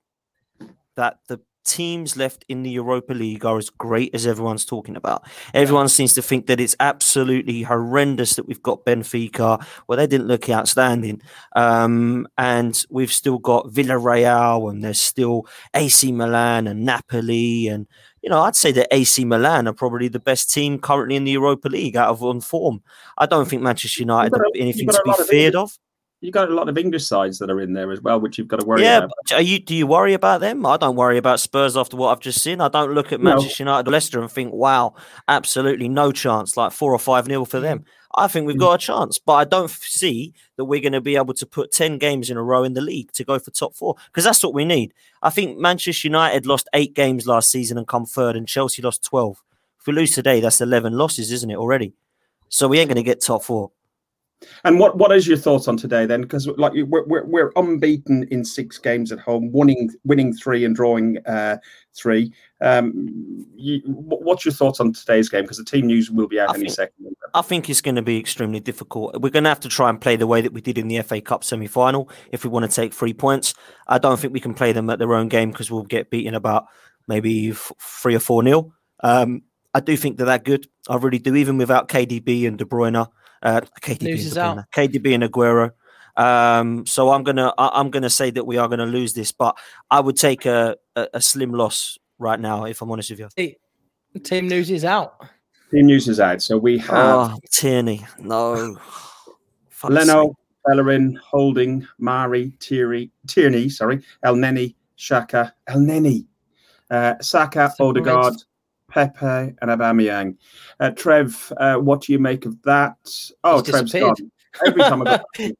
that 0.95 1.19
the 1.27 1.39
teams 1.69 2.17
left 2.17 2.43
in 2.49 2.63
the 2.63 2.69
Europa 2.69 3.13
League 3.13 3.45
are 3.45 3.57
as 3.57 3.69
great 3.69 4.13
as 4.15 4.25
everyone's 4.25 4.65
talking 4.65 4.95
about. 4.95 5.23
Everyone 5.53 5.87
seems 5.87 6.13
to 6.15 6.21
think 6.21 6.47
that 6.47 6.59
it's 6.59 6.75
absolutely 6.79 7.61
horrendous 7.61 8.35
that 8.35 8.47
we've 8.47 8.61
got 8.61 8.85
Benfica. 8.85 9.63
Well, 9.87 9.97
they 9.97 10.07
didn't 10.07 10.27
look 10.27 10.49
outstanding. 10.49 11.21
Um, 11.55 12.27
and 12.37 12.83
we've 12.89 13.11
still 13.11 13.37
got 13.37 13.67
Villarreal 13.67 14.69
and 14.69 14.83
there's 14.83 15.01
still 15.01 15.45
AC 15.73 16.11
Milan 16.11 16.67
and 16.67 16.83
Napoli. 16.83 17.67
And, 17.67 17.87
you 18.21 18.29
know, 18.29 18.41
I'd 18.41 18.55
say 18.55 18.71
that 18.71 18.93
AC 18.93 19.23
Milan 19.25 19.67
are 19.67 19.73
probably 19.73 20.07
the 20.07 20.19
best 20.19 20.51
team 20.51 20.79
currently 20.79 21.15
in 21.15 21.23
the 21.23 21.31
Europa 21.31 21.69
League 21.69 21.95
out 21.95 22.09
of 22.09 22.23
on 22.23 22.41
form. 22.41 22.81
I 23.17 23.27
don't 23.27 23.47
think 23.47 23.61
Manchester 23.61 24.01
United 24.01 24.33
are 24.33 24.45
anything 24.55 24.87
to 24.87 25.01
be 25.05 25.13
feared 25.29 25.55
of. 25.55 25.77
You 26.21 26.31
got 26.31 26.49
a 26.49 26.53
lot 26.53 26.67
of 26.67 26.77
English 26.77 27.05
sides 27.07 27.39
that 27.39 27.49
are 27.49 27.61
in 27.61 27.73
there 27.73 27.91
as 27.91 28.01
well, 28.01 28.19
which 28.19 28.37
you've 28.37 28.47
got 28.47 28.59
to 28.59 28.65
worry 28.65 28.81
yeah, 28.83 28.97
about. 28.99 29.11
but 29.29 29.35
are 29.37 29.41
you? 29.41 29.59
Do 29.59 29.73
you 29.75 29.87
worry 29.87 30.13
about 30.13 30.41
them? 30.41 30.65
I 30.65 30.77
don't 30.77 30.95
worry 30.95 31.17
about 31.17 31.39
Spurs 31.39 31.77
after 31.77 31.95
what 31.97 32.09
I've 32.11 32.19
just 32.19 32.41
seen. 32.41 32.59
I 32.61 32.67
don't 32.67 32.93
look 32.93 33.11
at 33.13 33.21
No. 33.21 33.31
Manchester 33.35 33.63
United 33.63 33.87
or 33.87 33.91
Leicester 33.91 34.19
and 34.21 34.29
think, 34.31 34.53
"Wow, 34.53 34.95
absolutely 35.27 35.87
no 35.87 36.11
chance." 36.11 36.57
Like 36.57 36.71
four 36.71 36.93
or 36.93 36.99
five 36.99 37.27
nil 37.27 37.45
for 37.45 37.59
them. 37.59 37.85
I 38.15 38.27
think 38.27 38.47
we've 38.47 38.55
Mm. 38.55 38.61
got 38.61 38.73
a 38.73 38.77
chance, 38.85 39.19
but 39.19 39.33
I 39.33 39.43
don't 39.45 39.69
see 39.69 40.33
that 40.57 40.65
we're 40.65 40.81
going 40.81 40.93
to 40.93 40.99
be 41.01 41.15
able 41.15 41.35
to 41.35 41.45
put 41.45 41.71
ten 41.71 41.97
games 41.99 42.29
in 42.29 42.37
a 42.37 42.43
row 42.43 42.63
in 42.63 42.73
the 42.73 42.81
league 42.81 43.11
to 43.13 43.23
go 43.23 43.37
for 43.39 43.51
top 43.51 43.75
four 43.75 43.95
because 44.07 44.23
that's 44.23 44.43
what 44.43 44.53
we 44.53 44.65
need. 44.65 44.93
I 45.21 45.29
think 45.29 45.57
Manchester 45.59 46.07
United 46.07 46.45
lost 46.47 46.67
eight 46.73 46.95
games 46.95 47.27
last 47.27 47.51
season 47.51 47.77
and 47.77 47.87
come 47.87 48.05
third, 48.05 48.35
and 48.35 48.47
Chelsea 48.47 48.81
lost 48.81 49.03
twelve. 49.03 49.41
If 49.79 49.87
we 49.87 49.93
lose 49.93 50.13
today, 50.15 50.41
that's 50.41 50.59
eleven 50.59 50.97
losses, 50.97 51.31
isn't 51.31 51.51
it 51.51 51.55
already? 51.57 51.93
So 52.49 52.67
we 52.67 52.79
ain't 52.79 52.89
going 52.89 52.95
to 52.97 53.03
get 53.03 53.21
top 53.21 53.43
four. 53.43 53.71
And 54.63 54.79
what, 54.79 54.97
what 54.97 55.11
is 55.11 55.27
your 55.27 55.37
thoughts 55.37 55.67
on 55.67 55.75
today 55.77 56.05
then? 56.05 56.21
Because 56.21 56.47
like 56.47 56.71
we're, 56.73 57.05
we're, 57.05 57.25
we're 57.25 57.51
unbeaten 57.55 58.23
in 58.31 58.45
six 58.45 58.77
games 58.77 59.11
at 59.11 59.19
home, 59.19 59.51
winning 59.51 59.89
winning 60.05 60.33
three 60.33 60.63
and 60.63 60.75
drawing 60.75 61.17
uh, 61.25 61.57
three. 61.93 62.31
Um, 62.61 63.45
you, 63.55 63.81
what's 63.85 64.45
your 64.45 64.53
thoughts 64.53 64.79
on 64.79 64.93
today's 64.93 65.27
game? 65.29 65.41
Because 65.43 65.57
the 65.57 65.65
team 65.65 65.87
news 65.87 66.09
will 66.09 66.27
be 66.27 66.39
out 66.39 66.49
I 66.51 66.53
any 66.53 66.63
think- 66.65 66.73
second. 66.73 67.15
I 67.35 67.43
think 67.43 67.69
it's 67.69 67.81
going 67.81 67.93
to 67.95 68.01
be 68.01 68.17
extremely 68.17 68.59
difficult. 68.59 69.21
We're 69.21 69.29
going 69.29 69.43
to 69.43 69.49
have 69.49 69.59
to 69.59 69.69
try 69.69 69.87
and 69.89 70.01
play 70.01 70.15
the 70.15 70.25
way 70.25 70.41
that 70.41 70.51
we 70.51 70.61
did 70.61 70.79
in 70.79 70.87
the 70.87 70.99
FA 71.03 71.21
Cup 71.21 71.43
semi 71.43 71.67
final 71.67 72.09
if 72.31 72.43
we 72.43 72.49
want 72.49 72.67
to 72.67 72.75
take 72.75 72.91
three 72.91 73.13
points. 73.13 73.53
I 73.87 73.99
don't 73.99 74.19
think 74.19 74.33
we 74.33 74.39
can 74.39 74.55
play 74.55 74.71
them 74.71 74.89
at 74.89 74.97
their 74.97 75.13
own 75.13 75.27
game 75.27 75.51
because 75.51 75.69
we'll 75.69 75.83
get 75.83 76.09
beaten 76.09 76.33
about 76.33 76.65
maybe 77.07 77.51
f- 77.51 77.71
three 77.79 78.15
or 78.15 78.19
four 78.19 78.41
nil. 78.41 78.73
Um, 79.03 79.43
I 79.75 79.79
do 79.79 79.95
think 79.95 80.17
they're 80.17 80.25
that 80.25 80.43
good. 80.43 80.67
I 80.89 80.95
really 80.95 81.19
do, 81.19 81.35
even 81.35 81.59
without 81.59 81.87
KDB 81.87 82.47
and 82.47 82.57
De 82.57 82.65
Bruyne. 82.65 83.07
Uh, 83.41 83.61
KDB, 83.81 83.99
and 83.99 84.03
Loses 84.09 84.33
De 84.33 84.67
KDB 84.75 85.13
and 85.15 85.23
Aguero. 85.23 85.71
Um, 86.17 86.85
so 86.85 87.11
I'm 87.11 87.23
gonna 87.23 87.53
I- 87.57 87.71
I'm 87.79 87.89
gonna 87.91 88.09
say 88.09 88.29
that 88.31 88.45
we 88.45 88.57
are 88.57 88.67
gonna 88.67 88.85
lose 88.85 89.13
this, 89.13 89.31
but 89.31 89.57
I 89.89 90.01
would 90.01 90.17
take 90.17 90.45
a, 90.45 90.75
a, 90.95 91.07
a 91.15 91.21
slim 91.21 91.53
loss 91.53 91.97
right 92.17 92.39
now 92.39 92.65
if 92.65 92.81
I'm 92.81 92.91
honest 92.91 93.11
with 93.11 93.19
you. 93.37 93.53
Team 94.23 94.47
news 94.49 94.69
is 94.69 94.83
out. 94.83 95.21
Team 95.71 95.85
news 95.85 96.07
is 96.09 96.19
out, 96.19 96.41
so 96.41 96.57
we 96.57 96.79
have 96.79 96.89
Oh, 97.31 97.37
Tierney, 97.51 98.05
no. 98.19 98.77
Leno, 99.87 100.35
Bellerin, 100.67 101.15
Holding, 101.23 101.87
Mari, 101.99 102.51
Tierney, 102.59 103.11
Tierney, 103.27 103.69
sorry, 103.69 104.03
El 104.23 104.35
Neni, 104.35 104.75
Xhaka, 104.97 105.53
El 105.67 105.77
Neni, 105.79 106.25
uh, 106.91 107.13
Saka, 107.21 107.69
Simple 107.69 107.87
Odegaard, 108.01 108.33
rates. 108.33 108.45
Pepe, 108.89 109.25
and 109.25 109.55
Aubameyang. 109.69 110.35
Uh, 110.79 110.89
Trev, 110.91 111.53
uh, 111.57 111.75
what 111.75 112.01
do 112.01 112.11
you 112.13 112.19
make 112.19 112.45
of 112.45 112.61
that? 112.63 112.95
Oh, 113.43 113.59
He's 113.61 113.69
Trev's 113.69 113.91
disappeared. 113.91 114.17
gone. 114.17 114.31
Every 114.65 114.81
time 114.81 115.07
I 115.07 115.21
go, 115.37 115.51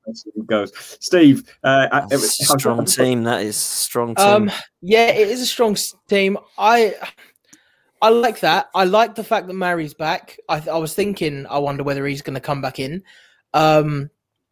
goes. 0.46 0.72
Steve, 1.00 1.44
uh, 1.64 1.88
I- 1.92 2.00
That's 2.10 2.42
a 2.42 2.46
how's- 2.46 2.60
strong 2.60 2.86
team. 2.86 3.24
That 3.24 3.44
is 3.44 3.56
strong 3.56 4.16
team. 4.16 4.26
Um, 4.26 4.52
yeah, 4.82 5.08
it 5.08 5.28
is 5.30 5.42
a 5.42 5.46
strong 5.46 5.78
team. 6.08 6.38
I 6.58 6.96
I 8.02 8.10
like 8.10 8.40
that. 8.40 8.70
I 8.74 8.86
like 8.86 9.16
the 9.16 9.24
fact 9.24 9.48
that 9.48 9.54
Mari's 9.54 9.94
back. 9.94 10.40
I, 10.48 10.58
th- 10.60 10.70
I 10.70 10.78
was 10.78 10.94
thinking, 10.96 11.46
I 11.50 11.60
wonder 11.60 11.84
whether 11.84 12.06
he's 12.08 12.22
going 12.22 12.34
to 12.36 12.40
come 12.40 12.62
back 12.62 12.80
in. 12.80 13.04
Um, 13.54 14.10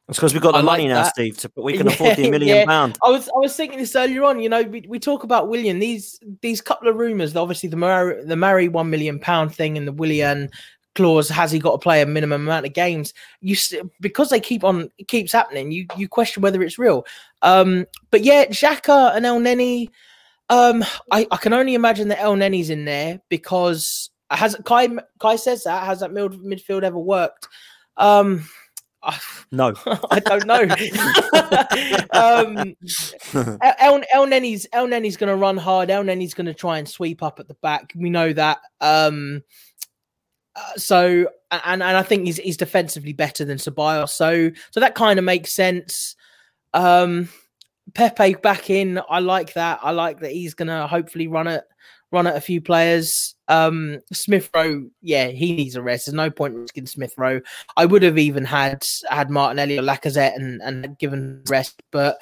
it's 0.10 0.18
because 0.18 0.34
we've 0.34 0.42
got 0.42 0.54
the 0.54 0.60
I 0.60 0.62
like 0.62 0.80
money 0.80 0.88
now, 0.88 1.04
that. 1.04 1.14
Steve. 1.14 1.38
To, 1.40 1.52
we 1.58 1.74
can 1.78 1.88
afford 1.88 2.16
the 2.16 2.32
million 2.32 2.58
yeah. 2.58 2.66
pound. 2.66 2.98
I 3.04 3.10
was 3.10 3.28
I 3.28 3.40
was 3.40 3.56
thinking 3.56 3.78
this 3.78 3.96
earlier 3.96 4.24
on. 4.24 4.40
You 4.40 4.48
know, 4.48 4.62
we, 4.64 4.86
we 4.88 5.00
talk 5.00 5.24
about 5.24 5.50
Willian. 5.50 5.80
These 5.80 6.20
these 6.42 6.62
couple 6.62 6.88
of 6.88 6.96
rumours. 6.96 7.36
Obviously, 7.36 7.68
the 7.68 7.76
Murray, 7.76 8.24
the 8.24 8.38
Murray 8.38 8.70
one 8.70 8.90
million 8.90 9.20
pound 9.20 9.54
thing 9.54 9.78
and 9.78 9.86
the 9.86 9.92
Willian 9.92 10.50
clause. 10.96 11.28
Has 11.28 11.52
he 11.52 11.60
got 11.60 11.74
to 11.74 11.78
play 11.78 12.02
a 12.02 12.06
minimum 12.06 12.44
amount 12.44 12.66
of 12.66 12.74
games? 12.74 13.14
You 13.42 13.58
because 14.00 14.30
they 14.30 14.40
keep 14.40 14.64
on 14.64 14.90
it 14.98 15.10
keeps 15.10 15.34
happening. 15.34 15.72
You 15.72 15.88
you 15.98 16.08
question 16.08 16.42
whether 16.42 16.64
it's 16.64 16.80
real. 16.80 17.06
Um, 17.42 17.86
but 18.10 18.24
yeah, 18.24 18.46
Xhaka 18.46 19.16
and 19.16 19.26
Elneny. 19.26 19.90
Um, 20.50 20.86
I, 21.12 21.28
I 21.30 21.36
can 21.36 21.52
only 21.52 21.74
imagine 21.74 22.08
that 22.08 22.20
Elneny's 22.20 22.70
in 22.70 22.86
there 22.86 23.20
because 23.28 24.10
has 24.32 24.56
Kai 24.64 24.88
Kai 25.20 25.36
says 25.36 25.66
that 25.66 25.84
has 25.84 26.00
that 26.00 26.14
mid, 26.14 26.32
midfield 26.32 26.84
ever 26.84 26.98
worked? 26.98 27.50
Um, 27.98 28.48
No. 29.52 29.74
I 30.12 30.20
don't 30.20 30.46
know. 30.46 30.64
um, 32.14 32.76
El, 33.80 34.02
El, 34.14 34.28
Nenny's 34.28 34.68
Elneny's 34.74 35.18
going 35.18 35.30
to 35.30 35.36
run 35.36 35.58
hard. 35.58 35.90
Elneny's 35.90 36.34
going 36.34 36.48
to 36.48 36.54
try 36.54 36.78
and 36.78 36.88
sweep 36.88 37.24
up 37.24 37.40
at 37.40 37.48
the 37.48 37.54
back. 37.56 37.94
We 37.96 38.10
know 38.10 38.34
that. 38.34 38.60
Um, 38.82 39.44
uh, 40.56 40.74
so 40.76 41.28
and 41.52 41.84
and 41.84 41.98
I 41.98 42.04
think 42.04 42.26
he's 42.26 42.38
he's 42.38 42.58
defensively 42.58 43.14
better 43.14 43.46
than 43.46 43.58
Ceballos. 43.58 44.10
So 44.10 44.52
so 44.72 44.80
that 44.80 44.96
kind 44.96 45.20
of 45.20 45.26
makes 45.26 45.54
sense. 45.54 46.16
Um, 46.74 47.30
Pepe 47.94 48.36
back 48.36 48.70
in. 48.70 49.00
I 49.10 49.20
like 49.20 49.54
that. 49.54 49.80
I 49.82 49.92
like 49.92 50.20
that 50.20 50.32
he's 50.32 50.54
going 50.54 50.68
to 50.68 50.88
hopefully 50.88 51.28
run 51.28 51.48
it 51.48 51.64
run 52.12 52.28
at 52.28 52.36
a 52.36 52.42
few 52.42 52.62
players. 52.62 53.36
Um, 53.50 54.00
Smith 54.12 54.50
Rowe, 54.54 54.90
yeah, 55.02 55.28
he 55.28 55.56
needs 55.56 55.76
a 55.76 55.82
rest. 55.82 56.06
There's 56.06 56.14
no 56.14 56.30
point 56.30 56.56
risking 56.56 56.86
Smith 56.86 57.14
Rowe. 57.18 57.42
I 57.76 57.86
would 57.86 58.04
have 58.04 58.18
even 58.18 58.44
had 58.44 58.86
had 59.10 59.30
Martinelli 59.30 59.78
or 59.78 59.84
Lacazette 59.84 60.36
and 60.36 60.62
and 60.62 60.98
given 60.98 61.44
rest, 61.48 61.82
but 61.92 62.18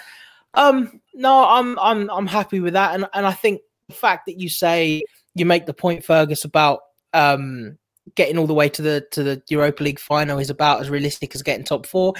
um, 0.53 1.01
no, 1.13 1.45
I'm 1.47 1.77
I'm 1.79 2.09
I'm 2.09 2.27
happy 2.27 2.59
with 2.59 2.73
that, 2.73 2.95
and 2.95 3.07
and 3.13 3.25
I 3.25 3.33
think 3.33 3.61
the 3.89 3.95
fact 3.95 4.25
that 4.27 4.39
you 4.39 4.49
say 4.49 5.03
you 5.35 5.45
make 5.45 5.65
the 5.65 5.73
point, 5.73 6.03
Fergus, 6.03 6.45
about 6.45 6.81
um 7.13 7.77
getting 8.13 8.37
all 8.37 8.47
the 8.47 8.53
way 8.53 8.69
to 8.69 8.81
the 8.81 9.05
to 9.11 9.23
the 9.23 9.41
Europa 9.49 9.83
League 9.83 9.99
final 9.99 10.37
is 10.37 10.49
about 10.49 10.79
as 10.79 10.89
realistic 10.89 11.33
as 11.33 11.41
getting 11.41 11.65
top 11.65 11.85
four. 11.85 12.13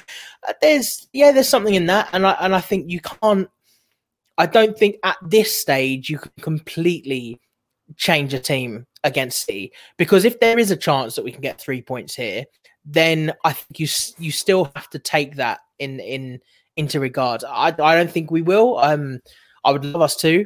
Uh, 0.48 0.54
there's 0.62 1.08
yeah, 1.14 1.32
there's 1.32 1.50
something 1.50 1.76
in 1.76 1.86
that, 1.86 2.10
and 2.12 2.26
I 2.26 2.32
and 2.42 2.56
I 2.56 2.62
think 2.62 2.90
you 2.90 3.00
can't. 3.00 3.50
I 4.38 4.46
don't 4.46 4.78
think 4.78 4.98
at 5.04 5.18
this 5.22 5.56
stage 5.56 6.10
you 6.10 6.18
can 6.18 6.32
completely 6.42 7.40
change 7.98 8.34
a 8.34 8.40
team 8.40 8.86
against 9.04 9.46
City 9.46 9.72
because 9.98 10.26
if 10.26 10.40
there 10.40 10.58
is 10.58 10.72
a 10.72 10.76
chance 10.76 11.16
that 11.16 11.24
we 11.24 11.32
can 11.32 11.42
get 11.42 11.60
three 11.60 11.82
points 11.82 12.16
here, 12.16 12.46
then 12.86 13.34
I 13.44 13.54
think 13.54 13.80
you 13.80 13.88
you 14.18 14.32
still 14.32 14.72
have 14.76 14.90
to 14.92 15.00
take 15.00 15.36
that 15.36 15.60
in 15.80 16.00
in 16.00 16.40
into 16.76 17.00
regard. 17.00 17.44
I 17.44 17.68
I 17.68 17.96
don't 17.96 18.12
think 18.12 18.32
we 18.32 18.42
will. 18.42 18.78
Um, 18.80 19.20
I 19.64 19.72
would 19.72 19.86
love 19.86 20.02
us 20.02 20.16
to. 20.18 20.46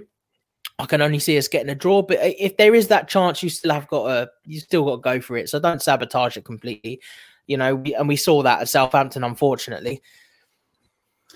I 0.77 0.85
can 0.85 1.01
only 1.01 1.19
see 1.19 1.37
us 1.37 1.49
getting 1.49 1.69
a 1.69 1.75
draw, 1.75 2.01
but 2.01 2.19
if 2.21 2.55
there 2.55 2.73
is 2.73 2.87
that 2.87 3.09
chance, 3.09 3.43
you 3.43 3.49
still 3.49 3.73
have 3.73 3.87
got 3.89 4.05
a 4.05 4.29
you 4.45 4.61
still 4.61 4.85
got 4.85 4.95
to 4.95 5.01
go 5.01 5.21
for 5.21 5.35
it. 5.35 5.49
So 5.49 5.59
don't 5.59 5.81
sabotage 5.81 6.37
it 6.37 6.45
completely. 6.45 7.01
You 7.47 7.57
know, 7.57 7.75
we, 7.75 7.95
and 7.95 8.07
we 8.07 8.15
saw 8.15 8.43
that 8.43 8.61
at 8.61 8.69
Southampton, 8.69 9.23
unfortunately. 9.23 10.01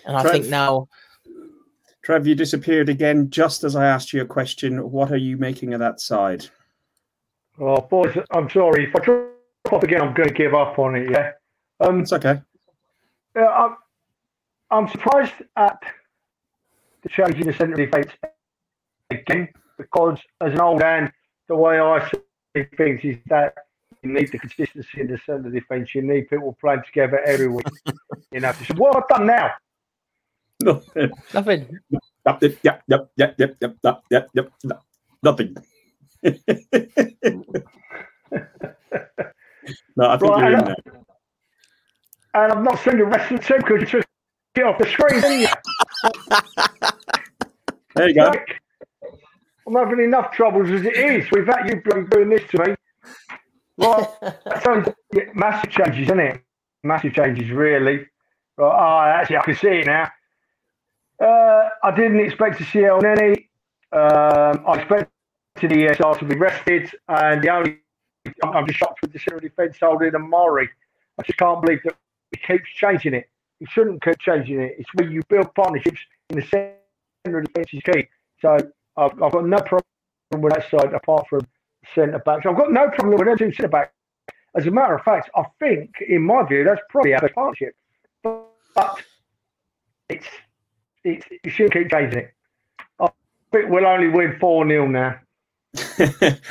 And 0.05 0.15
I 0.15 0.23
think 0.23 0.47
now 0.47 0.87
Trev, 2.03 2.27
you 2.27 2.35
disappeared 2.35 2.89
again 2.89 3.29
just 3.29 3.63
as 3.63 3.77
I 3.77 3.85
asked 3.85 4.11
you 4.11 4.21
a 4.21 4.25
question. 4.25 4.91
What 4.91 5.11
are 5.11 5.17
you 5.17 5.37
making 5.37 5.73
of 5.73 5.79
that 5.79 6.01
side? 6.01 6.45
Oh, 7.57 7.79
boys, 7.79 8.17
I'm 8.31 8.49
sorry. 8.49 8.85
If 8.85 8.95
I 8.95 8.99
drop 8.99 9.29
off 9.71 9.83
again, 9.83 10.01
I'm 10.01 10.13
going 10.13 10.27
to 10.27 10.35
give 10.35 10.53
up 10.53 10.77
on 10.77 10.95
it. 10.95 11.09
Yeah. 11.09 11.31
Um, 11.79 12.01
It's 12.01 12.11
okay. 12.11 12.41
Yeah, 13.35 13.47
I'm, 13.47 13.77
I'm 14.69 14.87
surprised 14.89 15.33
at 15.55 15.81
the 17.03 17.09
change 17.09 17.35
in 17.35 17.47
the 17.47 17.53
centre 17.53 17.75
defence 17.75 18.11
again 19.09 19.47
because, 19.77 20.19
as 20.41 20.53
an 20.53 20.59
old 20.59 20.79
man, 20.79 21.11
the 21.47 21.55
way 21.55 21.79
I 21.79 22.09
see 22.09 22.63
things 22.75 22.99
is 23.03 23.17
that 23.27 23.55
you 24.01 24.11
need 24.11 24.29
the 24.31 24.39
consistency 24.39 24.99
in 24.99 25.07
the 25.07 25.19
centre 25.25 25.49
defence. 25.49 25.95
You 25.95 26.01
need 26.01 26.29
people 26.29 26.57
playing 26.59 26.83
together 26.85 27.21
every 27.25 27.47
week. 27.47 27.65
you 28.31 28.41
know, 28.41 28.51
so 28.51 28.73
what 28.75 28.95
have 28.95 29.07
done 29.07 29.27
now? 29.27 29.51
nothing. 30.63 31.79
Nothing. 32.25 32.57
Yep. 32.63 32.83
Yep. 32.87 33.11
Yep. 33.17 33.35
Yep. 33.37 33.57
Yep. 33.61 33.77
Yep. 33.83 34.03
Yep. 34.11 34.29
yep. 34.63 34.81
Nothing. 35.23 35.55
no, 36.23 36.33
I 40.09 40.17
think 40.17 40.31
right, 40.31 40.49
you're 40.49 40.57
in 40.57 40.65
there. 40.65 40.75
And 42.35 42.51
I'm 42.51 42.63
not 42.63 42.79
seeing 42.79 42.97
the 42.97 43.05
rest 43.05 43.31
of 43.31 43.39
the 43.45 43.55
because 43.57 43.81
you 43.81 43.85
just 43.85 44.07
get 44.55 44.65
off 44.65 44.77
the 44.77 44.85
screen, 44.85 45.21
didn't 45.21 45.41
you? 45.41 45.47
there 47.95 48.09
you 48.09 48.15
go. 48.15 48.25
Like, 48.25 48.61
I'm 49.67 49.75
having 49.75 50.03
enough 50.03 50.31
troubles 50.31 50.69
as 50.69 50.85
it 50.85 50.95
is 50.95 51.29
without 51.31 51.67
you 51.67 51.81
doing 52.09 52.29
this 52.29 52.41
to 52.51 52.59
me. 52.59 52.75
Right, 53.77 54.07
so 54.63 54.93
massive 55.33 55.71
changes, 55.71 56.03
isn't 56.03 56.19
it? 56.19 56.41
Massive 56.83 57.13
changes, 57.13 57.49
really. 57.49 58.07
Right, 58.57 59.15
oh, 59.15 59.19
actually, 59.19 59.37
I 59.37 59.41
can 59.41 59.55
see 59.55 59.67
it 59.67 59.85
now. 59.87 60.09
Uh, 61.23 61.69
I 61.83 61.91
didn't 61.95 62.19
expect 62.19 62.57
to 62.57 62.65
see 62.65 62.79
Elneny. 62.79 63.47
Um, 63.93 64.65
I 64.67 64.79
expected 64.79 65.07
the 65.61 65.67
ESR 65.67 66.19
to 66.19 66.25
be 66.25 66.35
rested, 66.35 66.91
and 67.07 67.41
the 67.41 67.49
only 67.49 67.79
I'm, 68.43 68.67
just 68.67 68.79
shocked 68.79 69.01
with 69.01 69.13
the 69.13 69.19
central 69.19 69.39
defence 69.39 69.77
holding 69.79 70.13
and 70.13 70.29
Murray. 70.29 70.69
I 71.17 71.23
just 71.23 71.37
can't 71.37 71.61
believe 71.61 71.79
that 71.85 71.95
he 72.31 72.37
keeps 72.45 72.69
changing 72.75 73.13
it. 73.13 73.29
He 73.59 73.65
shouldn't 73.67 74.03
keep 74.03 74.19
changing 74.19 74.59
it. 74.59 74.75
It's 74.77 74.89
where 74.95 75.09
you 75.09 75.21
build 75.29 75.53
partnerships 75.55 75.99
in 76.29 76.39
the 76.39 76.45
centre 76.45 77.37
of 77.39 77.45
defence 77.45 77.67
is 77.71 77.83
key. 77.83 78.07
So 78.41 78.57
I've, 78.97 79.23
I've 79.23 79.31
got 79.31 79.45
no 79.45 79.59
problem 79.59 79.83
with 80.31 80.53
that 80.53 80.69
side 80.69 80.93
apart 80.93 81.27
from 81.29 81.47
centre 81.95 82.19
backs. 82.19 82.45
I've 82.45 82.57
got 82.57 82.71
no 82.71 82.89
problem 82.89 83.17
with 83.17 83.39
them 83.39 83.53
centre 83.53 83.69
back. 83.69 83.93
As 84.55 84.67
a 84.67 84.71
matter 84.71 84.95
of 84.95 85.03
fact, 85.03 85.29
I 85.35 85.43
think, 85.59 85.91
in 86.05 86.21
my 86.21 86.45
view, 86.45 86.65
that's 86.65 86.81
probably 86.89 87.13
a 87.13 87.19
partnership. 87.19 87.75
But, 88.23 88.45
but 88.75 89.01
it's 90.09 90.27
it's 91.03 91.25
you 91.43 91.49
shouldn't 91.49 91.73
keep 91.73 91.89
chasing 91.89 92.19
it. 92.19 92.33
I 92.99 93.09
think 93.51 93.69
we'll 93.69 93.85
only 93.85 94.09
win 94.09 94.37
four 94.39 94.67
0 94.67 94.87
now. 94.87 95.19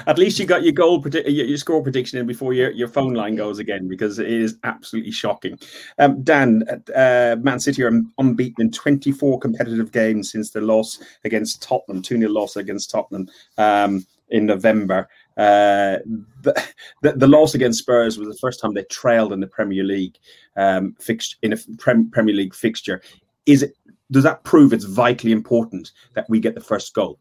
At 0.06 0.18
least 0.18 0.40
you 0.40 0.46
got 0.46 0.64
your 0.64 0.72
goal 0.72 1.04
your, 1.26 1.56
score 1.56 1.80
prediction 1.80 2.18
in 2.18 2.26
before 2.26 2.54
your, 2.54 2.72
your 2.72 2.88
phone 2.88 3.14
line 3.14 3.36
goes 3.36 3.60
again 3.60 3.86
because 3.86 4.18
it 4.18 4.28
is 4.28 4.58
absolutely 4.64 5.12
shocking. 5.12 5.58
Um, 6.00 6.24
Dan, 6.24 6.64
uh, 6.94 7.36
Man 7.40 7.60
City 7.60 7.84
are 7.84 8.02
unbeaten 8.18 8.64
in 8.64 8.72
24 8.72 9.38
competitive 9.38 9.92
games 9.92 10.32
since 10.32 10.50
the 10.50 10.60
loss 10.60 10.98
against 11.24 11.62
Tottenham, 11.62 12.02
2 12.02 12.18
0 12.18 12.30
loss 12.30 12.56
against 12.56 12.90
Tottenham 12.90 13.28
um, 13.58 14.04
in 14.30 14.46
November. 14.46 15.08
Uh, 15.36 15.98
the, 16.42 16.66
the, 17.02 17.12
the, 17.12 17.28
loss 17.28 17.54
against 17.54 17.78
Spurs 17.78 18.18
was 18.18 18.28
the 18.28 18.38
first 18.38 18.60
time 18.60 18.74
they 18.74 18.84
trailed 18.84 19.32
in 19.32 19.40
the 19.40 19.46
Premier 19.46 19.84
League 19.84 20.18
um, 20.56 20.94
fixed 20.98 21.36
in 21.42 21.52
a 21.52 21.56
Premier 21.78 22.34
League 22.34 22.54
fixture. 22.54 23.00
Is 23.46 23.62
it? 23.62 23.76
Does 24.12 24.22
that 24.22 24.44
prove 24.44 24.72
it's 24.72 24.84
vitally 24.84 25.32
important 25.32 25.90
that 26.14 26.26
we 26.28 26.38
get 26.38 26.54
the 26.54 26.60
first 26.60 26.94
goal? 26.94 27.18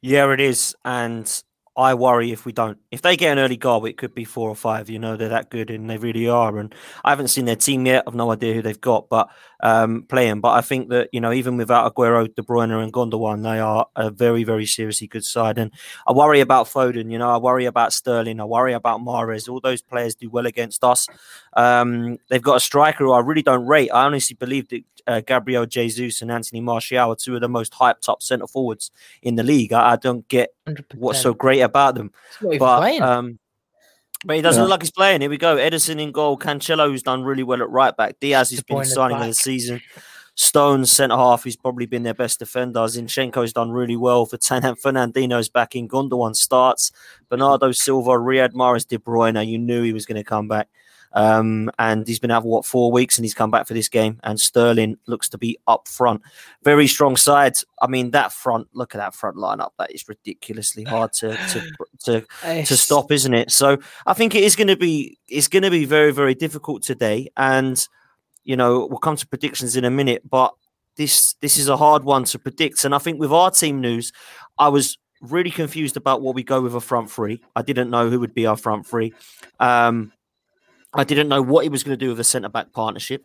Yeah, 0.00 0.32
it 0.32 0.40
is. 0.40 0.76
And 0.84 1.42
I 1.74 1.94
worry 1.94 2.32
if 2.32 2.44
we 2.44 2.52
don't. 2.52 2.78
If 2.90 3.00
they 3.00 3.16
get 3.16 3.32
an 3.32 3.38
early 3.38 3.56
goal, 3.56 3.86
it 3.86 3.96
could 3.96 4.14
be 4.14 4.24
four 4.24 4.50
or 4.50 4.54
five. 4.54 4.90
You 4.90 4.98
know, 4.98 5.16
they're 5.16 5.30
that 5.30 5.48
good 5.48 5.70
and 5.70 5.88
they 5.88 5.96
really 5.96 6.28
are. 6.28 6.58
And 6.58 6.74
I 7.02 7.10
haven't 7.10 7.28
seen 7.28 7.46
their 7.46 7.56
team 7.56 7.86
yet. 7.86 8.04
I've 8.06 8.14
no 8.14 8.30
idea 8.30 8.52
who 8.52 8.60
they've 8.60 8.80
got, 8.80 9.08
but 9.08 9.30
um, 9.62 10.02
playing. 10.08 10.42
But 10.42 10.50
I 10.50 10.60
think 10.60 10.90
that, 10.90 11.08
you 11.12 11.20
know, 11.20 11.32
even 11.32 11.56
without 11.56 11.94
Aguero, 11.94 12.26
De 12.34 12.42
Bruyne, 12.42 12.82
and 12.82 12.92
Gundogan, 12.92 13.42
they 13.42 13.58
are 13.58 13.86
a 13.96 14.10
very, 14.10 14.44
very 14.44 14.66
seriously 14.66 15.06
good 15.06 15.24
side. 15.24 15.56
And 15.56 15.72
I 16.06 16.12
worry 16.12 16.40
about 16.40 16.66
Foden. 16.66 17.10
You 17.10 17.16
know, 17.16 17.30
I 17.30 17.38
worry 17.38 17.64
about 17.64 17.94
Sterling. 17.94 18.38
I 18.38 18.44
worry 18.44 18.74
about 18.74 19.00
Mahrez. 19.00 19.48
All 19.48 19.60
those 19.60 19.80
players 19.80 20.14
do 20.14 20.28
well 20.28 20.44
against 20.44 20.84
us. 20.84 21.06
Um, 21.56 22.18
they've 22.28 22.42
got 22.42 22.56
a 22.56 22.60
striker 22.60 23.04
who 23.04 23.12
I 23.12 23.20
really 23.20 23.42
don't 23.42 23.66
rate. 23.66 23.88
I 23.90 24.04
honestly 24.04 24.36
believe 24.38 24.68
that 24.68 24.82
uh, 25.06 25.20
Gabriel 25.20 25.66
Jesus 25.66 26.22
and 26.22 26.30
Anthony 26.30 26.60
Martial 26.60 27.10
are 27.10 27.16
two 27.16 27.34
of 27.34 27.40
the 27.40 27.48
most 27.48 27.72
hyped 27.72 28.08
up 28.08 28.22
centre 28.22 28.46
forwards 28.46 28.90
in 29.22 29.36
the 29.36 29.42
league. 29.42 29.72
I, 29.72 29.92
I 29.92 29.96
don't 29.96 30.26
get 30.28 30.50
100%. 30.66 30.94
what's 30.96 31.20
so 31.20 31.34
great 31.34 31.60
about 31.60 31.94
them. 31.94 32.12
But, 32.40 33.00
um, 33.00 33.38
but 34.24 34.36
he 34.36 34.42
doesn't 34.42 34.60
yeah. 34.60 34.62
look 34.62 34.70
like 34.70 34.82
he's 34.82 34.90
playing. 34.90 35.20
Here 35.20 35.30
we 35.30 35.38
go. 35.38 35.56
Ederson 35.56 36.00
in 36.00 36.12
goal. 36.12 36.38
Cancelo, 36.38 36.88
who's 36.88 37.02
done 37.02 37.22
really 37.22 37.42
well 37.42 37.62
at 37.62 37.70
right 37.70 37.96
back. 37.96 38.20
Dias 38.20 38.50
has 38.50 38.62
been 38.62 38.84
signing 38.84 39.18
of 39.18 39.26
the 39.26 39.34
season. 39.34 39.80
Stones 40.34 40.90
centre 40.90 41.14
half, 41.14 41.44
he's 41.44 41.56
probably 41.56 41.84
been 41.84 42.04
their 42.04 42.14
best 42.14 42.38
defender. 42.38 42.80
Zinchenko's 42.80 43.52
done 43.52 43.70
really 43.70 43.96
well 43.96 44.24
for 44.24 44.38
Tanan. 44.38 44.80
Fernandinho's 44.80 45.50
back 45.50 45.76
in. 45.76 45.86
Gundogan 45.86 46.34
starts. 46.34 46.90
Bernardo 47.28 47.70
Silva, 47.72 48.12
Riyad 48.12 48.52
Mahrez, 48.52 48.86
De 48.86 48.96
Bruyne. 48.96 49.46
You 49.46 49.58
knew 49.58 49.82
he 49.82 49.92
was 49.92 50.06
going 50.06 50.16
to 50.16 50.24
come 50.24 50.48
back. 50.48 50.68
Um, 51.14 51.70
and 51.78 52.06
he's 52.06 52.18
been 52.18 52.30
out 52.30 52.42
for 52.42 52.48
what 52.48 52.64
four 52.64 52.90
weeks, 52.90 53.18
and 53.18 53.24
he's 53.24 53.34
come 53.34 53.50
back 53.50 53.66
for 53.66 53.74
this 53.74 53.88
game. 53.88 54.18
And 54.22 54.40
Sterling 54.40 54.96
looks 55.06 55.28
to 55.30 55.38
be 55.38 55.58
up 55.66 55.88
front. 55.88 56.22
Very 56.62 56.86
strong 56.86 57.16
sides. 57.16 57.64
I 57.80 57.86
mean, 57.86 58.10
that 58.12 58.32
front. 58.32 58.68
Look 58.72 58.94
at 58.94 58.98
that 58.98 59.14
front 59.14 59.36
lineup. 59.36 59.70
That 59.78 59.92
is 59.92 60.08
ridiculously 60.08 60.84
hard 60.84 61.12
to 61.14 61.36
to 61.36 61.72
to, 62.04 62.64
to 62.64 62.76
stop, 62.76 63.10
isn't 63.12 63.34
it? 63.34 63.50
So 63.50 63.78
I 64.06 64.14
think 64.14 64.34
it 64.34 64.44
is 64.44 64.56
going 64.56 64.68
to 64.68 64.76
be 64.76 65.18
it's 65.28 65.48
going 65.48 65.62
to 65.64 65.70
be 65.70 65.84
very 65.84 66.12
very 66.12 66.34
difficult 66.34 66.82
today. 66.82 67.28
And 67.36 67.86
you 68.44 68.56
know, 68.56 68.86
we'll 68.86 68.98
come 68.98 69.16
to 69.16 69.26
predictions 69.26 69.76
in 69.76 69.84
a 69.84 69.90
minute, 69.90 70.28
but 70.28 70.54
this 70.96 71.34
this 71.40 71.56
is 71.56 71.68
a 71.68 71.76
hard 71.76 72.04
one 72.04 72.24
to 72.24 72.38
predict. 72.38 72.84
And 72.84 72.94
I 72.94 72.98
think 72.98 73.20
with 73.20 73.32
our 73.32 73.50
team 73.50 73.80
news, 73.80 74.12
I 74.58 74.68
was 74.68 74.98
really 75.20 75.50
confused 75.50 75.96
about 75.96 76.20
what 76.20 76.34
we 76.34 76.42
go 76.42 76.60
with 76.60 76.74
a 76.74 76.80
front 76.80 77.10
three. 77.10 77.40
I 77.54 77.62
didn't 77.62 77.90
know 77.90 78.10
who 78.10 78.20
would 78.20 78.34
be 78.34 78.46
our 78.46 78.56
front 78.56 78.86
three. 78.86 79.14
Um, 79.60 80.12
I 80.94 81.04
didn't 81.04 81.28
know 81.28 81.42
what 81.42 81.64
he 81.64 81.68
was 81.68 81.82
going 81.82 81.98
to 81.98 82.04
do 82.04 82.10
with 82.10 82.20
a 82.20 82.24
centre 82.24 82.48
back 82.48 82.72
partnership. 82.72 83.24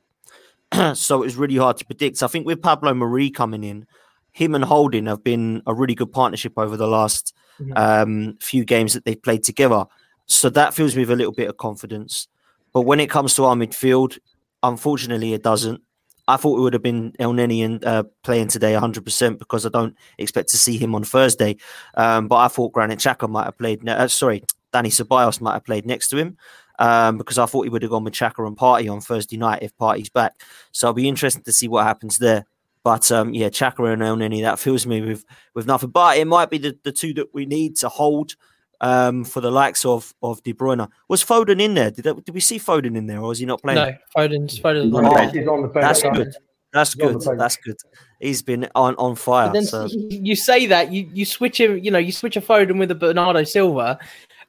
so 0.93 1.21
it 1.21 1.25
was 1.25 1.35
really 1.35 1.57
hard 1.57 1.77
to 1.77 1.85
predict. 1.85 2.23
I 2.23 2.27
think 2.27 2.45
with 2.45 2.61
Pablo 2.61 2.93
Mari 2.93 3.29
coming 3.29 3.63
in, 3.63 3.85
him 4.31 4.55
and 4.55 4.63
Holding 4.63 5.07
have 5.07 5.23
been 5.23 5.61
a 5.65 5.73
really 5.73 5.95
good 5.95 6.11
partnership 6.11 6.53
over 6.57 6.77
the 6.77 6.87
last 6.87 7.33
mm-hmm. 7.59 7.73
um, 7.75 8.37
few 8.39 8.63
games 8.63 8.93
that 8.93 9.03
they've 9.03 9.21
played 9.21 9.43
together. 9.43 9.85
So 10.27 10.49
that 10.49 10.73
fills 10.73 10.95
me 10.95 11.01
with 11.01 11.11
a 11.11 11.15
little 11.15 11.33
bit 11.33 11.49
of 11.49 11.57
confidence. 11.57 12.27
But 12.73 12.81
when 12.81 12.99
it 12.99 13.09
comes 13.09 13.33
to 13.35 13.45
our 13.45 13.55
midfield, 13.55 14.19
unfortunately, 14.61 15.33
it 15.33 15.43
doesn't. 15.43 15.81
I 16.29 16.35
thought 16.35 16.57
it 16.57 16.61
would 16.61 16.73
have 16.73 16.83
been 16.83 17.13
Elneny 17.13 17.63
and 17.63 17.83
uh, 17.85 18.03
playing 18.23 18.49
today 18.49 18.73
100% 18.73 19.39
because 19.39 19.65
I 19.65 19.69
don't 19.69 19.95
expect 20.17 20.49
to 20.49 20.57
see 20.57 20.77
him 20.77 20.93
on 20.93 21.05
Thursday. 21.05 21.55
Um, 21.95 22.27
but 22.27 22.35
I 22.35 22.49
thought 22.49 22.73
Granit 22.73 22.99
Xhaka 22.99 23.29
might 23.29 23.45
have 23.45 23.57
played. 23.57 23.81
Ne- 23.81 23.93
uh, 23.93 24.09
sorry, 24.09 24.43
Danny 24.73 24.89
Ceballos 24.89 25.39
might 25.39 25.53
have 25.53 25.63
played 25.63 25.85
next 25.85 26.09
to 26.09 26.17
him 26.17 26.37
um, 26.79 27.17
because 27.17 27.37
I 27.37 27.45
thought 27.45 27.63
he 27.63 27.69
would 27.69 27.81
have 27.81 27.91
gone 27.91 28.03
with 28.03 28.13
Xhaka 28.13 28.45
and 28.45 28.57
Partey 28.57 28.91
on 28.91 29.01
Thursday 29.01 29.37
night 29.37 29.63
if 29.63 29.75
Partey's 29.77 30.09
back. 30.09 30.41
So 30.71 30.87
I'll 30.87 30.93
be 30.93 31.07
interested 31.07 31.45
to 31.45 31.53
see 31.53 31.67
what 31.67 31.85
happens 31.85 32.17
there. 32.17 32.45
But 32.83 33.11
um, 33.11 33.33
yeah, 33.33 33.49
Xhaka 33.49 33.91
and 33.91 34.01
Elneny, 34.01 34.41
that 34.41 34.59
fills 34.59 34.87
me 34.87 35.01
with 35.01 35.25
with 35.53 35.67
nothing. 35.67 35.89
But 35.89 36.17
it 36.17 36.25
might 36.25 36.49
be 36.49 36.57
the, 36.57 36.77
the 36.83 36.91
two 36.91 37.13
that 37.15 37.33
we 37.33 37.45
need 37.45 37.75
to 37.77 37.89
hold 37.89 38.35
um, 38.79 39.25
for 39.25 39.41
the 39.41 39.51
likes 39.51 39.83
of 39.83 40.13
of 40.21 40.41
De 40.43 40.53
Bruyne. 40.53 40.87
Was 41.09 41.23
Foden 41.23 41.61
in 41.61 41.73
there? 41.73 41.91
Did 41.91 42.05
that, 42.05 42.25
did 42.25 42.33
we 42.33 42.41
see 42.41 42.59
Foden 42.59 42.95
in 42.95 43.07
there, 43.07 43.19
or 43.19 43.29
was 43.29 43.39
he 43.39 43.45
not 43.45 43.61
playing? 43.61 43.77
No, 43.77 43.97
Foden's 44.15 44.59
Foden's 44.59 44.95
on, 44.95 45.05
oh, 45.05 45.53
on 45.53 45.61
the 45.63 45.67
bench. 45.67 45.83
That's 45.83 46.01
good. 46.01 46.33
That's 46.73 46.95
good. 46.95 47.21
That's 47.37 47.57
good. 47.57 47.77
He's 48.19 48.41
been 48.41 48.67
on, 48.75 48.95
on 48.95 49.15
fire. 49.15 49.51
then 49.51 49.65
so. 49.65 49.87
you 49.91 50.35
say 50.35 50.65
that 50.65 50.91
you, 50.91 51.09
you 51.13 51.25
switch 51.25 51.59
him, 51.59 51.77
you 51.79 51.91
know, 51.91 51.99
you 51.99 52.11
switch 52.11 52.35
a 52.35 52.41
Foden 52.41 52.77
with 52.77 52.91
a 52.91 52.95
Bernardo 52.95 53.43
Silva, 53.43 53.99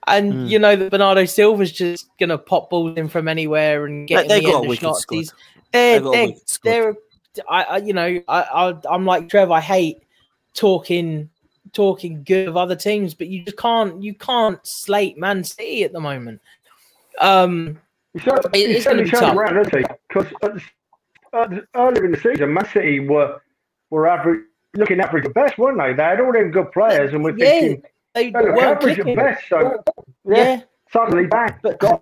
and 0.07 0.33
mm. 0.33 0.49
you 0.49 0.59
know 0.59 0.77
that 0.77 0.91
Bernardo 0.91 1.25
Silva's 1.25 1.73
just 1.73 2.09
gonna 2.19 2.39
pop 2.39 2.71
balls 2.71 2.97
in 2.97 3.09
from 3.09 3.29
anywhere 3.29 3.87
and 3.87 4.07
get 4.07 4.29
they, 4.29 4.41
the 4.41 4.47
got 4.47 4.65
end 4.65 4.79
shots. 4.79 5.07
These, 5.09 5.33
they're, 5.73 6.01
they're, 6.01 6.33
they're, 6.63 6.95
I, 7.49 7.63
I, 7.63 7.77
you 7.79 7.93
know, 7.93 8.23
I, 8.29 8.41
I, 8.41 8.75
I'm 8.91 9.05
like 9.05 9.29
Trev. 9.29 9.51
I 9.51 9.61
hate 9.61 10.03
talking 10.55 11.29
talking 11.73 12.25
good 12.25 12.49
of 12.49 12.57
other 12.57 12.77
teams, 12.77 13.15
but 13.15 13.29
you 13.29 13.45
just 13.45 13.57
can't 13.57 14.03
you 14.03 14.15
can't 14.15 14.65
slate 14.67 15.19
Man 15.19 15.45
City 15.45 15.85
at 15.85 15.93
the 15.93 16.01
moment. 16.01 16.41
Um, 17.21 17.79
it's, 18.15 18.27
it, 18.27 18.51
it's 18.55 18.85
going 18.85 18.99
to 18.99 19.05
be 19.05 19.11
tough. 19.11 19.37
around, 19.37 19.59
isn't 19.59 19.75
it? 19.75 20.01
Because 20.09 20.63
earlier 21.75 22.05
in 22.05 22.13
the 22.13 22.21
season, 22.21 22.53
Man 22.53 22.67
City 22.73 23.01
were 23.01 23.41
were 23.91 24.07
average, 24.07 24.45
looking 24.75 25.01
average 25.01 25.27
at 25.27 25.35
best, 25.35 25.59
weren't 25.59 25.79
they? 25.79 25.93
They 25.93 26.03
had 26.03 26.21
all 26.21 26.33
them 26.33 26.51
good 26.51 26.73
players, 26.73 27.13
and 27.13 27.23
we're 27.23 27.37
yeah. 27.37 27.61
thinking 27.61 27.83
they 28.15 28.31
no, 28.31 28.41
weren't 28.41 28.81
clicking. 28.81 29.17
Best, 29.17 29.49
so, 29.49 29.83
yeah, 30.25 30.37
yeah, 30.37 30.61
suddenly 30.91 31.27
back. 31.27 31.63
But 31.63 31.79
God. 31.79 32.01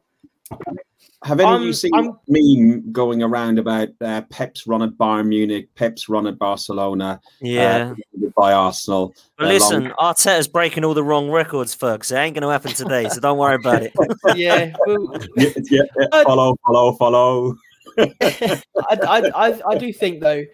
Have 1.26 1.40
any 1.40 1.48
um, 1.48 1.54
of 1.56 1.62
you 1.62 1.72
seen 1.72 1.92
I'm, 1.94 2.18
meme 2.28 2.92
going 2.92 3.22
around 3.22 3.58
about 3.58 3.88
uh, 4.00 4.20
Pep's 4.30 4.66
run 4.66 4.82
at 4.82 4.90
Bayern 4.90 5.26
Munich, 5.26 5.68
Pep's 5.74 6.08
run 6.08 6.26
at 6.26 6.38
Barcelona, 6.38 7.20
uh, 7.24 7.28
yeah, 7.40 7.94
uh, 8.22 8.28
by 8.36 8.52
Arsenal? 8.52 9.14
But 9.36 9.46
uh, 9.46 9.48
listen, 9.48 9.84
long... 9.84 9.92
Arteta's 9.98 10.46
breaking 10.46 10.84
all 10.84 10.94
the 10.94 11.02
wrong 11.02 11.30
records, 11.30 11.74
folks. 11.74 12.12
It 12.12 12.16
ain't 12.16 12.34
going 12.34 12.42
to 12.42 12.50
happen 12.50 12.72
today, 12.72 13.08
so 13.08 13.20
don't 13.20 13.38
worry 13.38 13.56
about 13.56 13.82
it. 13.82 13.92
yeah, 14.36 14.72
well, 14.86 15.14
yeah, 15.36 15.48
yeah, 15.70 15.82
yeah, 15.98 16.22
follow, 16.22 16.56
follow, 16.64 16.92
follow. 16.92 17.56
I, 17.98 18.60
I, 18.78 19.30
I, 19.34 19.60
I 19.68 19.78
do 19.78 19.92
think 19.92 20.20
though, 20.20 20.44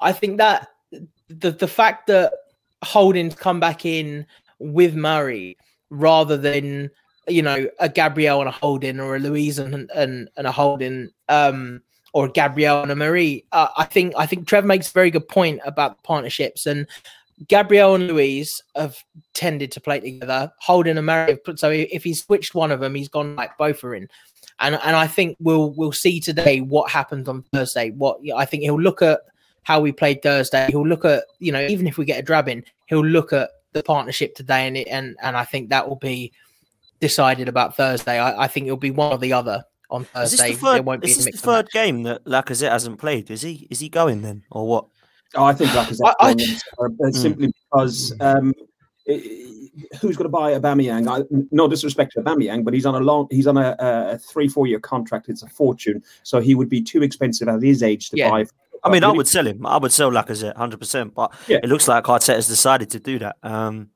I 0.00 0.12
think 0.12 0.38
that 0.38 0.68
the 1.28 1.52
the 1.52 1.68
fact 1.68 2.06
that 2.06 2.32
Holding's 2.82 3.34
come 3.34 3.60
back 3.60 3.84
in 3.84 4.26
with 4.58 4.94
Murray 4.94 5.56
rather 5.90 6.36
than 6.36 6.90
you 7.26 7.42
know 7.42 7.68
a 7.78 7.88
Gabriel 7.88 8.40
and 8.40 8.48
a 8.48 8.52
Holding 8.52 9.00
or 9.00 9.16
a 9.16 9.18
Luiz 9.18 9.58
and 9.58 9.90
and, 9.94 10.28
and 10.36 10.46
a 10.46 10.52
Holding 10.52 11.10
um, 11.28 11.82
or 12.12 12.26
a 12.26 12.30
Gabriel 12.30 12.82
and 12.82 12.90
a 12.90 12.96
Mari. 12.96 13.44
Uh, 13.52 13.68
I 13.76 13.84
think 13.84 14.14
I 14.16 14.26
think 14.26 14.46
Trev 14.46 14.64
makes 14.64 14.90
a 14.90 14.92
very 14.92 15.10
good 15.10 15.28
point 15.28 15.60
about 15.64 16.02
partnerships 16.02 16.66
and 16.66 16.86
Gabriel 17.46 17.94
and 17.94 18.08
Luiz 18.08 18.60
have 18.74 18.96
tended 19.34 19.70
to 19.72 19.80
play 19.80 20.00
together. 20.00 20.52
Holding 20.58 20.96
and 20.96 21.06
Murray, 21.06 21.32
have 21.32 21.44
put 21.44 21.58
so 21.58 21.70
if 21.70 22.02
he's 22.02 22.24
switched 22.24 22.54
one 22.54 22.72
of 22.72 22.80
them, 22.80 22.94
he's 22.94 23.08
gone 23.08 23.36
like 23.36 23.56
both 23.58 23.84
are 23.84 23.94
in. 23.94 24.08
And 24.60 24.74
and 24.82 24.96
I 24.96 25.06
think 25.06 25.36
we'll 25.38 25.70
we'll 25.70 25.92
see 25.92 26.18
today 26.18 26.60
what 26.60 26.90
happens 26.90 27.28
on 27.28 27.44
Thursday. 27.52 27.90
What 27.90 28.18
I 28.36 28.44
think 28.44 28.64
he'll 28.64 28.80
look 28.80 29.02
at 29.02 29.20
how 29.62 29.80
we 29.80 29.92
played 29.92 30.22
Thursday. 30.22 30.66
He'll 30.70 30.86
look 30.86 31.04
at 31.04 31.24
you 31.38 31.52
know 31.52 31.64
even 31.64 31.86
if 31.86 31.96
we 31.96 32.04
get 32.04 32.18
a 32.18 32.22
drab 32.22 32.48
in, 32.48 32.64
he'll 32.86 33.06
look 33.06 33.32
at 33.32 33.50
the 33.72 33.82
partnership 33.82 34.34
today, 34.34 34.66
and 34.66 34.76
it, 34.76 34.88
and 34.88 35.16
and 35.22 35.36
I 35.36 35.44
think 35.44 35.70
that 35.70 35.88
will 35.88 35.96
be 35.96 36.32
decided 37.00 37.48
about 37.48 37.76
Thursday. 37.76 38.18
I, 38.18 38.44
I 38.44 38.48
think 38.48 38.66
it'll 38.66 38.76
be 38.76 38.90
one 38.90 39.12
or 39.12 39.18
the 39.18 39.32
other 39.32 39.64
on 39.90 40.04
Thursday. 40.04 40.50
Is 40.50 40.60
this 40.60 40.60
the 40.60 40.82
third, 40.82 41.04
is 41.04 41.24
this 41.24 41.40
the 41.40 41.46
third 41.46 41.68
game 41.70 42.02
that 42.04 42.24
Lacazette 42.24 42.70
hasn't 42.70 42.98
played? 42.98 43.30
Is 43.30 43.42
he 43.42 43.66
is 43.70 43.80
he 43.80 43.88
going 43.88 44.22
then, 44.22 44.44
or 44.50 44.66
what? 44.66 44.86
Oh, 45.34 45.44
I 45.44 45.52
think 45.52 45.70
Lacazette 45.70 46.14
I, 46.20 46.30
I, 46.30 47.06
uh, 47.06 47.10
simply 47.10 47.52
because 47.70 48.14
um, 48.20 48.54
it, 49.04 49.48
who's 50.00 50.16
going 50.16 50.24
to 50.24 50.28
buy 50.28 50.52
Aubameyang? 50.58 51.06
I, 51.08 51.24
no 51.50 51.68
disrespect 51.68 52.12
to 52.12 52.22
Aubameyang, 52.22 52.64
but 52.64 52.74
he's 52.74 52.86
on 52.86 52.94
a 52.94 53.00
long, 53.00 53.26
he's 53.30 53.46
on 53.46 53.56
a, 53.56 53.76
a 53.78 54.18
three 54.18 54.48
four 54.48 54.66
year 54.66 54.80
contract. 54.80 55.28
It's 55.28 55.42
a 55.42 55.48
fortune, 55.48 56.02
so 56.22 56.40
he 56.40 56.54
would 56.54 56.68
be 56.68 56.82
too 56.82 57.02
expensive 57.02 57.48
at 57.48 57.62
his 57.62 57.82
age 57.82 58.10
to 58.10 58.16
yeah. 58.16 58.30
buy 58.30 58.46
I 58.84 58.90
mean, 58.90 59.04
I 59.04 59.10
would 59.10 59.28
sell 59.28 59.46
him. 59.46 59.66
I 59.66 59.76
would 59.78 59.92
sell 59.92 60.10
Lacazette 60.10 60.56
100%. 60.56 61.14
But 61.14 61.32
yeah. 61.48 61.58
it 61.62 61.68
looks 61.68 61.88
like 61.88 62.04
Arteta 62.04 62.34
has 62.34 62.48
decided 62.48 62.90
to 62.90 63.00
do 63.00 63.18
that. 63.18 63.36
Um, 63.42 63.90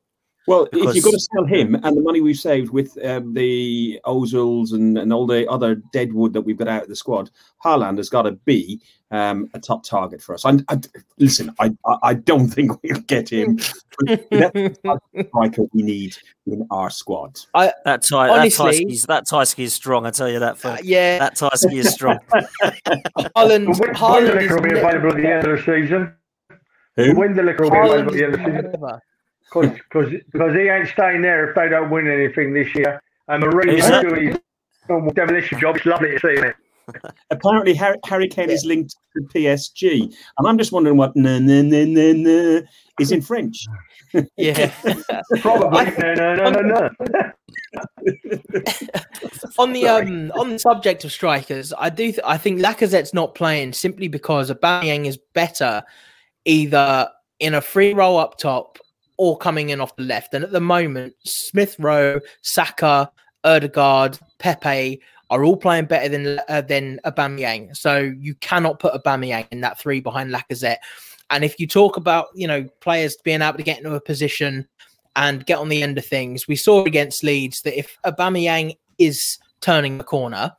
Well, 0.48 0.64
if 0.72 0.94
you're 0.94 1.02
going 1.02 1.14
to 1.14 1.20
sell 1.20 1.44
him 1.44 1.76
and 1.76 1.96
the 1.96 2.00
money 2.00 2.20
we've 2.20 2.36
saved 2.36 2.70
with 2.70 2.98
um, 3.04 3.32
the 3.32 4.00
Ozils 4.04 4.72
and, 4.72 4.98
and 4.98 5.12
all 5.12 5.26
the 5.26 5.48
other 5.48 5.76
dead 5.92 6.12
wood 6.12 6.32
that 6.32 6.40
we've 6.40 6.56
got 6.56 6.66
out 6.66 6.82
of 6.82 6.88
the 6.88 6.96
squad, 6.96 7.30
Haaland 7.64 7.98
has 7.98 8.08
got 8.08 8.22
to 8.22 8.32
be 8.32 8.80
um, 9.12 9.48
a 9.54 9.60
top 9.60 9.84
target 9.84 10.20
for 10.20 10.34
us. 10.34 10.44
I, 10.44 10.58
I, 10.68 10.80
listen, 11.18 11.54
I, 11.60 11.70
I, 11.86 11.96
I 12.02 12.14
don't 12.14 12.48
think 12.48 12.72
we'll 12.82 13.00
get 13.02 13.28
him. 13.28 13.56
that's 14.00 14.24
the 14.32 15.26
striker 15.28 15.62
we 15.72 15.82
need 15.82 16.16
in 16.46 16.66
our 16.72 16.90
squad. 16.90 17.38
That 17.84 18.02
Ty, 18.02 18.28
Honestly- 18.30 18.66
that 18.66 18.90
Tyskie, 18.90 19.06
that 19.06 19.24
Tyskie 19.28 19.64
is 19.64 19.74
strong. 19.74 20.06
I 20.06 20.10
tell 20.10 20.28
you 20.28 20.40
that. 20.40 20.58
For, 20.58 20.68
Uh, 20.68 20.78
yeah, 20.82 21.18
That 21.20 21.36
Tyskie 21.36 21.74
is 21.78 21.92
strong. 21.92 22.18
Haaland, 23.36 23.78
When 23.78 23.94
Haaland 23.94 24.50
will 24.50 24.60
be 24.62 24.76
available 24.76 25.10
at 25.10 25.16
the 25.16 25.28
end 25.28 25.46
of 25.46 25.56
the 25.56 25.62
season. 25.64 26.14
Who? 26.96 27.14
Wendelick 27.14 27.60
will 27.60 27.70
be 27.70 27.76
Haaland 27.76 28.08
available 28.08 28.12
at 28.14 28.18
the 28.18 28.24
end 28.24 28.34
of 28.34 28.72
the 28.72 28.78
season. 28.80 29.00
Never- 29.54 29.68
Cause, 29.68 29.78
cause, 29.92 30.12
because 30.32 30.54
he 30.54 30.68
ain't 30.68 30.88
staying 30.88 31.22
there 31.22 31.48
if 31.48 31.54
they 31.54 31.68
don't 31.68 31.90
win 31.90 32.08
anything 32.08 32.52
this 32.54 32.74
year. 32.74 33.00
And 33.28 33.42
Mourinho's 33.42 33.80
Who's 33.82 33.88
that? 33.88 34.02
doing 34.02 34.28
his 34.28 34.38
normal 34.88 35.12
demolition 35.12 35.58
job. 35.60 35.76
It's 35.76 35.86
lovely 35.86 36.10
to 36.12 36.18
see 36.18 36.28
it. 36.28 36.54
Apparently, 37.30 37.74
Harry, 37.74 37.96
Harry 38.06 38.28
Kane 38.28 38.50
is 38.50 38.64
linked 38.64 38.96
to 39.16 39.22
PSG, 39.32 40.02
and 40.02 40.48
I'm 40.48 40.58
just 40.58 40.72
wondering 40.72 40.96
what 40.96 41.14
na 41.14 41.38
na 41.38 41.62
na 41.62 41.84
na 41.84 42.12
na 42.12 42.60
is 42.98 43.12
in 43.12 43.22
French. 43.22 43.64
Yeah. 44.36 44.72
Probably. 45.40 45.84
no, 45.96 46.14
no, 46.14 46.34
no, 46.34 46.50
no, 46.50 46.90
no. 46.98 47.30
on 49.58 49.72
the 49.72 49.86
um 49.88 50.32
on 50.34 50.50
the 50.50 50.58
subject 50.58 51.04
of 51.04 51.12
strikers, 51.12 51.72
I 51.78 51.88
do 51.88 52.06
th- 52.12 52.20
I 52.24 52.36
think 52.36 52.60
Lacazette's 52.60 53.14
not 53.14 53.34
playing 53.34 53.72
simply 53.74 54.08
because 54.08 54.50
Aubameyang 54.50 55.06
is 55.06 55.18
better 55.34 55.82
either 56.44 57.08
in 57.38 57.54
a 57.54 57.60
free 57.60 57.94
roll 57.94 58.18
up 58.18 58.38
top 58.38 58.78
or 59.16 59.36
coming 59.36 59.70
in 59.70 59.80
off 59.80 59.96
the 59.96 60.02
left. 60.02 60.34
And 60.34 60.44
at 60.44 60.52
the 60.52 60.60
moment, 60.60 61.14
Smith 61.24 61.76
Rowe, 61.78 62.20
Saka, 62.42 63.10
Odegaard, 63.44 64.18
Pepe 64.38 65.00
are 65.30 65.44
all 65.44 65.56
playing 65.56 65.86
better 65.86 66.08
than 66.08 66.40
uh, 66.48 66.60
than 66.60 67.00
Aubameyang. 67.04 67.76
So 67.76 67.98
you 67.98 68.34
cannot 68.36 68.78
put 68.78 68.94
Aubameyang 68.94 69.46
in 69.50 69.62
that 69.62 69.78
three 69.78 70.00
behind 70.00 70.30
Lacazette. 70.32 70.78
And 71.30 71.44
if 71.44 71.58
you 71.58 71.66
talk 71.66 71.96
about 71.96 72.28
you 72.34 72.46
know 72.46 72.64
players 72.80 73.16
being 73.24 73.42
able 73.42 73.56
to 73.56 73.64
get 73.64 73.78
into 73.78 73.94
a 73.94 74.00
position 74.00 74.66
and 75.16 75.44
get 75.46 75.58
on 75.58 75.68
the 75.68 75.82
end 75.82 75.98
of 75.98 76.04
things, 76.04 76.46
we 76.46 76.56
saw 76.56 76.84
against 76.84 77.24
Leeds 77.24 77.62
that 77.62 77.78
if 77.78 77.98
Aubameyang 78.04 78.76
is 78.98 79.38
turning 79.60 79.98
the 79.98 80.04
corner, 80.04 80.52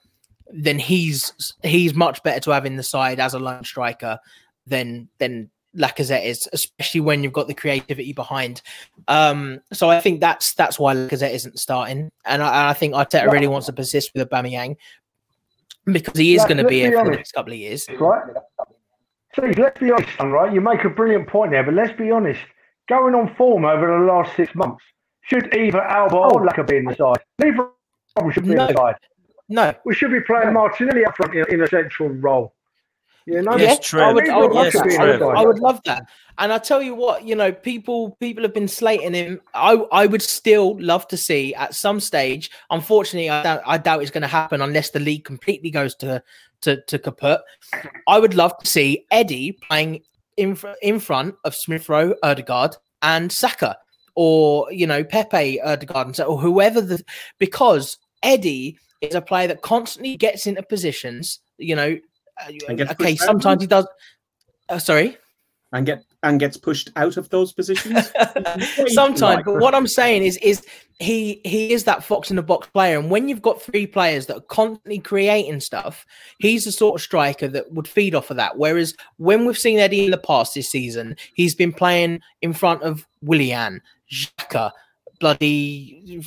then 0.51 0.80
he's 0.80 1.54
he's 1.64 1.93
much 1.93 2.22
better 2.24 2.39
to 2.39 2.51
have 2.51 2.66
in 2.66 2.76
the 2.76 2.84
side 2.84 3.20
as 3.20 3.34
a 3.34 3.39
lone 3.39 3.64
striker 3.64 4.20
than 4.66 5.08
than 5.20 5.49
Lacazette 5.78 6.24
is, 6.26 6.48
especially 6.54 7.02
when 7.02 7.24
you've 7.24 7.34
got 7.34 7.48
the 7.48 7.54
creativity 7.54 8.14
behind. 8.14 8.62
Um, 9.08 9.60
so 9.72 9.90
I 9.90 10.00
think 10.00 10.20
that's 10.22 10.54
that's 10.54 10.78
why 10.80 10.94
Lacazette 10.96 11.34
isn't 11.34 11.60
starting, 11.60 12.12
and 12.26 12.44
I, 12.44 12.70
I 12.70 12.74
think 12.74 12.94
Arteta 12.94 13.32
really 13.32 13.48
wants 13.48 13.66
to 13.68 13.74
persist 13.74 14.12
with 14.14 14.30
Aubameyang 14.30 14.76
because 15.86 16.18
he 16.18 16.34
is 16.36 16.40
Let's- 16.40 16.48
going 16.50 16.58
to 16.60 16.64
be 16.64 16.76
be 16.76 16.80
here 16.82 16.98
for 17.00 17.06
the 17.06 17.12
next 17.18 17.32
couple 17.32 17.54
of 17.54 17.60
years. 17.60 17.88
right? 18.00 18.22
Steve, 19.34 19.58
let's 19.58 19.80
be 19.80 19.92
honest, 19.92 20.20
right? 20.20 20.54
You 20.54 20.62
make 20.62 20.84
a 20.84 20.90
brilliant 20.90 21.28
point 21.28 21.52
there, 21.52 21.64
but 21.64 21.74
let's 21.74 21.92
be 21.98 22.12
honest. 22.12 22.40
Going 22.88 23.16
on 23.16 23.34
form 23.36 23.66
over 23.66 23.88
the 23.98 24.06
last 24.06 24.36
six 24.36 24.54
months, 24.54 24.84
should 25.22 25.56
either 25.56 25.80
Auba 25.80 26.14
or 26.34 26.46
Laca 26.46 26.68
be 26.68 26.78
in 26.78 26.86
the 26.86 26.96
side? 26.96 27.18
Neither 27.40 27.64
of 27.64 27.70
them 28.18 28.30
should 28.32 28.44
be 28.44 28.52
in 28.52 28.58
No. 28.58 28.68
the 28.68 28.74
side. 28.74 28.96
No, 29.50 29.74
We 29.86 29.96
should 29.96 30.12
be 30.12 30.20
playing 30.22 30.54
Martinelli 30.54 31.06
up 31.06 31.16
front 31.16 31.34
in, 31.36 31.46
in 31.50 31.62
a 31.62 31.68
central 31.68 32.10
role. 32.10 32.54
Yes, 33.26 33.46
yeah, 33.60 33.76
true. 33.76 34.02
I 34.02 34.12
would, 34.12 34.30
I 34.30 34.38
would, 34.38 34.52
love 34.52 34.66
Yes, 34.66 34.74
that. 34.74 34.84
true. 34.84 35.30
I 35.30 35.46
would, 35.46 35.60
love 35.60 35.80
that. 35.86 36.10
And 36.38 36.52
I 36.52 36.58
tell 36.58 36.82
you 36.82 36.94
what, 36.94 37.24
you 37.24 37.36
know, 37.36 37.52
people 37.52 38.18
people 38.20 38.44
have 38.44 38.54
been 38.54 38.68
slating 38.68 39.14
him. 39.14 39.40
I 39.54 39.74
I 39.92 40.08
would 40.08 40.22
still 40.22 40.78
love 40.82 41.08
to 41.10 41.18
see 41.18 41.54
at 41.56 41.74
some 41.74 42.00
stage. 42.00 42.52
Unfortunately, 42.70 43.30
I 43.30 43.44
doubt 43.44 43.62
I 43.66 43.78
doubt 43.78 44.02
it's 44.02 44.12
going 44.12 44.24
to 44.24 44.28
happen 44.28 44.62
unless 44.62 44.90
the 44.90 45.00
league 45.00 45.24
completely 45.24 45.70
goes 45.70 45.96
to 45.96 46.22
to 46.62 46.82
to 46.82 47.00
kaput. 47.00 47.42
I 48.08 48.20
would 48.20 48.34
love 48.34 48.58
to 48.58 48.68
see 48.68 49.06
Eddie 49.12 49.54
playing 49.68 50.02
in 50.38 50.58
in 50.82 51.00
front 51.00 51.36
of 51.44 51.56
Smith 51.56 51.88
Rowe, 51.88 52.16
Odegaard, 52.24 52.76
and 53.02 53.32
Saka, 53.32 53.78
or 54.16 54.72
you 54.72 54.88
know 54.88 55.04
Pepe, 55.04 55.62
Odegaard, 55.62 56.08
and 56.08 56.20
or 56.22 56.40
whoever 56.40 56.82
the 56.82 57.04
because 57.38 57.98
Eddie 58.24 58.78
is 59.02 59.16
a 59.16 59.22
player 59.22 59.48
that 59.48 59.62
constantly 59.62 60.18
gets 60.18 60.48
into 60.48 60.64
positions. 60.64 61.40
You 61.58 61.76
know, 61.76 61.98
okay, 62.50 63.16
sometimes 63.16 63.62
he 63.62 63.68
does. 63.68 63.88
Uh, 64.70 64.80
sorry. 64.80 65.18
and 65.74 65.86
get 65.86 66.04
and 66.24 66.40
gets 66.40 66.56
pushed 66.56 66.90
out 66.96 67.18
of 67.18 67.30
those 67.30 67.52
positions. 67.52 68.12
Sometimes, 68.88 69.44
but 69.44 69.60
what 69.60 69.76
I'm 69.76 69.88
saying 69.88 70.24
is, 70.24 70.38
is 70.38 70.66
he 71.00 71.42
he 71.44 71.74
is 71.74 71.84
that 71.84 72.04
fox 72.04 72.30
in 72.30 72.38
the 72.38 72.44
box 72.44 72.68
player, 72.68 72.98
and 72.98 73.12
when 73.12 73.28
you've 73.28 73.42
got 73.42 73.62
three 73.62 73.86
players 73.86 74.28
that 74.28 74.38
are 74.38 74.42
constantly 74.42 75.00
creating 75.00 75.60
stuff, 75.60 76.06
he's 76.40 76.64
the 76.64 76.72
sort 76.72 76.96
of 76.96 77.04
striker 77.04 77.48
that 77.50 77.72
would 77.74 77.88
feed 77.88 78.16
off 78.16 78.32
of 78.32 78.38
that. 78.38 78.58
Whereas 78.58 78.96
when 79.18 79.46
we've 79.46 79.58
seen 79.58 79.80
Eddie 79.80 80.06
in 80.06 80.12
the 80.12 80.18
past 80.18 80.54
this 80.54 80.70
season, 80.70 81.18
he's 81.34 81.56
been 81.56 81.74
playing 81.74 82.22
in 82.42 82.54
front 82.54 82.84
of 82.84 83.06
Willian, 83.22 83.82
Xhaka, 84.12 84.72
bloody 85.24 86.22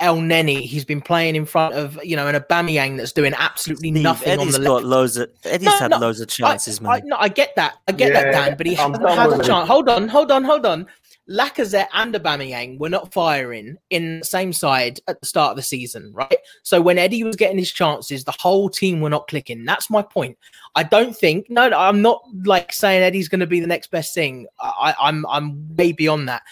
Elneny. 0.00 0.60
He's 0.62 0.84
been 0.84 1.00
playing 1.00 1.36
in 1.36 1.46
front 1.46 1.74
of 1.74 1.98
you 2.04 2.16
know 2.16 2.26
an 2.26 2.34
Aubameyang 2.34 2.96
that's 2.96 3.12
doing 3.12 3.32
absolutely 3.36 3.90
Steve, 3.92 4.02
nothing 4.02 4.28
Eddie's 4.32 4.56
on 4.56 4.60
the 4.62 4.66
got 4.66 4.74
left. 4.74 4.86
loads 4.86 5.16
of. 5.16 5.30
Eddie's 5.44 5.66
No, 5.66 5.78
had 5.78 5.90
no, 5.92 5.98
loads 5.98 6.20
of 6.20 6.28
chances, 6.28 6.80
I, 6.80 6.84
I, 6.84 6.96
man. 6.98 7.02
no, 7.08 7.16
I 7.16 7.28
get 7.28 7.54
that. 7.54 7.76
I 7.86 7.92
get 7.92 8.12
that, 8.12 8.32
Dan, 8.32 8.56
but 8.56 8.66
he 8.66 8.76
I'm 8.76 8.92
hasn't 8.92 9.08
had 9.08 9.26
with 9.28 9.38
a 9.38 9.42
it. 9.42 9.46
chance. 9.46 9.68
Hold 9.68 9.88
on, 9.88 10.08
hold 10.08 10.32
on, 10.32 10.42
hold 10.42 10.66
on. 10.66 10.86
Lacazette 11.30 11.86
and 11.94 12.14
Aubameyang 12.14 12.78
were 12.78 12.90
not 12.90 13.10
firing 13.12 13.76
in 13.88 14.18
the 14.18 14.24
same 14.26 14.52
side 14.52 15.00
at 15.08 15.20
the 15.20 15.26
start 15.26 15.52
of 15.52 15.56
the 15.56 15.62
season, 15.62 16.12
right? 16.12 16.36
So 16.64 16.82
when 16.82 16.98
Eddie 16.98 17.24
was 17.24 17.36
getting 17.36 17.56
his 17.56 17.72
chances, 17.72 18.24
the 18.24 18.34
whole 18.38 18.68
team 18.68 19.00
were 19.00 19.08
not 19.08 19.28
clicking. 19.28 19.64
That's 19.64 19.88
my 19.88 20.02
point. 20.02 20.36
I 20.74 20.82
don't 20.82 21.16
think. 21.16 21.48
No, 21.48 21.68
no 21.68 21.78
I'm 21.78 22.02
not 22.02 22.22
like 22.44 22.72
saying 22.74 23.02
Eddie's 23.02 23.28
going 23.28 23.40
to 23.40 23.46
be 23.46 23.60
the 23.60 23.66
next 23.66 23.90
best 23.90 24.12
thing. 24.12 24.46
I, 24.60 24.94
I'm 25.00 25.24
I'm 25.26 25.74
way 25.76 25.92
beyond 25.92 26.28
that. 26.28 26.42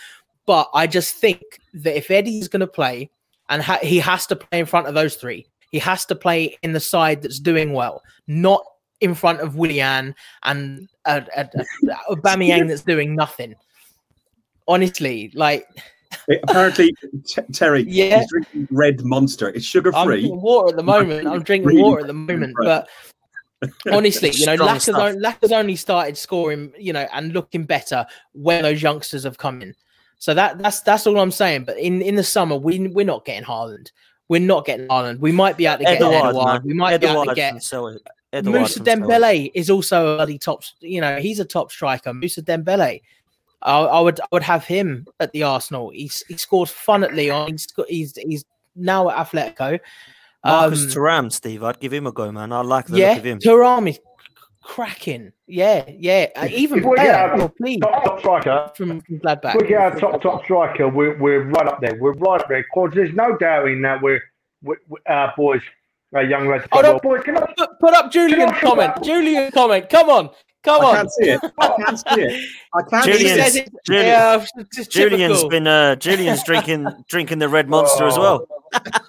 But 0.47 0.69
I 0.75 0.87
just 0.87 1.15
think 1.17 1.41
that 1.75 1.97
if 1.97 2.11
Eddie's 2.11 2.49
going 2.49 2.61
to 2.61 2.67
play, 2.67 3.11
and 3.49 3.63
ha- 3.63 3.79
he 3.83 3.99
has 3.99 4.27
to 4.29 4.37
play 4.37 4.61
in 4.61 4.67
front 4.67 4.87
of 4.87 4.95
those 4.95 5.17
three, 5.17 5.47
he 5.71 5.79
has 5.79 6.05
to 6.07 6.15
play 6.15 6.57
in 6.63 6.73
the 6.73 6.81
side 6.81 7.23
that's 7.23 7.39
doing 7.39 7.73
well, 7.73 8.03
not 8.27 8.63
in 9.01 9.15
front 9.15 9.41
of 9.41 9.57
Willian 9.57 10.15
and 10.45 10.89
uh, 11.05 11.21
uh, 11.37 11.45
uh, 11.59 11.95
Aubameyang 12.15 12.69
that's 12.69 12.83
doing 12.83 13.15
nothing. 13.15 13.55
Honestly, 14.69 15.31
like 15.35 15.67
Apparently, 16.45 16.95
T- 17.27 17.43
Terry 17.53 17.85
Yeah. 17.89 18.21
is 18.21 18.29
drinking 18.29 18.69
Red 18.71 19.03
Monster. 19.03 19.49
It's 19.49 19.65
sugar 19.65 19.95
I'm 19.95 20.07
free. 20.07 20.21
drinking 20.21 20.41
water 20.43 20.69
at 20.71 20.77
the 20.77 20.83
moment. 20.83 21.27
I'm 21.27 21.43
drinking 21.43 21.81
water 21.81 22.03
at 22.03 22.07
the 22.07 22.13
moment, 22.13 22.55
but 22.59 22.89
honestly, 23.93 24.31
you 24.35 24.47
know, 24.47 24.55
Strong 24.57 24.69
Lacazette 24.69 25.23
Lacazette 25.23 25.59
only 25.59 25.77
started 25.77 26.17
scoring, 26.17 26.73
you 26.79 26.93
know, 26.93 27.07
and 27.13 27.33
looking 27.33 27.65
better 27.65 28.07
when 28.33 28.63
those 28.63 28.83
youngsters 28.83 29.25
have 29.25 29.39
come 29.39 29.63
in. 29.63 29.75
So 30.23 30.35
that 30.35 30.59
that's 30.59 30.83
that's 30.83 31.05
all 31.09 31.19
I'm 31.19 31.33
saying. 31.33 31.65
But 31.65 31.81
in 31.81 32.01
in 32.01 32.15
the 32.15 32.23
summer, 32.23 32.57
we 32.57 32.87
we're 32.87 33.05
not 33.05 33.25
getting 33.25 33.43
Haaland. 33.43 33.91
We're 34.29 34.41
not 34.41 34.65
getting 34.65 34.87
Haaland. 34.87 35.19
We 35.19 35.33
might 35.33 35.57
be 35.57 35.67
able 35.67 35.79
to 35.79 35.85
get 35.85 36.01
Edouard. 36.01 36.63
We 36.65 36.75
might 36.75 37.01
be 37.01 37.09
able 37.09 37.25
to 37.25 37.35
get 37.35 37.55
Edouard 38.33 38.61
Moussa. 38.61 38.79
Dembele 38.79 39.51
is 39.53 39.69
also 39.69 40.15
a 40.15 40.17
bloody 40.19 40.39
top. 40.39 40.63
You 40.79 41.01
know, 41.01 41.17
he's 41.17 41.41
a 41.41 41.45
top 41.45 41.73
striker. 41.73 42.15
Moussa 42.15 42.41
Dembele. 42.41 43.03
I, 43.63 43.79
I 43.81 44.01
would 44.01 44.21
I 44.21 44.27
would 44.31 44.45
have 44.45 44.65
him 44.65 45.09
at 45.19 45.33
the 45.33 45.43
Arsenal. 45.43 45.91
He's 45.91 46.23
he 46.29 46.37
scores 46.37 46.71
fun 46.71 47.03
at 47.03 47.17
Lyon. 47.17 47.49
He's 47.49 47.67
he's 47.89 48.17
he's 48.17 48.45
now 48.77 49.11
at 49.11 49.27
Atletico. 49.27 49.81
Marcus 50.45 50.85
Um, 50.85 50.89
Thuram, 50.89 51.33
Steve. 51.33 51.65
I'd 51.65 51.81
give 51.81 51.93
him 51.93 52.07
a 52.07 52.13
go, 52.13 52.31
man. 52.31 52.53
I 52.53 52.61
like 52.61 52.87
the 52.87 52.99
yeah, 52.99 53.09
look 53.11 53.19
of 53.19 53.27
him. 53.27 53.39
Thuram 53.41 53.89
is 53.89 53.99
cracking. 54.63 55.33
Yeah, 55.47 55.85
yeah. 55.89 56.29
Uh, 56.37 56.49
even 56.51 56.79
If 56.79 56.85
we 56.85 56.97
get 56.97 57.15
our 57.15 57.37
Top, 57.37 58.05
top 58.05 58.19
striker. 58.21 58.71
from, 58.75 59.01
from 59.01 59.21
If 59.25 59.55
we 59.61 59.69
get 59.69 59.81
our 59.81 59.99
top 59.99 60.23
top 60.23 60.45
striker, 60.45 60.89
we're, 60.89 61.19
we're 61.19 61.45
right 61.45 61.67
up 61.67 61.81
there. 61.81 61.97
We're 61.99 62.15
right 62.15 62.41
up 62.41 62.49
there. 62.49 62.63
Because 62.63 62.93
there's 62.95 63.15
no 63.15 63.37
doubting 63.37 63.83
that 63.83 64.01
we're, 64.01 64.23
we 64.63 64.77
we 64.89 64.99
our 65.07 65.35
boys, 65.37 65.61
our 66.15 66.23
young 66.25 66.49
lads. 66.49 66.65
Oh, 66.73 66.81
no. 66.81 66.99
boys, 67.01 67.23
can 67.25 67.37
I, 67.37 67.53
Put, 67.57 67.81
put 67.81 67.95
up 67.95 68.11
Julian's 68.11 68.53
comment. 68.59 69.03
Julian's 69.03 69.53
comment. 69.53 69.89
Come 69.91 70.09
on, 70.09 70.31
come 70.63 70.83
I 70.83 70.85
on. 70.89 70.95
can't 70.97 71.11
see 71.13 71.25
it. 71.31 71.41
I 71.59 71.69
can't 71.85 71.99
see 71.99 72.21
it. 72.23 72.51
I 72.75 72.83
can't 72.83 73.07
He 73.07 73.19
see 73.19 73.27
it. 73.29 73.57
it. 73.57 73.69
Julian- 73.85 74.07
yeah, 74.07 74.47
it's 74.57 74.77
just 74.77 74.91
Julian's 74.91 75.35
typical. 75.35 75.51
been 75.51 75.67
uh, 75.67 75.97
Julian's 75.97 76.43
drinking 76.45 76.87
drinking 77.09 77.39
the 77.39 77.49
red 77.49 77.69
monster 77.69 78.07
as 78.07 78.17
well. 78.19 78.47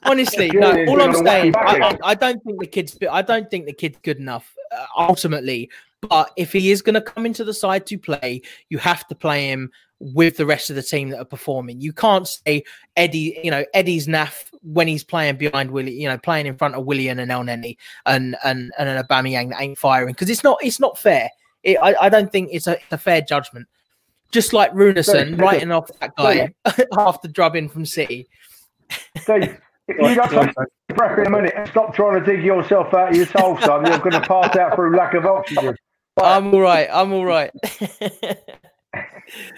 Honestly, 0.04 0.52
no. 0.52 0.72
All 0.88 1.02
I'm 1.02 1.14
saying, 1.26 1.54
I, 1.56 1.98
I, 2.04 2.16
don't 2.16 2.44
think 2.44 2.60
the 2.60 2.68
kid's. 2.68 2.98
I 3.10 3.22
don't 3.22 3.50
think 3.50 3.66
the 3.66 3.74
kid's 3.74 3.98
good 4.04 4.18
enough. 4.18 4.54
Uh, 4.76 4.86
ultimately, 4.98 5.70
but 6.02 6.32
if 6.36 6.52
he 6.52 6.72
is 6.72 6.82
going 6.82 6.96
to 6.96 7.02
come 7.02 7.26
into 7.26 7.44
the 7.46 7.54
side 7.54 7.86
to 7.88 7.98
play, 7.98 8.42
you 8.70 8.78
have 8.80 9.08
to 9.08 9.16
play 9.16 9.48
him 9.48 9.72
with 10.00 10.36
the 10.36 10.46
rest 10.46 10.70
of 10.70 10.76
the 10.76 10.84
team 10.84 11.10
that 11.10 11.20
are 11.20 11.24
performing. 11.26 11.80
You 11.80 11.94
can't 11.94 12.28
say 12.28 12.66
Eddie. 12.98 13.40
You 13.42 13.52
know, 13.52 13.64
Eddie's 13.74 14.06
naff 14.08 14.44
when 14.64 14.90
he's 14.90 15.04
playing 15.06 15.38
behind 15.38 15.72
Willie. 15.72 15.94
You 15.94 16.10
know, 16.10 16.18
playing 16.18 16.46
in 16.46 16.58
front 16.58 16.76
of 16.76 16.86
Willian 16.86 17.20
and 17.20 17.32
Elneny 17.32 17.78
and 18.06 18.36
and 18.44 18.74
and 18.78 18.90
an 18.90 19.02
Aubameyang 19.02 19.52
that 19.52 19.62
ain't 19.62 19.78
firing 19.78 20.14
because 20.14 20.30
it's 20.30 20.44
not. 20.44 20.58
It's 20.62 20.80
not 20.82 20.98
fair. 20.98 21.30
It, 21.64 21.78
I, 21.82 21.96
I 22.02 22.10
don't 22.10 22.32
think 22.32 22.50
it's 22.52 22.68
a, 22.68 22.78
a 22.92 22.98
fair 22.98 23.22
judgment. 23.22 23.68
just 24.32 24.52
like 24.52 24.74
Runarsson 24.74 25.40
writing 25.40 25.72
off 25.72 25.90
that 26.00 26.16
guy 26.16 26.54
after 26.98 27.28
drubbing 27.32 27.70
from 27.70 27.86
City. 27.86 28.28
Steve, 29.18 29.60
if 29.88 29.98
you 29.98 30.16
don't 30.16 30.30
take 30.32 30.96
breath 30.96 31.18
in 31.20 31.28
a 31.28 31.30
minute 31.30 31.54
and 31.56 31.70
stop 31.70 31.96
trying 31.96 32.20
to 32.20 32.26
dig 32.26 32.44
yourself 32.44 32.94
out 32.94 33.10
of 33.10 33.16
your 33.16 33.28
soul, 33.28 33.58
son, 33.62 33.86
you're 33.86 34.00
going 34.00 34.12
to 34.12 34.22
pass 34.22 34.56
out 34.56 34.76
through 34.76 34.96
lack 34.96 35.14
of 35.14 35.26
oxygen. 35.26 35.76
I'm 36.22 36.54
all 36.54 36.62
right. 36.62 36.88
I'm 36.92 37.12
all 37.14 37.26
right. 37.26 37.52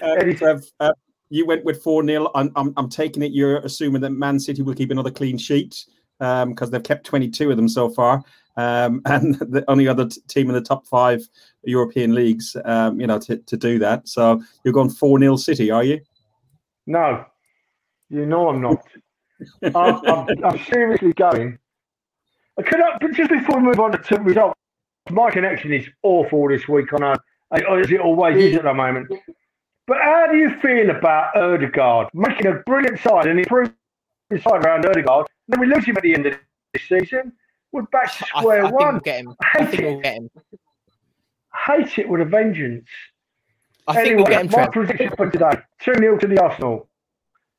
Uh, 0.00 0.14
Trev, 0.34 0.64
uh, 0.80 0.92
you 1.28 1.46
went 1.46 1.64
with 1.64 1.82
4 1.82 2.06
0. 2.06 2.30
I'm, 2.34 2.50
I'm, 2.56 2.72
I'm 2.76 2.88
taking 2.88 3.22
it 3.22 3.32
you're 3.32 3.58
assuming 3.58 4.00
that 4.02 4.10
Man 4.10 4.38
City 4.38 4.62
will 4.62 4.74
keep 4.74 4.90
another 4.90 5.10
clean 5.10 5.36
sheet 5.36 5.84
because 6.18 6.62
um, 6.62 6.70
they've 6.70 6.82
kept 6.82 7.04
22 7.04 7.50
of 7.50 7.56
them 7.56 7.68
so 7.68 7.90
far. 7.90 8.22
Um, 8.56 9.02
and 9.06 9.34
the 9.34 9.64
only 9.68 9.88
other 9.88 10.06
t- 10.08 10.20
team 10.28 10.48
in 10.48 10.54
the 10.54 10.60
top 10.60 10.86
five 10.86 11.22
European 11.64 12.14
leagues, 12.14 12.56
um, 12.64 13.00
you 13.00 13.06
know, 13.06 13.18
to, 13.20 13.36
to 13.38 13.56
do 13.56 13.78
that. 13.78 14.08
So 14.08 14.42
you're 14.64 14.74
going 14.74 14.90
4 14.90 15.18
0 15.18 15.36
City, 15.36 15.70
are 15.70 15.84
you? 15.84 16.00
No, 16.86 17.24
you 18.08 18.26
know 18.26 18.48
I'm 18.48 18.60
not. 18.60 18.82
I'm, 19.62 20.06
I'm, 20.06 20.44
I'm, 20.44 20.58
seriously 20.64 21.12
going. 21.12 21.58
Could 22.64 22.80
I, 22.80 22.96
but 23.00 23.12
just 23.12 23.30
before 23.30 23.58
we 23.58 23.66
move 23.66 23.80
on 23.80 24.02
to 24.02 24.16
results, 24.20 24.58
my 25.10 25.30
connection 25.30 25.72
is 25.72 25.86
awful 26.02 26.48
this 26.48 26.66
week. 26.68 26.86
I 26.92 26.98
know, 26.98 27.16
as 27.52 27.90
it 27.90 28.00
always 28.00 28.42
is 28.42 28.56
at 28.56 28.64
the 28.64 28.72
moment. 28.72 29.08
But 29.86 29.98
how 30.02 30.26
do 30.30 30.38
you 30.38 30.50
feel 30.60 30.90
about 30.90 31.36
Odegaard 31.36 32.08
making 32.12 32.46
a 32.46 32.54
brilliant 32.66 32.98
side 33.00 33.26
and 33.26 33.38
improving 33.38 33.72
side 34.32 34.64
around 34.64 34.86
Odegaard? 34.86 35.26
Then 35.48 35.60
we 35.60 35.66
lose 35.66 35.84
him 35.84 35.96
at 35.96 36.02
the 36.02 36.14
end 36.14 36.26
of 36.26 36.34
this 36.72 36.82
season. 36.88 37.32
We're 37.72 37.82
back 37.82 38.16
to 38.16 38.24
square 38.24 38.64
I, 38.64 38.68
I 38.68 38.72
one. 38.72 38.82
Think 38.82 38.92
we'll 38.92 39.00
get 39.00 39.20
him. 39.20 39.36
I, 39.40 39.58
I 39.58 39.66
think 39.66 39.82
we'll 39.82 40.00
get 40.00 40.14
him. 40.16 40.30
Hate 41.66 41.98
it 41.98 42.08
with 42.08 42.20
a 42.20 42.24
vengeance. 42.24 42.88
I 43.86 44.00
anyway, 44.00 44.04
think 44.04 44.16
we'll 44.16 44.26
get 44.26 44.44
him. 44.46 44.60
My 44.60 44.68
prediction 44.68 45.10
for 45.16 45.30
today: 45.30 45.52
two 45.80 45.94
0 45.94 46.18
to 46.18 46.26
the 46.26 46.42
Arsenal. 46.42 46.88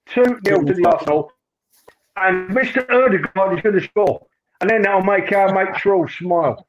Two 0.08 0.40
0 0.46 0.64
to 0.64 0.74
the 0.74 0.86
Arsenal, 0.86 1.32
and 2.16 2.50
Mr. 2.50 2.86
Erdogan 2.88 3.56
is 3.56 3.62
going 3.62 3.76
to 3.76 3.82
score, 3.82 4.26
and 4.62 4.70
then 4.70 4.82
that'll 4.82 5.04
make 5.04 5.32
our 5.32 5.54
mate 5.54 5.76
Truls 5.76 6.14
smile. 6.14 6.68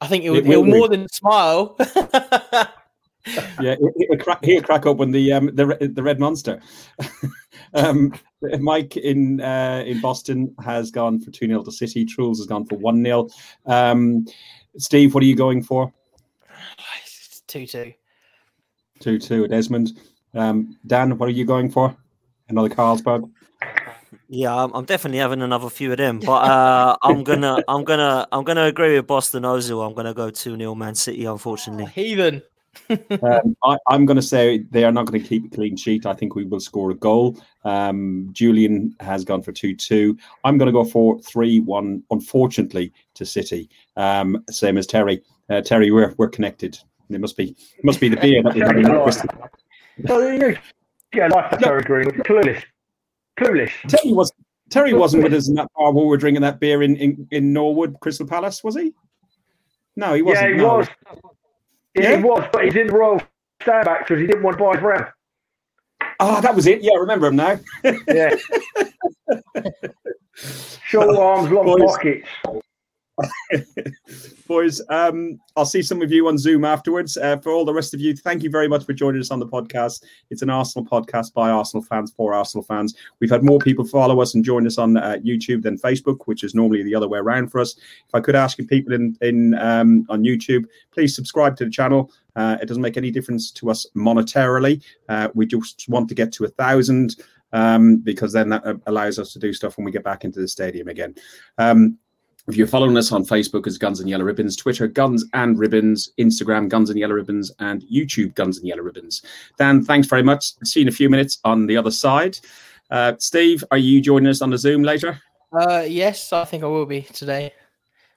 I 0.00 0.08
think 0.08 0.24
he'll, 0.24 0.42
he'll 0.42 0.64
more 0.64 0.88
than 0.88 1.08
smile. 1.08 1.78
yeah, 3.60 3.76
he'll 3.96 4.18
crack, 4.18 4.44
he'll 4.44 4.62
crack 4.62 4.86
up 4.86 4.96
when 4.96 5.10
the 5.10 5.32
um, 5.32 5.46
the 5.54 5.90
the 5.92 6.02
red 6.02 6.18
monster. 6.18 6.60
um, 7.74 8.12
Mike 8.60 8.96
in 8.96 9.40
uh, 9.40 9.84
in 9.86 10.00
Boston 10.00 10.54
has 10.64 10.90
gone 10.90 11.20
for 11.20 11.30
two 11.30 11.46
0 11.46 11.62
to 11.62 11.72
City. 11.72 12.04
Truls 12.04 12.38
has 12.38 12.46
gone 12.46 12.66
for 12.66 12.76
one 12.78 13.04
0 13.04 13.28
um, 13.66 14.26
Steve, 14.78 15.14
what 15.14 15.22
are 15.22 15.26
you 15.26 15.36
going 15.36 15.62
for? 15.62 15.92
Two 17.46 17.66
two. 17.66 17.92
Two 19.00 19.18
two. 19.18 19.46
Desmond. 19.46 19.92
Um, 20.34 20.78
Dan, 20.86 21.18
what 21.18 21.28
are 21.28 21.32
you 21.32 21.44
going 21.44 21.70
for? 21.70 21.94
Another 22.48 22.70
Carlsberg. 22.70 23.30
Yeah, 24.28 24.54
I'm, 24.54 24.72
I'm 24.72 24.86
definitely 24.86 25.18
having 25.18 25.42
another 25.42 25.68
few 25.68 25.92
of 25.92 25.98
them, 25.98 26.18
but 26.18 26.32
uh, 26.32 26.96
I'm 27.02 27.22
gonna, 27.22 27.62
I'm 27.68 27.84
gonna, 27.84 28.26
I'm 28.32 28.44
gonna 28.44 28.64
agree 28.64 28.96
with 28.96 29.06
Boston 29.06 29.42
Ozil. 29.42 29.86
I'm 29.86 29.92
gonna 29.92 30.14
go 30.14 30.30
two 30.30 30.56
0 30.56 30.74
Man 30.74 30.94
City. 30.94 31.26
Unfortunately, 31.26 31.84
oh, 31.84 31.88
heathen. 31.88 32.42
Um, 33.22 33.56
I, 33.64 33.76
am 33.90 34.06
going 34.06 34.16
to 34.16 34.22
say 34.22 34.64
they 34.70 34.84
are 34.84 34.92
not 34.92 35.06
going 35.06 35.22
to 35.22 35.28
keep 35.28 35.44
a 35.46 35.54
clean 35.54 35.76
sheet. 35.76 36.06
I 36.06 36.14
think 36.14 36.34
we 36.34 36.44
will 36.44 36.60
score 36.60 36.90
a 36.90 36.94
goal. 36.94 37.36
Um, 37.64 38.28
Julian 38.32 38.94
has 39.00 39.24
gone 39.24 39.42
for 39.42 39.52
2 39.52 39.74
2. 39.76 40.16
I'm 40.44 40.58
going 40.58 40.66
to 40.66 40.72
go 40.72 40.84
for 40.84 41.20
3 41.20 41.60
1, 41.60 42.02
unfortunately, 42.10 42.92
to 43.14 43.26
City. 43.26 43.68
Um, 43.96 44.44
same 44.50 44.78
as 44.78 44.86
Terry. 44.86 45.22
Uh, 45.50 45.60
Terry, 45.60 45.90
we're, 45.90 46.14
we're 46.16 46.28
connected. 46.28 46.78
It 47.10 47.20
must 47.20 47.36
be 47.36 47.50
it 47.50 47.84
must 47.84 48.00
be 48.00 48.08
the 48.08 48.16
beer 48.16 48.42
that 48.42 48.54
we're 48.54 48.66
having. 48.66 50.58
Yeah, 51.14 51.28
like 51.28 51.58
Terry 51.58 51.82
Green. 51.82 52.06
Clueless. 52.10 52.62
Clueless. 53.38 53.70
Terry, 53.86 54.12
was, 54.14 54.32
Terry 54.70 54.94
wasn't 54.94 55.24
with 55.24 55.34
us 55.34 55.48
in 55.48 55.54
that 55.56 55.68
bar 55.76 55.92
while 55.92 56.04
we 56.04 56.08
were 56.08 56.16
drinking 56.16 56.40
that 56.40 56.58
beer 56.58 56.82
in, 56.82 56.96
in, 56.96 57.28
in 57.30 57.52
Norwood, 57.52 58.00
Crystal 58.00 58.26
Palace, 58.26 58.64
was 58.64 58.76
he? 58.76 58.94
No, 59.94 60.14
he 60.14 60.22
wasn't. 60.22 60.48
Yeah, 60.48 60.54
he 60.54 60.62
no. 60.62 60.76
was. 60.78 60.88
Yeah, 61.94 62.16
he 62.16 62.22
was, 62.22 62.48
but 62.52 62.64
he's 62.64 62.76
in 62.76 62.86
the 62.86 62.92
Royal 62.92 63.20
Standback 63.62 64.00
because 64.00 64.20
he 64.20 64.26
didn't 64.26 64.42
want 64.42 64.58
to 64.58 64.64
buy 64.64 64.74
his 64.74 64.82
round. 64.82 65.06
Oh, 66.20 66.36
ah, 66.36 66.40
that 66.40 66.54
was 66.54 66.66
it. 66.66 66.82
Yeah, 66.82 66.92
I 66.92 67.00
remember 67.00 67.26
him 67.26 67.36
now. 67.36 67.58
yeah. 68.08 68.34
Short 70.84 71.16
arms, 71.16 71.50
long 71.50 71.66
Boys. 71.66 71.82
pockets. 71.84 72.28
Boys, 74.46 74.80
um, 74.88 75.38
I'll 75.56 75.66
see 75.66 75.82
some 75.82 76.02
of 76.02 76.10
you 76.10 76.28
on 76.28 76.38
Zoom 76.38 76.64
afterwards. 76.64 77.16
Uh, 77.16 77.36
for 77.38 77.52
all 77.52 77.64
the 77.64 77.72
rest 77.72 77.94
of 77.94 78.00
you, 78.00 78.16
thank 78.16 78.42
you 78.42 78.50
very 78.50 78.68
much 78.68 78.84
for 78.84 78.92
joining 78.92 79.20
us 79.20 79.30
on 79.30 79.38
the 79.38 79.46
podcast. 79.46 80.04
It's 80.30 80.42
an 80.42 80.50
Arsenal 80.50 80.86
podcast 80.86 81.32
by 81.32 81.50
Arsenal 81.50 81.82
fans 81.82 82.12
for 82.16 82.34
Arsenal 82.34 82.64
fans. 82.64 82.94
We've 83.20 83.30
had 83.30 83.44
more 83.44 83.58
people 83.58 83.84
follow 83.84 84.20
us 84.20 84.34
and 84.34 84.44
join 84.44 84.66
us 84.66 84.78
on 84.78 84.96
uh, 84.96 85.18
YouTube 85.24 85.62
than 85.62 85.78
Facebook, 85.78 86.20
which 86.24 86.42
is 86.44 86.54
normally 86.54 86.82
the 86.82 86.94
other 86.94 87.08
way 87.08 87.18
around 87.18 87.48
for 87.48 87.60
us. 87.60 87.76
If 87.76 88.14
I 88.14 88.20
could 88.20 88.34
ask 88.34 88.58
you 88.58 88.66
people 88.66 88.94
in 88.94 89.16
in 89.20 89.54
um, 89.54 90.06
on 90.08 90.22
YouTube, 90.22 90.64
please 90.92 91.14
subscribe 91.14 91.56
to 91.56 91.64
the 91.64 91.70
channel. 91.70 92.10
Uh, 92.34 92.56
it 92.62 92.66
doesn't 92.66 92.82
make 92.82 92.96
any 92.96 93.10
difference 93.10 93.50
to 93.50 93.70
us 93.70 93.86
monetarily. 93.94 94.82
Uh, 95.08 95.28
we 95.34 95.46
just 95.46 95.86
want 95.88 96.08
to 96.08 96.14
get 96.14 96.32
to 96.32 96.44
a 96.44 96.48
thousand 96.48 97.16
um, 97.52 97.98
because 97.98 98.32
then 98.32 98.48
that 98.48 98.66
uh, 98.66 98.74
allows 98.86 99.18
us 99.18 99.32
to 99.32 99.38
do 99.38 99.52
stuff 99.52 99.76
when 99.76 99.84
we 99.84 99.92
get 99.92 100.04
back 100.04 100.24
into 100.24 100.40
the 100.40 100.48
stadium 100.48 100.88
again. 100.88 101.14
Um, 101.58 101.98
if 102.48 102.56
you're 102.56 102.66
following 102.66 102.96
us 102.96 103.12
on 103.12 103.24
Facebook 103.24 103.66
as 103.66 103.78
Guns 103.78 104.00
and 104.00 104.08
Yellow 104.08 104.24
Ribbons, 104.24 104.56
Twitter 104.56 104.88
Guns 104.88 105.24
and 105.32 105.58
Ribbons, 105.58 106.12
Instagram 106.18 106.68
Guns 106.68 106.90
and 106.90 106.98
Yellow 106.98 107.14
Ribbons, 107.14 107.52
and 107.60 107.82
YouTube 107.82 108.34
Guns 108.34 108.58
and 108.58 108.66
Yellow 108.66 108.82
Ribbons. 108.82 109.22
Dan, 109.58 109.84
thanks 109.84 110.08
very 110.08 110.22
much. 110.22 110.54
See 110.64 110.80
you 110.80 110.84
in 110.84 110.88
a 110.88 110.92
few 110.92 111.08
minutes 111.08 111.38
on 111.44 111.66
the 111.66 111.76
other 111.76 111.90
side. 111.90 112.38
Uh, 112.90 113.14
Steve, 113.18 113.62
are 113.70 113.78
you 113.78 114.00
joining 114.00 114.28
us 114.28 114.42
on 114.42 114.50
the 114.50 114.58
Zoom 114.58 114.82
later? 114.82 115.20
Uh, 115.52 115.84
yes, 115.86 116.32
I 116.32 116.44
think 116.44 116.64
I 116.64 116.66
will 116.66 116.86
be 116.86 117.02
today. 117.02 117.52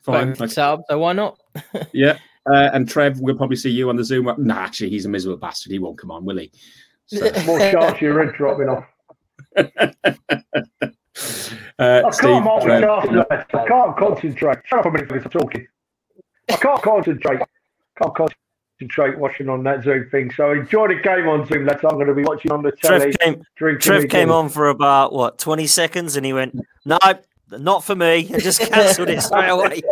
Fine. 0.01 0.32
Okay. 0.32 0.47
so 0.47 0.84
why 0.89 1.13
not? 1.13 1.39
yeah. 1.93 2.17
Uh, 2.51 2.69
and 2.73 2.88
Trev, 2.88 3.19
we'll 3.19 3.36
probably 3.36 3.55
see 3.55 3.71
you 3.71 3.89
on 3.89 3.95
the 3.95 4.03
Zoom. 4.03 4.26
No, 4.26 4.36
nah, 4.38 4.59
actually, 4.59 4.89
he's 4.89 5.05
a 5.05 5.09
miserable 5.09 5.38
bastard. 5.38 5.71
He 5.71 5.80
won't 5.80 5.97
come 5.97 6.11
on, 6.11 6.26
will 6.26 6.38
he? 6.38 6.51
So. 7.07 7.32
More 7.45 7.59
sharks, 7.59 8.01
your 8.01 8.13
red 8.15 8.34
dropping 8.34 8.69
off. 8.69 8.86
Uh, 11.78 12.03
I 12.05 12.09
Steve, 12.11 12.30
can't 12.30 12.45
multitask, 12.45 13.17
uh, 13.32 13.57
I 13.57 13.67
can't 13.67 13.97
concentrate. 13.97 14.59
Shut 14.65 14.80
up 14.80 14.86
a 14.86 14.91
minute 14.91 15.09
because 15.09 15.26
I'm 15.26 15.32
talking. 15.32 15.67
I 16.49 16.55
can't 16.55 16.82
concentrate. 16.82 17.41
I 17.41 17.45
Can't 18.01 18.30
concentrate 18.80 19.17
watching 19.17 19.49
on 19.49 19.63
that 19.63 19.84
Zoom 19.84 20.09
thing. 20.09 20.32
So 20.32 20.51
enjoy 20.51 20.89
the 20.89 20.95
game 20.95 21.28
on 21.28 21.45
Zoom. 21.45 21.65
That's 21.65 21.84
I'm 21.84 21.91
going 21.91 22.07
to 22.07 22.13
be 22.13 22.23
watching 22.23 22.51
on 22.51 22.61
the 22.61 22.71
telly. 22.71 23.11
Trev 23.13 23.43
came, 23.57 23.78
Trev 23.80 24.09
came 24.09 24.32
on 24.32 24.49
for 24.49 24.69
about 24.69 25.11
what 25.11 25.38
20 25.38 25.67
seconds, 25.67 26.15
and 26.15 26.26
he 26.26 26.32
went, 26.34 26.57
"No, 26.86 26.97
not 27.51 27.84
for 27.84 27.95
me," 27.95 28.30
and 28.32 28.41
just 28.41 28.61
cancelled 28.61 29.09
it 29.09 29.21
straight 29.21 29.49
away. 29.49 29.82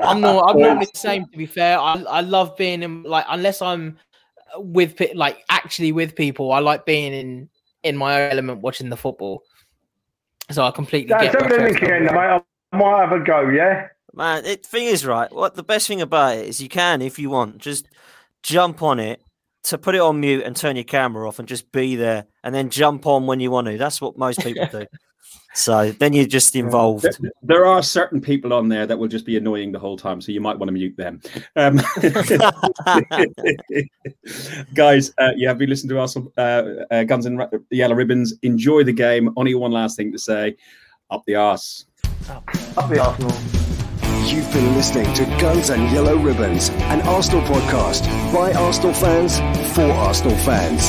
I'm 0.00 0.20
not. 0.20 0.50
I'm 0.50 0.58
normally 0.58 0.86
the 0.86 0.90
same. 0.94 1.26
To 1.26 1.38
be 1.38 1.46
fair, 1.46 1.78
I, 1.78 1.94
I 2.08 2.20
love 2.20 2.56
being 2.56 2.82
in 2.82 3.02
like 3.02 3.24
unless 3.28 3.60
I'm 3.62 3.98
with 4.56 5.00
like 5.14 5.44
actually 5.48 5.92
with 5.92 6.14
people. 6.14 6.52
I 6.52 6.60
like 6.60 6.84
being 6.86 7.12
in 7.12 7.48
in 7.82 7.96
my 7.96 8.30
element 8.30 8.60
watching 8.60 8.88
the 8.88 8.96
football. 8.96 9.42
So 10.50 10.64
I 10.64 10.70
completely 10.70 11.08
get. 11.08 11.32
Send 11.32 11.50
the 11.50 11.58
link 11.58 11.82
again, 11.82 12.04
mate. 12.04 12.16
I 12.16 12.42
might 12.72 13.00
have 13.00 13.12
a 13.12 13.20
go. 13.20 13.48
Yeah. 13.48 13.88
Man, 14.14 14.44
the 14.44 14.56
thing 14.56 14.86
is, 14.86 15.06
right. 15.06 15.32
What 15.32 15.54
the 15.54 15.62
best 15.62 15.88
thing 15.88 16.02
about 16.02 16.36
it 16.36 16.46
is 16.46 16.60
you 16.60 16.68
can, 16.68 17.00
if 17.00 17.18
you 17.18 17.30
want, 17.30 17.58
just 17.58 17.88
jump 18.42 18.82
on 18.82 19.00
it 19.00 19.22
to 19.64 19.78
put 19.78 19.94
it 19.94 20.00
on 20.00 20.20
mute 20.20 20.42
and 20.44 20.56
turn 20.56 20.76
your 20.76 20.84
camera 20.84 21.26
off 21.26 21.38
and 21.38 21.48
just 21.48 21.70
be 21.72 21.96
there, 21.96 22.26
and 22.42 22.54
then 22.54 22.68
jump 22.68 23.06
on 23.06 23.26
when 23.26 23.40
you 23.40 23.50
want 23.50 23.68
to. 23.68 23.78
That's 23.78 24.00
what 24.00 24.18
most 24.18 24.40
people 24.40 24.66
do. 24.72 24.86
So 25.54 25.92
then 25.92 26.14
you're 26.14 26.24
just 26.24 26.56
involved. 26.56 27.04
There, 27.04 27.32
there, 27.42 27.66
are 27.66 27.82
certain 27.82 28.20
people 28.20 28.54
on 28.54 28.68
there 28.68 28.86
that 28.86 28.98
will 28.98 29.08
just 29.08 29.26
be 29.26 29.36
annoying 29.36 29.70
the 29.70 29.78
whole 29.78 29.98
time, 29.98 30.20
so 30.20 30.32
you 30.32 30.40
might 30.40 30.58
want 30.58 30.68
to 30.68 30.72
mute 30.72 30.96
them. 30.96 31.20
Um, 31.56 31.76
guys, 34.74 35.12
uh, 35.18 35.32
yeah, 35.36 35.48
have 35.48 35.58
been 35.58 35.68
listening 35.68 35.90
to 35.90 36.00
us, 36.00 36.16
uh, 36.16 36.84
uh, 36.90 37.04
Guns 37.04 37.26
and 37.26 37.42
Yellow 37.70 37.94
Ribbons. 37.94 38.34
Enjoy 38.42 38.82
the 38.82 38.92
game. 38.92 39.30
Only 39.36 39.54
one 39.54 39.72
last 39.72 39.96
thing 39.96 40.10
to 40.12 40.18
say: 40.18 40.56
up 41.10 41.22
the 41.26 41.34
arse. 41.34 41.84
Up, 42.30 42.48
up 42.76 42.88
the 42.88 42.98
Arsenal. 42.98 43.32
You've 44.24 44.50
been 44.52 44.74
listening 44.74 45.12
to 45.14 45.24
Guns 45.38 45.68
and 45.68 45.90
Yellow 45.90 46.16
Ribbons, 46.16 46.70
an 46.70 47.02
Arsenal 47.02 47.42
podcast 47.42 48.06
by 48.32 48.54
Arsenal 48.54 48.94
fans 48.94 49.38
for 49.74 49.82
Arsenal 49.82 50.36
fans. 50.38 50.88